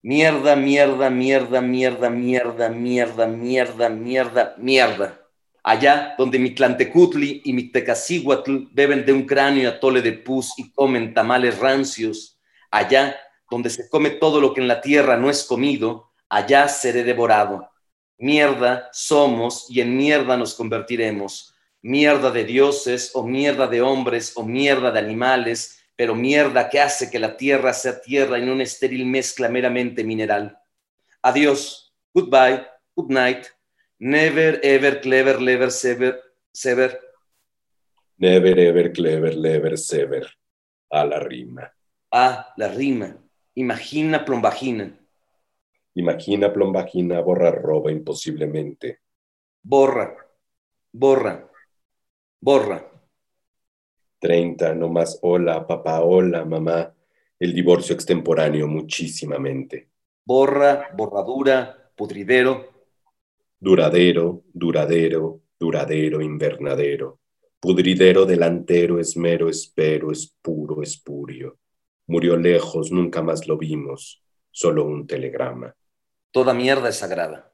Mierda, 0.06 0.58
mierda, 0.58 1.10
mierda, 1.10 1.62
mierda, 1.62 2.10
mierda, 2.10 2.68
mierda, 2.68 3.26
mierda, 3.26 3.88
mierda, 3.88 4.54
mierda. 4.58 5.22
Allá 5.64 6.16
donde 6.18 6.39
mi 6.39 6.49
Tlantecutli 6.49 7.41
y 7.45 7.54
mi 7.54 7.72
Tecacíhuatl 7.72 8.68
beben 8.74 9.06
de 9.06 9.14
un 9.14 9.24
cráneo 9.26 9.70
atole 9.70 10.01
de 10.01 10.12
pus 10.12 10.56
y 10.58 10.74
comen 10.74 11.14
tamales 11.14 11.58
rancios, 11.58 12.38
allá 12.70 13.16
donde 13.49 13.70
se 13.70 13.88
come 13.88 14.10
todo 14.10 14.41
lo 14.41 14.54
que 14.54 14.60
en 14.60 14.68
la 14.68 14.82
tierra 14.82 15.16
no 15.16 15.30
es 15.30 15.45
comido, 15.45 16.12
allá 16.28 16.68
seré 16.68 17.06
devorado. 17.06 17.70
Mierda 18.18 18.89
somos 18.91 19.68
y 19.70 19.80
en 19.80 19.95
mierda 19.95 20.36
nos 20.36 20.54
convertiremos. 20.56 21.56
Mierda 21.82 22.30
de 22.30 22.43
dioses 22.43 23.12
o 23.14 23.24
mierda 23.24 23.68
de 23.68 23.82
hombres 23.82 24.34
o 24.36 24.43
mierda 24.43 24.91
de 24.91 24.99
animales, 24.99 25.80
pero 25.95 26.15
mierda 26.15 26.69
que 26.69 26.79
hace 26.79 27.09
que 27.11 27.19
la 27.19 27.37
tierra 27.37 27.73
sea 27.73 28.01
tierra 28.01 28.37
en 28.37 28.49
una 28.49 28.63
estéril 28.63 29.05
mezcla 29.05 29.49
meramente 29.49 30.03
mineral. 30.03 30.57
Adiós. 31.21 31.93
Goodbye. 32.13 32.65
Good 32.95 33.11
night. 33.11 33.45
Never, 33.99 34.59
ever, 34.63 35.01
clever, 35.01 35.41
lever, 35.41 35.71
sever, 35.71 36.21
sever. 36.51 36.99
Never, 38.17 38.59
ever, 38.59 38.91
clever, 38.91 39.35
lever, 39.35 39.77
sever. 39.77 40.27
A 40.89 41.05
la 41.05 41.19
rima. 41.19 41.73
A 42.11 42.53
la 42.57 42.67
rima. 42.67 43.17
Imagina 43.55 44.25
plombagina. 44.25 44.99
Imagina 45.95 46.51
plombagina, 46.51 47.21
borra 47.21 47.51
roba 47.51 47.91
imposiblemente. 47.91 49.01
Borra, 49.61 50.15
borra, 50.91 51.49
borra. 52.39 52.92
30, 54.24 54.74
no 54.76 54.88
más 54.88 55.19
hola, 55.21 55.67
papá, 55.67 55.99
hola, 56.01 56.45
mamá. 56.45 56.95
El 57.38 57.53
divorcio 57.53 57.93
extemporáneo 57.93 58.69
muchísimamente. 58.69 59.89
Borra, 60.24 60.91
borradura, 60.95 61.91
pudridero. 61.93 62.69
Duradero, 63.59 64.43
duradero, 64.53 65.41
duradero, 65.59 66.21
invernadero. 66.21 67.19
Pudridero 67.59 68.26
delantero, 68.26 68.97
esmero, 68.97 69.49
espero, 69.49 70.09
es 70.09 70.34
puro, 70.41 70.82
espurio. 70.82 71.57
Murió 72.07 72.38
lejos, 72.38 72.93
nunca 72.93 73.21
más 73.21 73.45
lo 73.45 73.57
vimos, 73.57 74.24
solo 74.51 74.86
un 74.86 75.05
telegrama. 75.05 75.76
Toda 76.32 76.53
mierda 76.53 76.88
es 76.88 76.95
sagrada. 76.95 77.53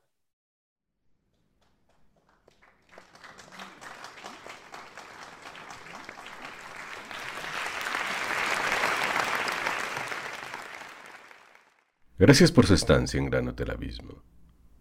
Gracias 12.19 12.51
por 12.51 12.65
su 12.65 12.73
estancia 12.73 13.17
en 13.17 13.29
Gran 13.29 13.47
Hotel 13.47 13.71
Abismo, 13.71 14.21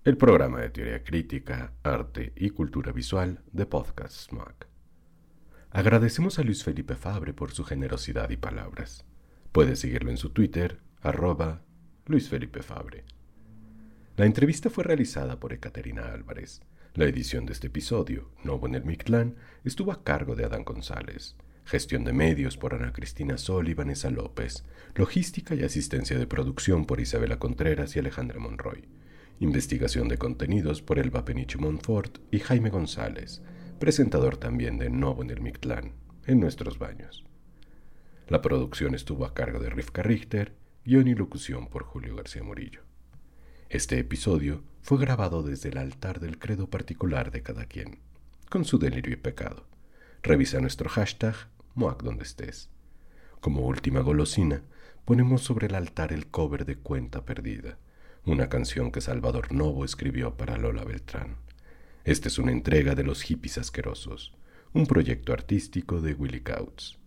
el 0.03 0.17
programa 0.17 0.61
de 0.61 0.71
teoría 0.71 1.05
crítica, 1.05 1.73
arte 1.85 2.33
y 2.35 2.51
cultura 2.51 2.91
visual 2.91 3.45
de 3.53 3.65
Podcast 3.65 4.13
Smack. 4.29 4.67
Agradecemos 5.71 6.41
a 6.41 6.43
Luis 6.43 6.65
Felipe 6.65 6.97
Fabre 6.97 7.35
por 7.35 7.53
su 7.53 7.63
generosidad 7.63 8.29
y 8.31 8.37
palabras. 8.37 9.05
Puede 9.53 9.77
seguirlo 9.77 10.11
en 10.11 10.17
su 10.17 10.31
Twitter, 10.31 10.81
arroba 11.01 11.63
Luis 12.07 12.29
Felipe 12.29 12.61
Fabre. 12.61 13.05
La 14.17 14.27
entrevista 14.27 14.69
fue 14.69 14.83
realizada 14.83 15.39
por 15.39 15.53
Ekaterina 15.53 16.13
Álvarez. 16.13 16.61
La 16.95 17.05
edición 17.05 17.47
de 17.47 17.53
este 17.53 17.69
episodio, 17.69 18.33
Novo 18.43 18.67
en 18.67 18.75
el 18.75 18.85
Mictlán, 18.85 19.37
estuvo 19.63 19.93
a 19.93 20.03
cargo 20.03 20.35
de 20.35 20.45
Adán 20.45 20.65
González. 20.65 21.37
Gestión 21.69 22.03
de 22.03 22.15
medios 22.15 22.57
por 22.57 22.73
Ana 22.73 22.95
Cristina 22.95 23.37
Sol 23.37 23.69
y 23.69 23.75
Vanessa 23.75 24.09
López. 24.09 24.65
Logística 24.95 25.55
y 25.55 25.65
asistencia 25.65 26.19
de 26.19 26.27
producción 26.27 26.87
por 26.87 26.99
Isabela 26.99 27.39
Contreras 27.39 27.95
y 27.95 27.99
Alejandra 27.99 28.41
Monroy. 28.41 28.89
Investigación 29.39 30.09
de 30.09 30.17
contenidos 30.17 30.81
por 30.81 30.99
Elba 30.99 31.27
Peniche 31.27 31.59
Montfort 31.59 32.21
y 32.31 32.39
Jaime 32.39 32.71
González, 32.71 33.43
presentador 33.79 34.39
también 34.39 34.79
de 34.79 34.89
Novo 34.89 35.23
en 35.23 35.29
el 35.29 35.43
Mictlán, 35.43 35.93
en 36.25 36.41
nuestros 36.41 36.79
baños. 36.79 37.27
La 38.29 38.41
producción 38.41 38.95
estuvo 38.95 39.27
a 39.27 39.35
cargo 39.35 39.59
de 39.59 39.69
Rivka 39.69 40.03
Richter, 40.03 40.55
guion 40.87 41.07
y 41.07 41.15
locución 41.15 41.69
por 41.69 41.83
Julio 41.83 42.17
García 42.17 42.43
Murillo. 42.43 42.81
Este 43.69 43.99
episodio 43.99 44.65
fue 44.81 44.97
grabado 44.97 45.43
desde 45.43 45.69
el 45.69 45.77
altar 45.77 46.19
del 46.19 46.39
credo 46.39 46.71
particular 46.71 47.31
de 47.31 47.43
cada 47.43 47.67
quien, 47.67 47.99
con 48.49 48.65
su 48.65 48.79
delirio 48.79 49.13
y 49.13 49.17
pecado. 49.17 49.67
Revisa 50.23 50.61
nuestro 50.61 50.89
hashtag 50.89 51.37
MOAC 51.79 52.03
donde 52.03 52.25
estés. 52.25 52.69
Como 53.41 53.67
última 53.67 54.01
golosina, 54.01 54.63
ponemos 55.05 55.43
sobre 55.43 55.69
el 55.69 55.77
altar 55.77 56.13
el 56.13 56.27
cover 56.27 56.67
de 56.67 56.77
Cuenta 56.77 57.25
Perdida, 57.25 57.79
una 58.25 58.49
canción 58.49 58.91
que 58.91 59.01
Salvador 59.01 59.53
Novo 59.53 59.85
escribió 59.85 60.37
para 60.37 60.59
Lola 60.59 60.85
Beltrán. 60.85 61.37
Esta 62.05 62.29
es 62.29 62.39
una 62.39 62.51
entrega 62.51 62.97
de 62.97 63.05
Los 63.05 63.23
Hippies 63.23 63.59
Asquerosos, 63.59 64.35
un 64.73 64.87
proyecto 64.87 65.33
artístico 65.33 66.01
de 66.01 66.15
Willy 66.15 66.41
Couts. 66.41 66.99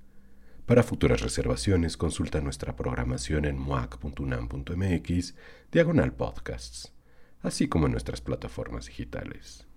Para 0.65 0.84
futuras 0.84 1.22
reservaciones, 1.22 1.97
consulta 1.97 2.39
nuestra 2.39 2.76
programación 2.76 3.43
en 3.43 3.59
moac.unam.mx, 3.59 5.36
diagonal 5.69 6.13
podcasts, 6.13 6.93
así 7.41 7.67
como 7.67 7.88
en 7.88 7.91
nuestras 7.91 8.22
plataformas 8.22 8.86
digitales. 8.86 9.67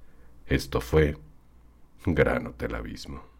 Esto 0.47 0.80
fue 0.80 1.16
Gran 2.07 2.47
Hotel 2.47 2.76
Abismo. 2.76 3.34